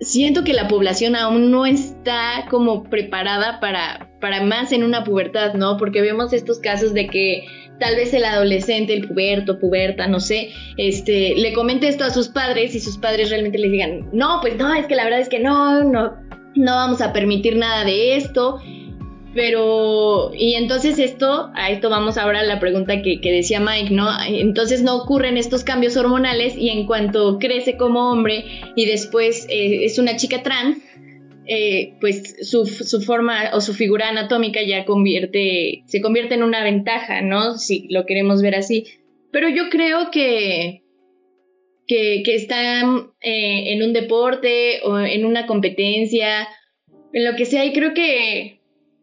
siento 0.01 0.43
que 0.43 0.53
la 0.53 0.67
población 0.67 1.15
aún 1.15 1.51
no 1.51 1.65
está 1.65 2.45
como 2.49 2.83
preparada 2.83 3.59
para, 3.59 4.09
para 4.19 4.43
más 4.43 4.71
en 4.71 4.83
una 4.83 5.03
pubertad, 5.03 5.53
¿no? 5.53 5.77
Porque 5.77 6.01
vemos 6.01 6.33
estos 6.33 6.59
casos 6.59 6.93
de 6.93 7.07
que 7.07 7.45
tal 7.79 7.95
vez 7.95 8.13
el 8.13 8.25
adolescente, 8.25 8.93
el 8.93 9.07
puberto, 9.07 9.59
puberta, 9.59 10.07
no 10.07 10.19
sé, 10.19 10.49
este, 10.77 11.35
le 11.35 11.53
comente 11.53 11.87
esto 11.87 12.03
a 12.03 12.09
sus 12.09 12.27
padres 12.27 12.75
y 12.75 12.79
sus 12.79 12.97
padres 12.97 13.29
realmente 13.29 13.57
les 13.57 13.71
digan, 13.71 14.09
no, 14.11 14.39
pues 14.41 14.57
no, 14.57 14.73
es 14.73 14.85
que 14.87 14.95
la 14.95 15.05
verdad 15.05 15.21
es 15.21 15.29
que 15.29 15.39
no, 15.39 15.83
no, 15.83 16.15
no 16.55 16.75
vamos 16.75 17.01
a 17.01 17.13
permitir 17.13 17.55
nada 17.57 17.85
de 17.85 18.15
esto. 18.15 18.59
Pero, 19.33 20.31
y 20.33 20.55
entonces 20.55 20.97
esto, 20.97 21.51
a 21.53 21.69
esto 21.69 21.89
vamos 21.89 22.17
ahora 22.17 22.39
a 22.39 22.43
la 22.43 22.59
pregunta 22.59 23.01
que, 23.03 23.19
decía 23.21 23.59
Mike, 23.59 23.93
¿no? 23.93 24.07
Entonces 24.27 24.81
no 24.81 24.95
ocurren 24.95 25.37
estos 25.37 25.63
cambios 25.63 25.95
hormonales 25.97 26.57
y 26.57 26.69
en 26.69 26.87
cuanto 26.87 27.37
crece 27.37 27.77
como 27.77 28.11
hombre 28.11 28.45
y 28.75 28.85
después 28.85 29.45
eh, 29.49 29.85
es 29.85 29.99
una 29.99 30.15
chica 30.15 30.41
trans, 30.41 30.79
eh, 31.45 31.93
pues 32.01 32.37
su, 32.47 32.65
su, 32.65 33.01
forma 33.01 33.51
o 33.53 33.61
su 33.61 33.73
figura 33.73 34.09
anatómica 34.09 34.61
ya 34.63 34.85
convierte, 34.85 35.83
se 35.85 36.01
convierte 36.01 36.33
en 36.33 36.43
una 36.43 36.63
ventaja, 36.63 37.21
¿no? 37.21 37.57
Si 37.57 37.87
lo 37.89 38.05
queremos 38.07 38.41
ver 38.41 38.55
así. 38.55 38.85
Pero 39.31 39.47
yo 39.47 39.69
creo 39.69 40.09
que, 40.11 40.81
que, 41.85 42.23
que 42.25 42.35
están 42.35 43.11
eh, 43.21 43.73
en 43.73 43.83
un 43.83 43.93
deporte 43.93 44.79
o 44.83 44.97
en 44.99 45.23
una 45.23 45.45
competencia, 45.45 46.47
en 47.13 47.25
lo 47.25 47.35
que 47.35 47.45
sea, 47.45 47.63
y 47.65 47.73
creo 47.73 47.93
que 47.93 48.58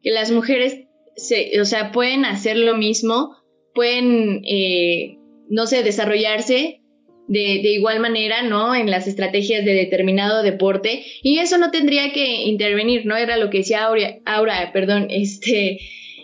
que 0.06 0.12
las 0.12 0.30
mujeres, 0.30 0.84
se, 1.16 1.60
o 1.60 1.64
sea, 1.64 1.90
pueden 1.90 2.24
hacer 2.24 2.56
lo 2.56 2.76
mismo, 2.76 3.34
pueden, 3.74 4.40
eh, 4.44 5.16
no 5.50 5.66
sé, 5.66 5.82
desarrollarse 5.82 6.80
de, 7.26 7.72
igual 7.72 7.98
manera, 7.98 8.42
¿no? 8.42 8.76
En 8.76 8.88
las 8.88 9.08
estrategias 9.08 9.64
de 9.64 9.74
determinado 9.74 10.44
deporte. 10.44 11.02
Y 11.24 11.40
eso 11.40 11.58
no 11.58 11.72
tendría 11.72 12.12
que 12.12 12.44
intervenir, 12.44 13.04
¿no? 13.04 13.16
Era 13.16 13.36
lo 13.36 13.50
que 13.50 13.58
decía 13.58 13.82
Aura, 13.82 14.18
Aura 14.24 14.70
perdón, 14.72 15.08
este, 15.10 15.80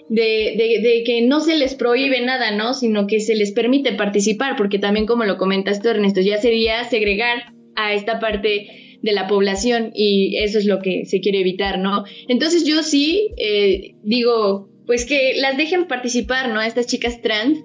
de, 0.09 0.55
de, 0.57 0.81
de, 0.81 1.03
que 1.05 1.23
no 1.23 1.41
se 1.41 1.57
les 1.57 1.75
prohíbe 1.75 2.21
nada, 2.21 2.53
¿no? 2.53 2.75
Sino 2.75 3.09
que 3.09 3.19
se 3.19 3.35
les 3.35 3.51
permite 3.51 3.95
participar, 3.95 4.55
porque 4.55 4.79
también 4.79 5.07
como 5.07 5.25
lo 5.25 5.39
comentas 5.39 5.83
tú, 5.83 5.89
Ernesto, 5.89 6.21
ya 6.21 6.39
sería 6.39 6.85
segregar 6.85 7.53
a 7.75 7.95
esta 7.95 8.21
parte 8.21 8.92
de 9.03 9.13
la 9.13 9.27
población 9.27 9.91
y 9.95 10.37
eso 10.39 10.59
es 10.59 10.65
lo 10.65 10.81
que 10.81 11.05
se 11.07 11.21
quiere 11.21 11.41
evitar, 11.41 11.79
¿no? 11.79 12.05
Entonces 12.29 12.65
yo 12.65 12.83
sí 12.83 13.31
eh, 13.37 13.95
digo, 14.03 14.69
pues 14.87 15.05
que 15.05 15.35
las 15.37 15.57
dejen 15.57 15.87
participar, 15.87 16.49
¿no? 16.49 16.61
A 16.61 16.67
estas 16.67 16.87
chicas 16.87 17.21
trans 17.21 17.59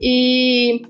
y, 0.00 0.82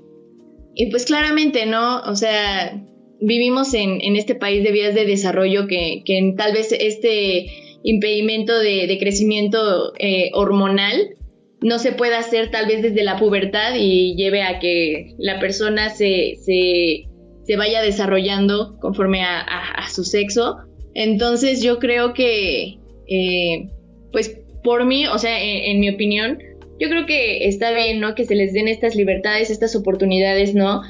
y 0.75 0.85
pues 0.87 1.05
claramente, 1.05 1.65
¿no? 1.65 2.01
O 2.01 2.15
sea, 2.15 2.81
vivimos 3.19 3.73
en, 3.73 4.01
en, 4.01 4.15
este 4.15 4.35
país 4.35 4.63
de 4.63 4.71
vías 4.71 4.95
de 4.95 5.05
desarrollo 5.05 5.67
que, 5.67 6.01
que 6.05 6.33
tal 6.37 6.53
vez 6.53 6.71
este 6.71 7.45
impedimento 7.83 8.57
de, 8.59 8.87
de 8.87 8.97
crecimiento 8.97 9.93
eh, 9.99 10.31
hormonal 10.33 11.15
no 11.63 11.79
se 11.79 11.93
pueda 11.93 12.19
hacer 12.19 12.51
tal 12.51 12.67
vez 12.67 12.81
desde 12.81 13.03
la 13.03 13.17
pubertad 13.17 13.75
y 13.77 14.15
lleve 14.15 14.43
a 14.43 14.59
que 14.59 15.15
la 15.17 15.39
persona 15.39 15.89
se, 15.89 16.35
se, 16.43 17.05
se 17.45 17.57
vaya 17.57 17.81
desarrollando 17.81 18.77
conforme 18.79 19.23
a, 19.23 19.87
su 19.89 20.03
sexo. 20.03 20.57
Entonces 20.93 21.61
yo 21.61 21.79
creo 21.79 22.13
que, 22.13 22.77
eh, 23.07 23.69
pues 24.11 24.39
por 24.63 24.85
mí, 24.85 25.07
o 25.07 25.17
sea, 25.17 25.41
en, 25.41 25.71
en, 25.71 25.79
mi 25.79 25.89
opinión, 25.89 26.39
yo 26.79 26.89
creo 26.89 27.05
que 27.05 27.47
está 27.47 27.71
bien, 27.71 27.99
¿no? 27.99 28.15
Que 28.15 28.25
se 28.25 28.35
les 28.35 28.53
den 28.53 28.67
estas 28.67 28.95
libertades, 28.95 29.49
estas 29.49 29.75
oportunidades, 29.75 30.55
¿no? 30.55 30.81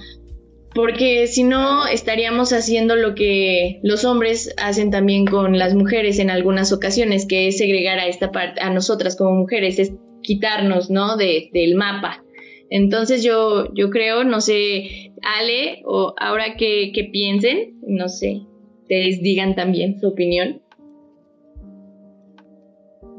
Porque 0.74 1.28
si 1.28 1.44
no, 1.44 1.86
estaríamos 1.88 2.52
haciendo 2.52 2.96
lo 2.96 3.14
que 3.14 3.80
los 3.84 4.06
hombres 4.06 4.54
hacen 4.58 4.90
también 4.90 5.26
con 5.26 5.58
las 5.58 5.76
mujeres 5.76 6.18
en 6.18 6.32
algunas 6.32 6.72
ocasiones, 6.72 7.28
que 7.28 7.48
es 7.48 7.58
segregar 7.58 8.00
a 8.00 8.08
esta 8.08 8.32
parte, 8.32 8.60
a 8.62 8.72
nosotras 8.72 9.16
como 9.16 9.34
mujeres, 9.34 9.78
es 9.78 9.94
quitarnos, 10.24 10.90
¿no? 10.90 11.16
De, 11.16 11.50
del 11.54 11.76
mapa. 11.76 12.24
Entonces 12.72 13.24
yo, 13.24 13.72
yo 13.76 13.92
creo, 13.92 14.24
no 14.24 14.42
sé, 14.42 15.12
Ale, 15.24 15.82
o 15.86 16.14
ahora 16.18 16.56
que, 16.58 16.92
que 16.94 17.06
piensen, 17.06 17.80
no 17.88 18.10
sé, 18.10 18.42
ustedes 18.82 19.22
digan 19.22 19.56
también 19.56 20.00
su 20.00 20.10
opinión. 20.10 20.62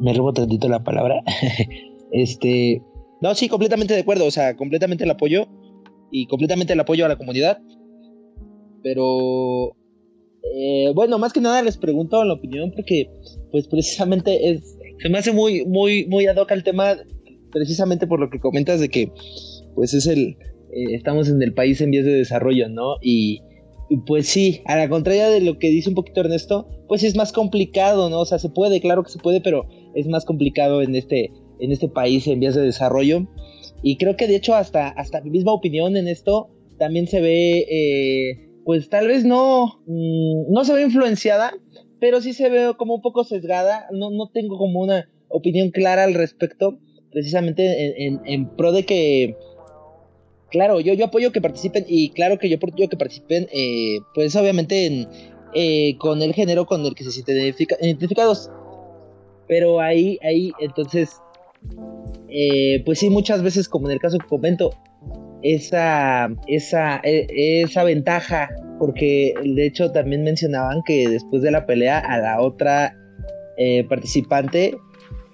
Me 0.01 0.13
robo 0.13 0.33
tantito 0.33 0.69
la 0.69 0.83
palabra. 0.83 1.23
este, 2.13 2.83
no, 3.21 3.35
sí, 3.35 3.49
completamente 3.49 3.95
de 3.95 4.01
acuerdo, 4.01 4.27
o 4.27 4.31
sea, 4.31 4.57
completamente 4.57 5.05
el 5.05 5.11
apoyo 5.11 5.47
y 6.11 6.27
completamente 6.27 6.75
el 6.75 6.81
apoyo 6.81 7.07
a 7.07 7.09
la 7.09 7.17
comunidad. 7.17 7.59
Pero, 8.83 9.77
eh, 10.55 10.93
bueno, 10.95 11.19
más 11.19 11.33
que 11.33 11.41
nada 11.41 11.63
les 11.63 11.79
pregunto 11.79 12.23
la 12.25 12.35
opinión 12.35 12.71
porque, 12.71 13.09
pues 13.51 13.67
precisamente 13.67 14.51
es, 14.51 14.77
se 14.99 15.09
me 15.09 15.19
hace 15.19 15.33
muy, 15.33 15.65
muy, 15.65 16.07
muy 16.07 16.27
ad 16.27 16.37
hoc 16.37 16.51
el 16.51 16.65
tema, 16.65 16.97
precisamente 17.51 18.07
por 18.07 18.21
lo 18.21 18.29
que 18.29 18.41
comentas 18.41 18.81
de 18.81 18.91
que, 18.91 19.11
pues 19.75 19.95
es 19.95 20.07
el, 20.07 20.37
eh, 20.75 20.95
estamos 20.95 21.29
en 21.29 21.43
el 21.43 21.55
país 21.55 21.81
en 21.81 21.91
vías 21.91 22.05
de 22.05 22.15
desarrollo, 22.15 22.69
¿no? 22.69 22.97
Y, 23.03 23.41
pues 24.07 24.27
sí, 24.27 24.63
a 24.67 24.77
la 24.77 24.89
contraria 24.89 25.29
de 25.29 25.41
lo 25.41 25.59
que 25.59 25.69
dice 25.69 25.89
un 25.89 25.95
poquito 25.95 26.21
Ernesto, 26.21 26.67
pues 26.89 27.03
es 27.03 27.17
más 27.17 27.33
complicado, 27.33 28.11
¿no? 28.11 28.21
O 28.21 28.25
sea, 28.25 28.39
se 28.39 28.49
puede, 28.49 28.81
claro 28.81 29.03
que 29.03 29.11
se 29.11 29.19
puede, 29.19 29.41
pero 29.41 29.67
es 29.95 30.07
más 30.07 30.25
complicado 30.25 30.83
en 30.83 30.95
este, 30.97 31.31
en 31.61 31.71
este 31.71 31.89
país 31.89 32.27
en 32.27 32.41
vías 32.41 32.55
de 32.55 32.63
desarrollo. 32.63 33.29
Y 33.83 33.97
creo 33.97 34.17
que 34.17 34.27
de 34.27 34.37
hecho 34.37 34.55
hasta, 34.55 34.89
hasta 34.89 35.21
mi 35.21 35.31
misma 35.31 35.53
opinión 35.53 35.97
en 35.97 36.09
esto 36.09 36.49
también 36.79 37.07
se 37.07 37.21
ve, 37.21 37.59
eh, 37.71 38.49
pues 38.65 38.89
tal 38.89 39.07
vez 39.07 39.25
no, 39.25 39.83
mmm, 39.87 40.51
no 40.53 40.65
se 40.65 40.73
ve 40.73 40.83
influenciada, 40.83 41.53
pero 42.01 42.21
sí 42.21 42.33
se 42.33 42.49
ve 42.49 42.73
como 42.77 42.95
un 42.97 43.03
poco 43.03 43.25
sesgada. 43.25 43.87
No, 43.93 44.11
no 44.11 44.31
tengo 44.33 44.57
como 44.59 44.81
una 44.81 45.09
opinión 45.29 45.71
clara 45.71 46.05
al 46.05 46.15
respecto, 46.15 46.79
precisamente 47.13 47.87
en, 47.87 48.15
en, 48.15 48.21
en 48.25 48.57
pro 48.57 48.73
de 48.73 48.85
que, 48.85 49.37
claro, 50.55 50.79
yo, 50.79 50.95
yo 50.95 51.07
apoyo 51.07 51.33
que 51.33 51.41
participen 51.41 51.85
y 51.89 52.11
claro 52.11 52.39
que 52.39 52.49
yo 52.49 52.59
apoyo 52.59 52.89
que 52.89 52.97
participen, 52.97 53.49
eh, 53.53 53.99
pues 54.15 54.37
obviamente 54.37 54.87
en, 54.87 55.09
eh, 55.53 55.97
con 55.99 56.23
el 56.23 56.33
género 56.33 56.65
con 56.65 56.87
el 56.87 56.95
que 56.95 57.03
se 57.03 57.11
sienten 57.11 57.39
identifica, 57.39 57.77
identificados. 57.81 58.53
Pero 59.49 59.81
ahí, 59.81 60.17
ahí, 60.23 60.53
entonces, 60.61 61.11
eh, 62.29 62.85
pues 62.85 63.01
sí, 63.01 63.11
muchas 63.11 63.43
veces, 63.43 63.69
como 63.69 63.89
en 63.89 63.95
el 63.95 63.99
caso 63.99 64.17
que 64.17 64.29
comento, 64.29 64.71
esa, 65.43 66.31
esa, 66.47 67.01
esa 67.03 67.83
ventaja, 67.83 68.49
porque 68.79 69.35
de 69.43 69.67
hecho 69.67 69.91
también 69.91 70.23
mencionaban 70.23 70.83
que 70.87 71.09
después 71.09 71.43
de 71.43 71.51
la 71.51 71.67
pelea 71.67 71.99
a 71.99 72.19
la 72.19 72.41
otra 72.41 72.97
participante 73.89 74.77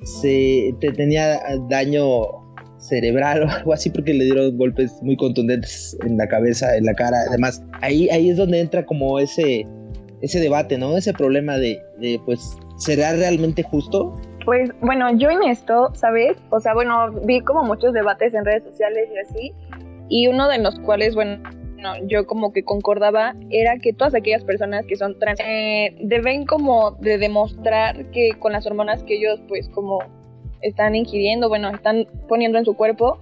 se 0.03 0.75
te 0.81 0.93
tenía 0.93 1.41
daño 1.69 2.40
cerebral 2.81 3.45
o 3.45 3.49
algo 3.51 3.73
así 3.73 3.91
porque 3.91 4.13
le 4.13 4.25
dieron 4.25 4.57
golpes 4.57 5.01
muy 5.03 5.17
contundentes 5.17 5.97
en 6.05 6.17
la 6.17 6.27
cabeza, 6.27 6.77
en 6.77 6.85
la 6.87 6.95
cara, 6.95 7.19
además 7.29 7.63
ahí, 7.83 8.09
ahí 8.11 8.31
es 8.31 8.37
donde 8.37 8.61
entra 8.61 8.85
como 8.85 9.19
ese, 9.19 9.67
ese 10.23 10.41
debate, 10.41 10.79
¿no? 10.79 10.97
Ese 10.97 11.13
problema 11.13 11.57
de, 11.57 11.81
pues, 12.25 12.57
¿será 12.79 13.13
realmente 13.13 13.63
justo? 13.63 14.21
Pues 14.45 14.71
bueno, 14.81 15.15
yo 15.17 15.31
en 15.31 15.43
esto, 15.43 15.91
¿sabes? 15.95 16.37
O 16.51 16.61
sea, 16.61 16.75
bueno, 16.75 17.13
vi 17.25 17.41
como 17.41 17.63
muchos 17.63 17.93
debates 17.93 18.35
en 18.35 18.45
redes 18.45 18.65
sociales 18.65 19.09
y 19.15 19.19
así, 19.19 19.53
y 20.09 20.27
uno 20.27 20.49
de 20.49 20.59
los 20.59 20.79
cuales, 20.81 21.15
bueno, 21.15 21.43
no, 21.77 21.95
yo 22.07 22.27
como 22.27 22.53
que 22.53 22.63
concordaba 22.63 23.35
era 23.51 23.79
que 23.79 23.93
todas 23.93 24.15
aquellas 24.15 24.45
personas 24.45 24.85
que 24.87 24.97
son 24.97 25.19
trans 25.19 25.41
eh, 25.41 25.97
deben 26.03 26.45
como 26.45 26.93
de 27.01 27.17
demostrar 27.17 28.11
que 28.11 28.33
con 28.39 28.53
las 28.53 28.67
hormonas 28.67 29.03
que 29.05 29.17
ellos 29.17 29.41
pues 29.49 29.69
como 29.71 30.01
están 30.63 30.95
ingiriendo, 30.95 31.49
bueno, 31.49 31.71
están 31.71 32.07
poniendo 32.29 32.59
en 32.59 32.65
su 32.65 32.75
cuerpo, 32.75 33.19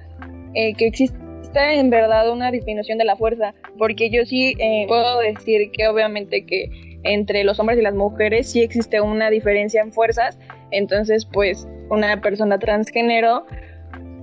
eh, 0.55 0.75
que 0.75 0.87
existe 0.87 1.19
en 1.55 1.91
verdad 1.91 2.31
una 2.31 2.51
disminución 2.51 2.99
de 2.99 3.05
la 3.05 3.17
fuerza, 3.17 3.55
porque 3.79 4.11
yo 4.11 4.25
sí 4.25 4.55
eh, 4.59 4.85
puedo 4.89 5.21
decir 5.21 5.71
que 5.73 5.89
obviamente 5.89 6.45
que 6.45 6.71
entre 7.05 7.45
los 7.45 7.59
hombres 7.59 7.79
y 7.79 7.83
las 7.83 7.95
mujeres 7.95 8.51
sí 8.51 8.61
existe 8.63 9.01
una 9.01 9.31
diferencia 9.31 9.81
en 9.81 9.93
fuerzas, 9.93 10.39
entonces 10.71 11.25
pues 11.27 11.67
una 11.91 12.21
persona 12.21 12.59
transgénero 12.59 13.47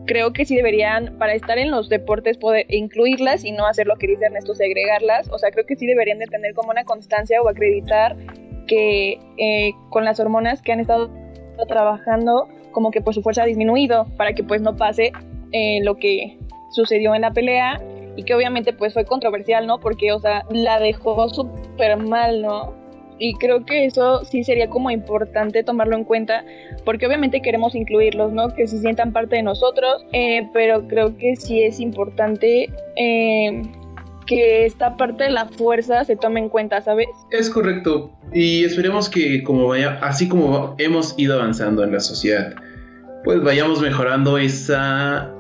creo 0.05 0.34
que 0.34 0.45
sí 0.45 0.55
deberían, 0.55 1.18
para 1.18 1.34
estar 1.34 1.57
en 1.57 1.72
los 1.72 1.89
deportes, 1.89 2.38
poder 2.38 2.66
incluirlas 2.70 3.43
y 3.43 3.51
no 3.51 3.66
hacer 3.66 3.88
lo 3.88 3.95
que 3.95 4.07
dice 4.07 4.26
Ernesto, 4.26 4.55
segregarlas. 4.55 5.30
O 5.32 5.38
sea, 5.38 5.51
creo 5.51 5.66
que 5.66 5.76
sí 5.76 5.86
deberían 5.86 6.20
de 6.20 6.28
tener 6.28 6.53
como 6.53 6.72
una 6.72 6.84
constancia 6.84 7.41
o 7.41 7.49
acreditar 7.49 8.16
que 8.68 9.20
eh, 9.38 9.72
con 9.89 10.05
las 10.05 10.20
hormonas 10.20 10.61
que 10.61 10.72
han 10.72 10.80
estado 10.80 11.09
trabajando, 11.68 12.47
como 12.76 12.91
que 12.91 12.99
pues 13.01 13.15
su 13.15 13.23
fuerza 13.23 13.43
ha 13.43 13.45
disminuido 13.45 14.05
para 14.17 14.34
que 14.34 14.43
pues 14.43 14.61
no 14.61 14.76
pase 14.76 15.13
eh, 15.53 15.80
lo 15.82 15.95
que 15.95 16.38
sucedió 16.71 17.15
en 17.15 17.21
la 17.21 17.32
pelea 17.32 17.82
y 18.17 18.23
que 18.23 18.36
obviamente 18.36 18.73
pues 18.73 18.93
fue 18.93 19.05
controversial, 19.05 19.65
¿no? 19.65 19.80
Porque, 19.80 20.11
o 20.11 20.19
sea, 20.19 20.43
la 20.51 20.78
dejó 20.80 21.30
súper 21.30 21.95
mal, 21.97 22.41
¿no? 22.41 22.73
Y 23.17 23.34
creo 23.36 23.65
que 23.65 23.86
eso 23.86 24.26
sí 24.26 24.43
sería 24.43 24.69
como 24.69 24.91
importante 24.91 25.63
tomarlo 25.63 25.95
en 25.95 26.03
cuenta, 26.03 26.43
porque 26.84 27.07
obviamente 27.07 27.41
queremos 27.41 27.76
incluirlos, 27.76 28.34
¿no? 28.34 28.49
Que 28.53 28.67
se 28.67 28.78
sientan 28.80 29.13
parte 29.13 29.38
de 29.38 29.43
nosotros, 29.43 30.05
eh, 30.11 30.49
pero 30.51 30.86
creo 30.89 31.15
que 31.15 31.38
sí 31.38 31.63
es 31.63 31.80
importante 31.80 32.69
eh, 32.97 33.61
que 34.28 34.65
esta 34.65 34.97
parte 34.97 35.26
de 35.26 35.30
la 35.30 35.45
fuerza 35.45 36.03
se 36.03 36.17
tome 36.17 36.41
en 36.41 36.49
cuenta, 36.49 36.82
¿sabes? 36.82 37.07
Es 37.32 37.49
correcto. 37.49 38.11
Y 38.34 38.65
esperemos 38.65 39.07
que 39.07 39.43
como 39.43 39.67
vaya, 39.69 39.97
así 40.01 40.28
como 40.28 40.76
hemos 40.78 41.17
ido 41.17 41.36
avanzando 41.36 41.86
en 41.86 41.93
la 41.93 42.01
sociedad, 42.01 42.53
pues 43.26 43.43
vayamos 43.43 43.82
mejorando 43.82 44.38
esa 44.38 45.36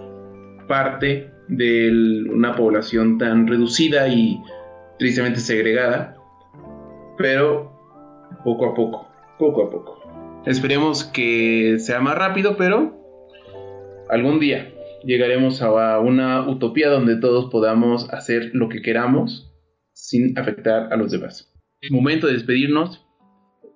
parte 0.67 1.31
de 1.47 2.25
una 2.29 2.55
población 2.55 3.17
tan 3.17 3.47
reducida 3.47 4.07
y 4.07 4.41
tristemente 4.97 5.39
segregada 5.39 6.15
pero 7.17 7.71
poco 8.43 8.65
a 8.65 8.73
poco, 8.73 9.07
poco 9.39 9.63
a 9.63 9.69
poco. 9.69 10.43
Esperemos 10.45 11.03
que 11.03 11.77
sea 11.79 11.99
más 12.01 12.17
rápido, 12.17 12.57
pero 12.57 12.93
algún 14.09 14.39
día 14.39 14.71
llegaremos 15.03 15.61
a 15.61 15.99
una 15.99 16.47
utopía 16.47 16.89
donde 16.89 17.15
todos 17.17 17.49
podamos 17.51 18.09
hacer 18.11 18.51
lo 18.53 18.69
que 18.69 18.81
queramos 18.81 19.51
sin 19.93 20.37
afectar 20.37 20.91
a 20.91 20.97
los 20.97 21.11
demás. 21.11 21.53
Es 21.81 21.91
momento 21.91 22.27
de 22.27 22.33
despedirnos. 22.33 23.05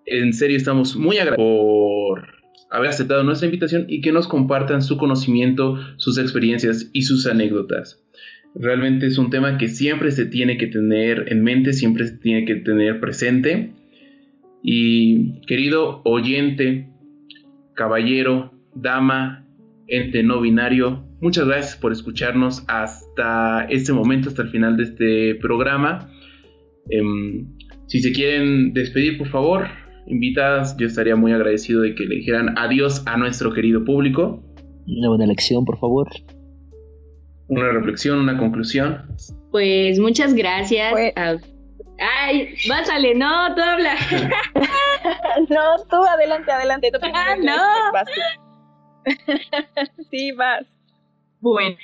En 0.05 0.33
serio 0.33 0.57
estamos 0.57 0.95
muy 0.95 1.17
agradecidos 1.17 1.37
por 1.37 2.38
haber 2.69 2.89
aceptado 2.89 3.23
nuestra 3.23 3.47
invitación 3.47 3.85
y 3.87 4.01
que 4.01 4.11
nos 4.11 4.27
compartan 4.27 4.81
su 4.81 4.97
conocimiento, 4.97 5.79
sus 5.97 6.17
experiencias 6.17 6.89
y 6.93 7.03
sus 7.03 7.25
anécdotas. 7.27 8.03
Realmente 8.55 9.07
es 9.07 9.17
un 9.17 9.29
tema 9.29 9.57
que 9.57 9.67
siempre 9.67 10.11
se 10.11 10.25
tiene 10.25 10.57
que 10.57 10.67
tener 10.67 11.25
en 11.31 11.43
mente, 11.43 11.73
siempre 11.73 12.07
se 12.07 12.17
tiene 12.17 12.45
que 12.45 12.55
tener 12.55 12.99
presente. 12.99 13.73
Y 14.63 15.39
querido 15.41 16.01
oyente, 16.03 16.89
caballero, 17.75 18.51
dama, 18.75 19.45
ente 19.87 20.23
no 20.23 20.41
binario, 20.41 21.07
muchas 21.21 21.47
gracias 21.47 21.75
por 21.75 21.91
escucharnos 21.91 22.63
hasta 22.67 23.65
este 23.69 23.93
momento, 23.93 24.29
hasta 24.29 24.41
el 24.43 24.49
final 24.49 24.77
de 24.77 24.83
este 24.83 25.35
programa. 25.35 26.11
Eh, 26.89 27.01
si 27.87 28.01
se 28.01 28.11
quieren 28.11 28.73
despedir, 28.73 29.17
por 29.17 29.27
favor, 29.29 29.67
invitadas, 30.09 30.75
yo 30.77 30.87
estaría 30.87 31.15
muy 31.15 31.31
agradecido 31.31 31.81
de 31.81 31.95
que 31.95 32.03
le 32.03 32.15
dijeran 32.15 32.57
adiós 32.57 33.03
a 33.05 33.17
nuestro 33.17 33.53
querido 33.53 33.83
público. 33.85 34.43
Una 34.87 35.09
buena 35.09 35.25
lección, 35.25 35.65
por 35.65 35.79
favor 35.79 36.09
una 37.49 37.71
reflexión, 37.71 38.19
una 38.19 38.37
conclusión. 38.37 39.05
Pues 39.51 39.99
muchas 39.99 40.33
gracias. 40.33 40.91
Pues- 40.91 41.13
a... 41.17 41.37
Ay, 42.01 42.53
básale, 42.69 43.13
no, 43.13 43.53
tú 43.55 43.61
habla. 43.61 43.95
no, 45.49 45.83
tú 45.89 45.97
adelante, 45.97 46.49
adelante. 46.49 46.91
Ah, 47.13 47.35
no. 47.37 47.57
Sí, 50.09 50.31
vas. 50.31 50.65
Bueno, 51.41 51.75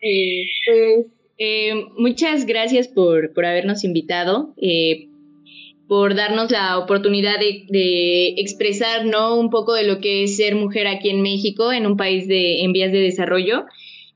eh, 0.00 0.44
pues 0.64 1.06
Eh, 1.38 1.74
muchas 1.98 2.46
gracias 2.46 2.88
por, 2.88 3.32
por 3.34 3.44
habernos 3.44 3.84
invitado, 3.84 4.54
eh, 4.56 5.08
por 5.88 6.14
darnos 6.14 6.50
la 6.50 6.78
oportunidad 6.78 7.38
de, 7.38 7.64
de, 7.68 8.28
expresar 8.38 9.06
¿no? 9.06 9.36
un 9.38 9.50
poco 9.50 9.74
de 9.74 9.84
lo 9.84 10.00
que 10.00 10.24
es 10.24 10.36
ser 10.36 10.54
mujer 10.56 10.86
aquí 10.86 11.10
en 11.10 11.22
México, 11.22 11.72
en 11.72 11.86
un 11.86 11.96
país 11.96 12.26
de, 12.26 12.62
en 12.62 12.72
vías 12.72 12.92
de 12.92 12.98
desarrollo. 12.98 13.66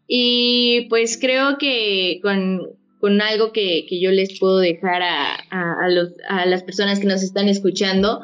Y 0.09 0.87
pues 0.89 1.19
creo 1.21 1.59
que 1.59 2.19
con, 2.23 2.63
con 2.99 3.21
algo 3.21 3.53
que, 3.53 3.87
que, 3.89 4.01
yo 4.01 4.11
les 4.11 4.39
puedo 4.41 4.59
dejar 4.59 5.03
a, 5.03 5.35
a, 5.51 5.85
a, 5.85 5.89
los, 5.89 6.11
a, 6.29 6.47
las 6.47 6.65
personas 6.65 6.99
que 6.99 7.07
nos 7.07 7.23
están 7.23 7.49
escuchando, 7.49 8.21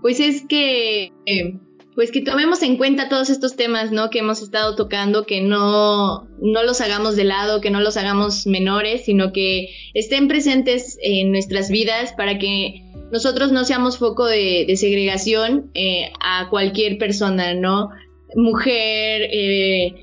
pues 0.00 0.20
es 0.20 0.44
que... 0.48 1.12
Eh, 1.26 1.58
pues 1.96 2.12
que 2.12 2.20
tomemos 2.20 2.62
en 2.62 2.76
cuenta 2.76 3.08
todos 3.08 3.30
estos 3.30 3.56
temas, 3.56 3.90
¿no? 3.90 4.10
Que 4.10 4.18
hemos 4.18 4.42
estado 4.42 4.76
tocando, 4.76 5.24
que 5.24 5.40
no, 5.40 6.28
no 6.42 6.62
los 6.62 6.82
hagamos 6.82 7.16
de 7.16 7.24
lado, 7.24 7.62
que 7.62 7.70
no 7.70 7.80
los 7.80 7.96
hagamos 7.96 8.46
menores, 8.46 9.06
sino 9.06 9.32
que 9.32 9.70
estén 9.94 10.28
presentes 10.28 10.98
en 11.02 11.32
nuestras 11.32 11.70
vidas 11.70 12.12
para 12.12 12.38
que 12.38 12.82
nosotros 13.12 13.52
no 13.52 13.64
seamos 13.64 13.98
foco 13.98 14.26
de, 14.26 14.72
segregación 14.76 15.70
eh, 15.74 16.10
a 16.20 16.48
cualquier 16.50 16.98
persona, 16.98 17.54
¿no? 17.54 17.90
Mujer, 18.34 19.28
eh, 19.32 19.94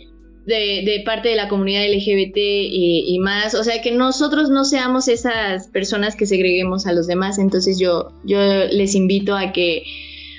de, 0.46 0.84
de, 0.86 1.04
parte 1.06 1.30
de 1.30 1.36
la 1.36 1.48
comunidad 1.48 1.86
LGBT 1.86 2.36
y, 2.36 3.18
más, 3.20 3.54
o 3.56 3.64
sea, 3.64 3.82
que 3.82 3.92
nosotros 3.92 4.50
no 4.50 4.66
seamos 4.66 5.08
esas 5.08 5.68
personas 5.68 6.16
que 6.16 6.26
segreguemos 6.26 6.86
a 6.86 6.94
los 6.94 7.08
demás, 7.08 7.40
entonces 7.40 7.80
yo, 7.80 8.10
yo 8.26 8.40
les 8.72 8.96
invito 8.96 9.36
a 9.36 9.52
que 9.52 9.84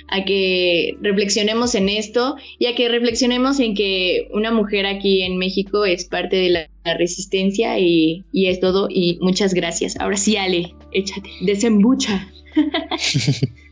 a 0.09 0.23
que 0.27 0.97
reflexionemos 1.01 1.75
en 1.75 1.89
esto 1.89 2.37
y 2.59 2.67
a 2.67 2.75
que 2.75 2.91
reflexionemos 2.91 3.59
en 3.59 3.75
que 3.75 4.29
una 4.33 4.53
mujer 4.53 4.85
aquí 4.85 5.23
en 5.23 5.39
México 5.39 5.87
es 5.87 6.05
parte 6.05 6.37
de 6.37 6.51
la, 6.51 6.69
la 6.85 6.97
resistencia 6.99 7.79
y, 7.79 8.23
y, 8.31 8.49
es 8.49 8.61
todo. 8.61 8.89
Y 8.91 9.19
muchas 9.23 9.55
gracias. 9.55 9.97
Ahora 9.99 10.19
sí, 10.19 10.37
Ale, 10.37 10.75
échate, 10.93 11.31
desembucha. 11.41 12.29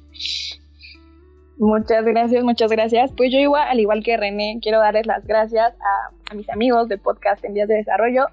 Muchas 1.58 2.04
gracias, 2.04 2.42
muchas 2.42 2.72
gracias. 2.72 3.12
Pues 3.12 3.30
yo 3.30 3.38
igual, 3.38 3.68
al 3.68 3.78
igual 3.78 4.02
que 4.02 4.16
René, 4.16 4.58
quiero 4.60 4.80
darles 4.80 5.06
las 5.06 5.24
gracias 5.24 5.72
a, 5.74 6.34
mis 6.34 6.50
amigos 6.50 6.88
de 6.88 6.98
podcast 6.98 7.44
en 7.44 7.54
Días 7.54 7.68
de 7.68 7.76
Desarrollo 7.76 8.26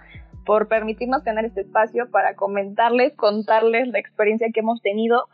por 0.45 0.67
permitirnos 0.67 1.23
tener 1.23 1.45
este 1.45 1.61
espacio 1.61 2.09
para 2.09 2.33
comentarles, 2.35 3.13
contarles 3.15 3.89
la 3.89 3.99
experiencia 3.99 4.47
que 4.51 4.61
hemos 4.61 4.81
tenido. 4.81 5.27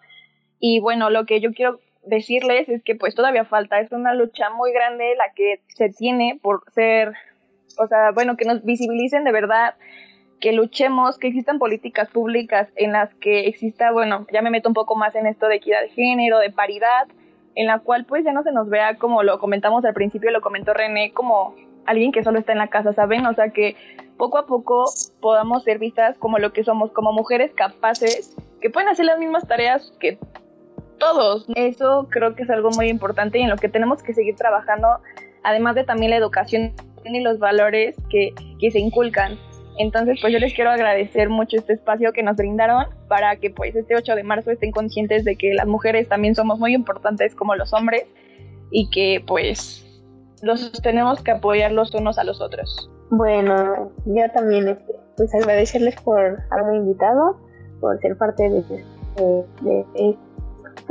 Y 0.59 0.81
bueno, 0.81 1.09
lo 1.09 1.25
que 1.25 1.39
yo 1.39 1.53
quiero 1.53 1.79
decirles 2.03 2.67
es 2.67 2.83
que 2.83 2.95
pues 2.95 3.15
todavía 3.15 3.45
falta, 3.45 3.79
es 3.79 3.93
una 3.93 4.13
lucha 4.13 4.49
muy 4.49 4.73
grande 4.73 5.15
la 5.15 5.31
que 5.33 5.61
se 5.67 5.89
tiene 5.89 6.37
por 6.41 6.63
ser, 6.73 7.13
o 7.77 7.87
sea, 7.87 8.11
bueno, 8.11 8.35
que 8.35 8.43
nos 8.43 8.63
visibilicen 8.65 9.23
de 9.23 9.31
verdad, 9.31 9.75
que 10.45 10.51
luchemos, 10.51 11.17
que 11.17 11.25
existan 11.25 11.57
políticas 11.57 12.07
públicas 12.11 12.69
en 12.75 12.91
las 12.91 13.11
que 13.15 13.47
exista, 13.47 13.91
bueno, 13.91 14.27
ya 14.31 14.43
me 14.43 14.51
meto 14.51 14.69
un 14.69 14.75
poco 14.75 14.95
más 14.95 15.15
en 15.15 15.25
esto 15.25 15.47
de 15.47 15.55
equidad 15.55 15.81
de 15.81 15.89
género, 15.89 16.37
de 16.37 16.51
paridad, 16.51 17.07
en 17.55 17.65
la 17.65 17.79
cual 17.79 18.05
pues 18.05 18.23
ya 18.23 18.31
no 18.31 18.43
se 18.43 18.51
nos 18.51 18.69
vea 18.69 18.95
como 18.97 19.23
lo 19.23 19.39
comentamos 19.39 19.83
al 19.85 19.95
principio, 19.95 20.29
lo 20.29 20.41
comentó 20.41 20.75
René, 20.75 21.11
como 21.13 21.55
alguien 21.87 22.11
que 22.11 22.23
solo 22.23 22.37
está 22.37 22.51
en 22.51 22.59
la 22.59 22.67
casa, 22.67 22.93
¿saben? 22.93 23.25
O 23.25 23.33
sea, 23.33 23.49
que 23.49 23.75
poco 24.17 24.37
a 24.37 24.45
poco 24.45 24.85
podamos 25.19 25.63
ser 25.63 25.79
vistas 25.79 26.15
como 26.19 26.37
lo 26.37 26.53
que 26.53 26.63
somos, 26.63 26.91
como 26.91 27.11
mujeres 27.11 27.51
capaces, 27.55 28.37
que 28.61 28.69
pueden 28.69 28.89
hacer 28.89 29.05
las 29.05 29.17
mismas 29.17 29.47
tareas 29.47 29.95
que 29.99 30.19
todos. 30.99 31.47
Eso 31.55 32.07
creo 32.11 32.35
que 32.35 32.43
es 32.43 32.51
algo 32.51 32.69
muy 32.69 32.89
importante 32.89 33.39
y 33.39 33.41
en 33.41 33.49
lo 33.49 33.57
que 33.57 33.67
tenemos 33.67 34.03
que 34.03 34.13
seguir 34.13 34.35
trabajando, 34.35 34.99
además 35.41 35.73
de 35.73 35.85
también 35.85 36.11
la 36.11 36.17
educación 36.17 36.73
y 37.03 37.19
los 37.21 37.39
valores 37.39 37.95
que, 38.11 38.35
que 38.59 38.69
se 38.69 38.77
inculcan. 38.77 39.39
Entonces, 39.77 40.19
pues 40.21 40.31
yo 40.31 40.39
les 40.39 40.53
quiero 40.53 40.71
agradecer 40.71 41.29
mucho 41.29 41.57
este 41.57 41.73
espacio 41.73 42.13
que 42.13 42.23
nos 42.23 42.37
brindaron 42.37 42.85
para 43.07 43.35
que 43.35 43.49
pues 43.49 43.75
este 43.75 43.95
8 43.95 44.15
de 44.15 44.23
marzo 44.23 44.51
estén 44.51 44.71
conscientes 44.71 45.25
de 45.25 45.35
que 45.35 45.53
las 45.53 45.67
mujeres 45.67 46.07
también 46.07 46.35
somos 46.35 46.59
muy 46.59 46.73
importantes 46.73 47.35
como 47.35 47.55
los 47.55 47.73
hombres 47.73 48.05
y 48.71 48.89
que 48.89 49.23
pues 49.25 49.85
los 50.41 50.71
tenemos 50.81 51.21
que 51.21 51.31
apoyar 51.31 51.71
los 51.71 51.93
unos 51.93 52.17
a 52.17 52.23
los 52.23 52.41
otros. 52.41 52.89
Bueno, 53.09 53.91
yo 54.05 54.31
también 54.33 54.67
este, 54.67 54.93
pues 55.17 55.33
agradecerles 55.35 55.95
por 56.01 56.39
haberme 56.51 56.77
invitado, 56.77 57.37
por 57.79 57.99
ser 57.99 58.17
parte 58.17 58.49
de, 58.49 58.63
de, 59.61 60.17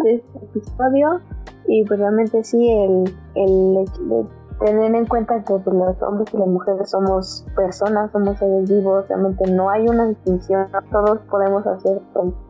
este 0.04 0.22
episodio 0.42 1.20
y 1.68 1.84
pues 1.84 2.00
realmente 2.00 2.42
sí 2.44 2.70
el, 2.70 3.04
el, 3.34 3.84
el 4.10 4.26
tener 4.60 4.94
en 4.94 5.06
cuenta 5.06 5.42
que 5.44 5.54
pues, 5.58 5.76
los 5.76 6.02
hombres 6.02 6.32
y 6.32 6.36
las 6.38 6.48
mujeres 6.48 6.90
somos 6.90 7.46
personas, 7.56 8.10
somos 8.12 8.38
seres 8.38 8.68
vivos, 8.68 9.06
realmente 9.08 9.50
no 9.50 9.70
hay 9.70 9.88
una 9.88 10.06
distinción, 10.06 10.68
todos 10.90 11.18
podemos 11.30 11.66
hacer 11.66 12.00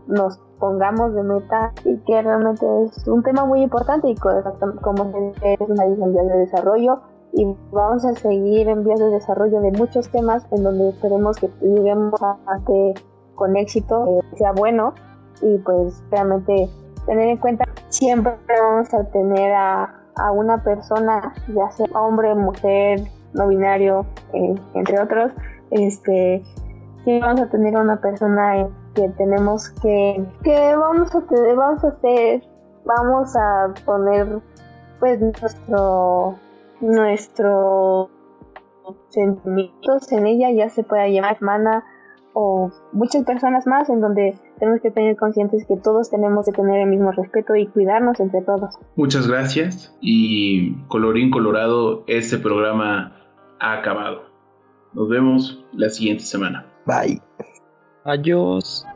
nos 0.06 0.38
pongamos 0.58 1.14
de 1.14 1.22
meta 1.22 1.72
y 1.84 1.96
que 1.98 2.22
realmente 2.22 2.66
es 2.84 3.06
un 3.08 3.22
tema 3.22 3.44
muy 3.44 3.62
importante 3.62 4.08
y 4.08 4.14
como 4.16 5.12
es 5.42 5.60
una 5.60 5.84
en 5.84 6.12
de 6.12 6.38
desarrollo 6.38 7.00
y 7.32 7.46
vamos 7.72 8.04
a 8.04 8.14
seguir 8.14 8.68
en 8.68 8.84
vías 8.84 9.00
de 9.00 9.10
desarrollo 9.10 9.60
de 9.60 9.72
muchos 9.72 10.08
temas 10.10 10.46
en 10.52 10.62
donde 10.62 10.90
esperemos 10.90 11.36
que 11.36 11.50
lleguemos 11.60 12.20
con 13.34 13.56
éxito 13.56 14.06
eh, 14.06 14.36
sea 14.36 14.52
bueno 14.52 14.94
y 15.42 15.58
pues 15.58 16.02
realmente 16.10 16.68
tener 17.06 17.28
en 17.28 17.36
cuenta 17.38 17.64
siempre 17.88 18.36
vamos 18.48 18.94
a 18.94 19.04
tener 19.04 19.52
a, 19.52 20.03
a 20.16 20.32
una 20.32 20.62
persona, 20.62 21.32
ya 21.48 21.70
sea 21.70 21.86
hombre, 21.94 22.34
mujer, 22.34 23.00
no 23.32 23.48
binario, 23.48 24.06
eh, 24.32 24.54
entre 24.74 25.00
otros, 25.00 25.32
este, 25.70 26.42
siempre 27.04 27.20
vamos 27.20 27.40
a 27.42 27.50
tener 27.50 27.76
una 27.76 28.00
persona 28.00 28.68
que 28.94 29.08
tenemos 29.10 29.70
que, 29.82 30.24
que 30.42 30.76
vamos 30.76 31.14
a 31.14 31.20
tener, 31.22 31.56
vamos 31.56 31.84
a 31.84 31.88
hacer, 31.88 32.42
vamos 32.84 33.36
a 33.36 33.74
poner 33.84 34.40
pues 35.00 35.20
nuestro, 35.20 36.36
nuestro 36.80 38.10
sentimientos 39.08 40.12
en 40.12 40.26
ella, 40.26 40.50
ya 40.50 40.68
se 40.68 40.82
pueda 40.82 41.08
llamar 41.08 41.36
hermana 41.36 41.84
o 42.34 42.70
muchas 42.92 43.24
personas 43.24 43.66
más 43.66 43.88
en 43.88 44.00
donde 44.00 44.38
tenemos 44.58 44.80
que 44.80 44.90
tener 44.90 45.16
conscientes 45.16 45.64
que 45.66 45.76
todos 45.76 46.10
tenemos 46.10 46.46
que 46.46 46.52
tener 46.52 46.80
el 46.80 46.88
mismo 46.88 47.12
respeto 47.12 47.54
y 47.54 47.66
cuidarnos 47.68 48.20
entre 48.20 48.42
todos. 48.42 48.74
Muchas 48.96 49.26
gracias 49.26 49.96
y 50.00 50.74
colorín 50.88 51.30
colorado, 51.30 52.04
este 52.06 52.38
programa 52.38 53.16
ha 53.60 53.78
acabado. 53.78 54.24
Nos 54.92 55.08
vemos 55.08 55.64
la 55.72 55.88
siguiente 55.88 56.24
semana. 56.24 56.66
Bye. 56.86 57.20
Adiós. 58.04 58.86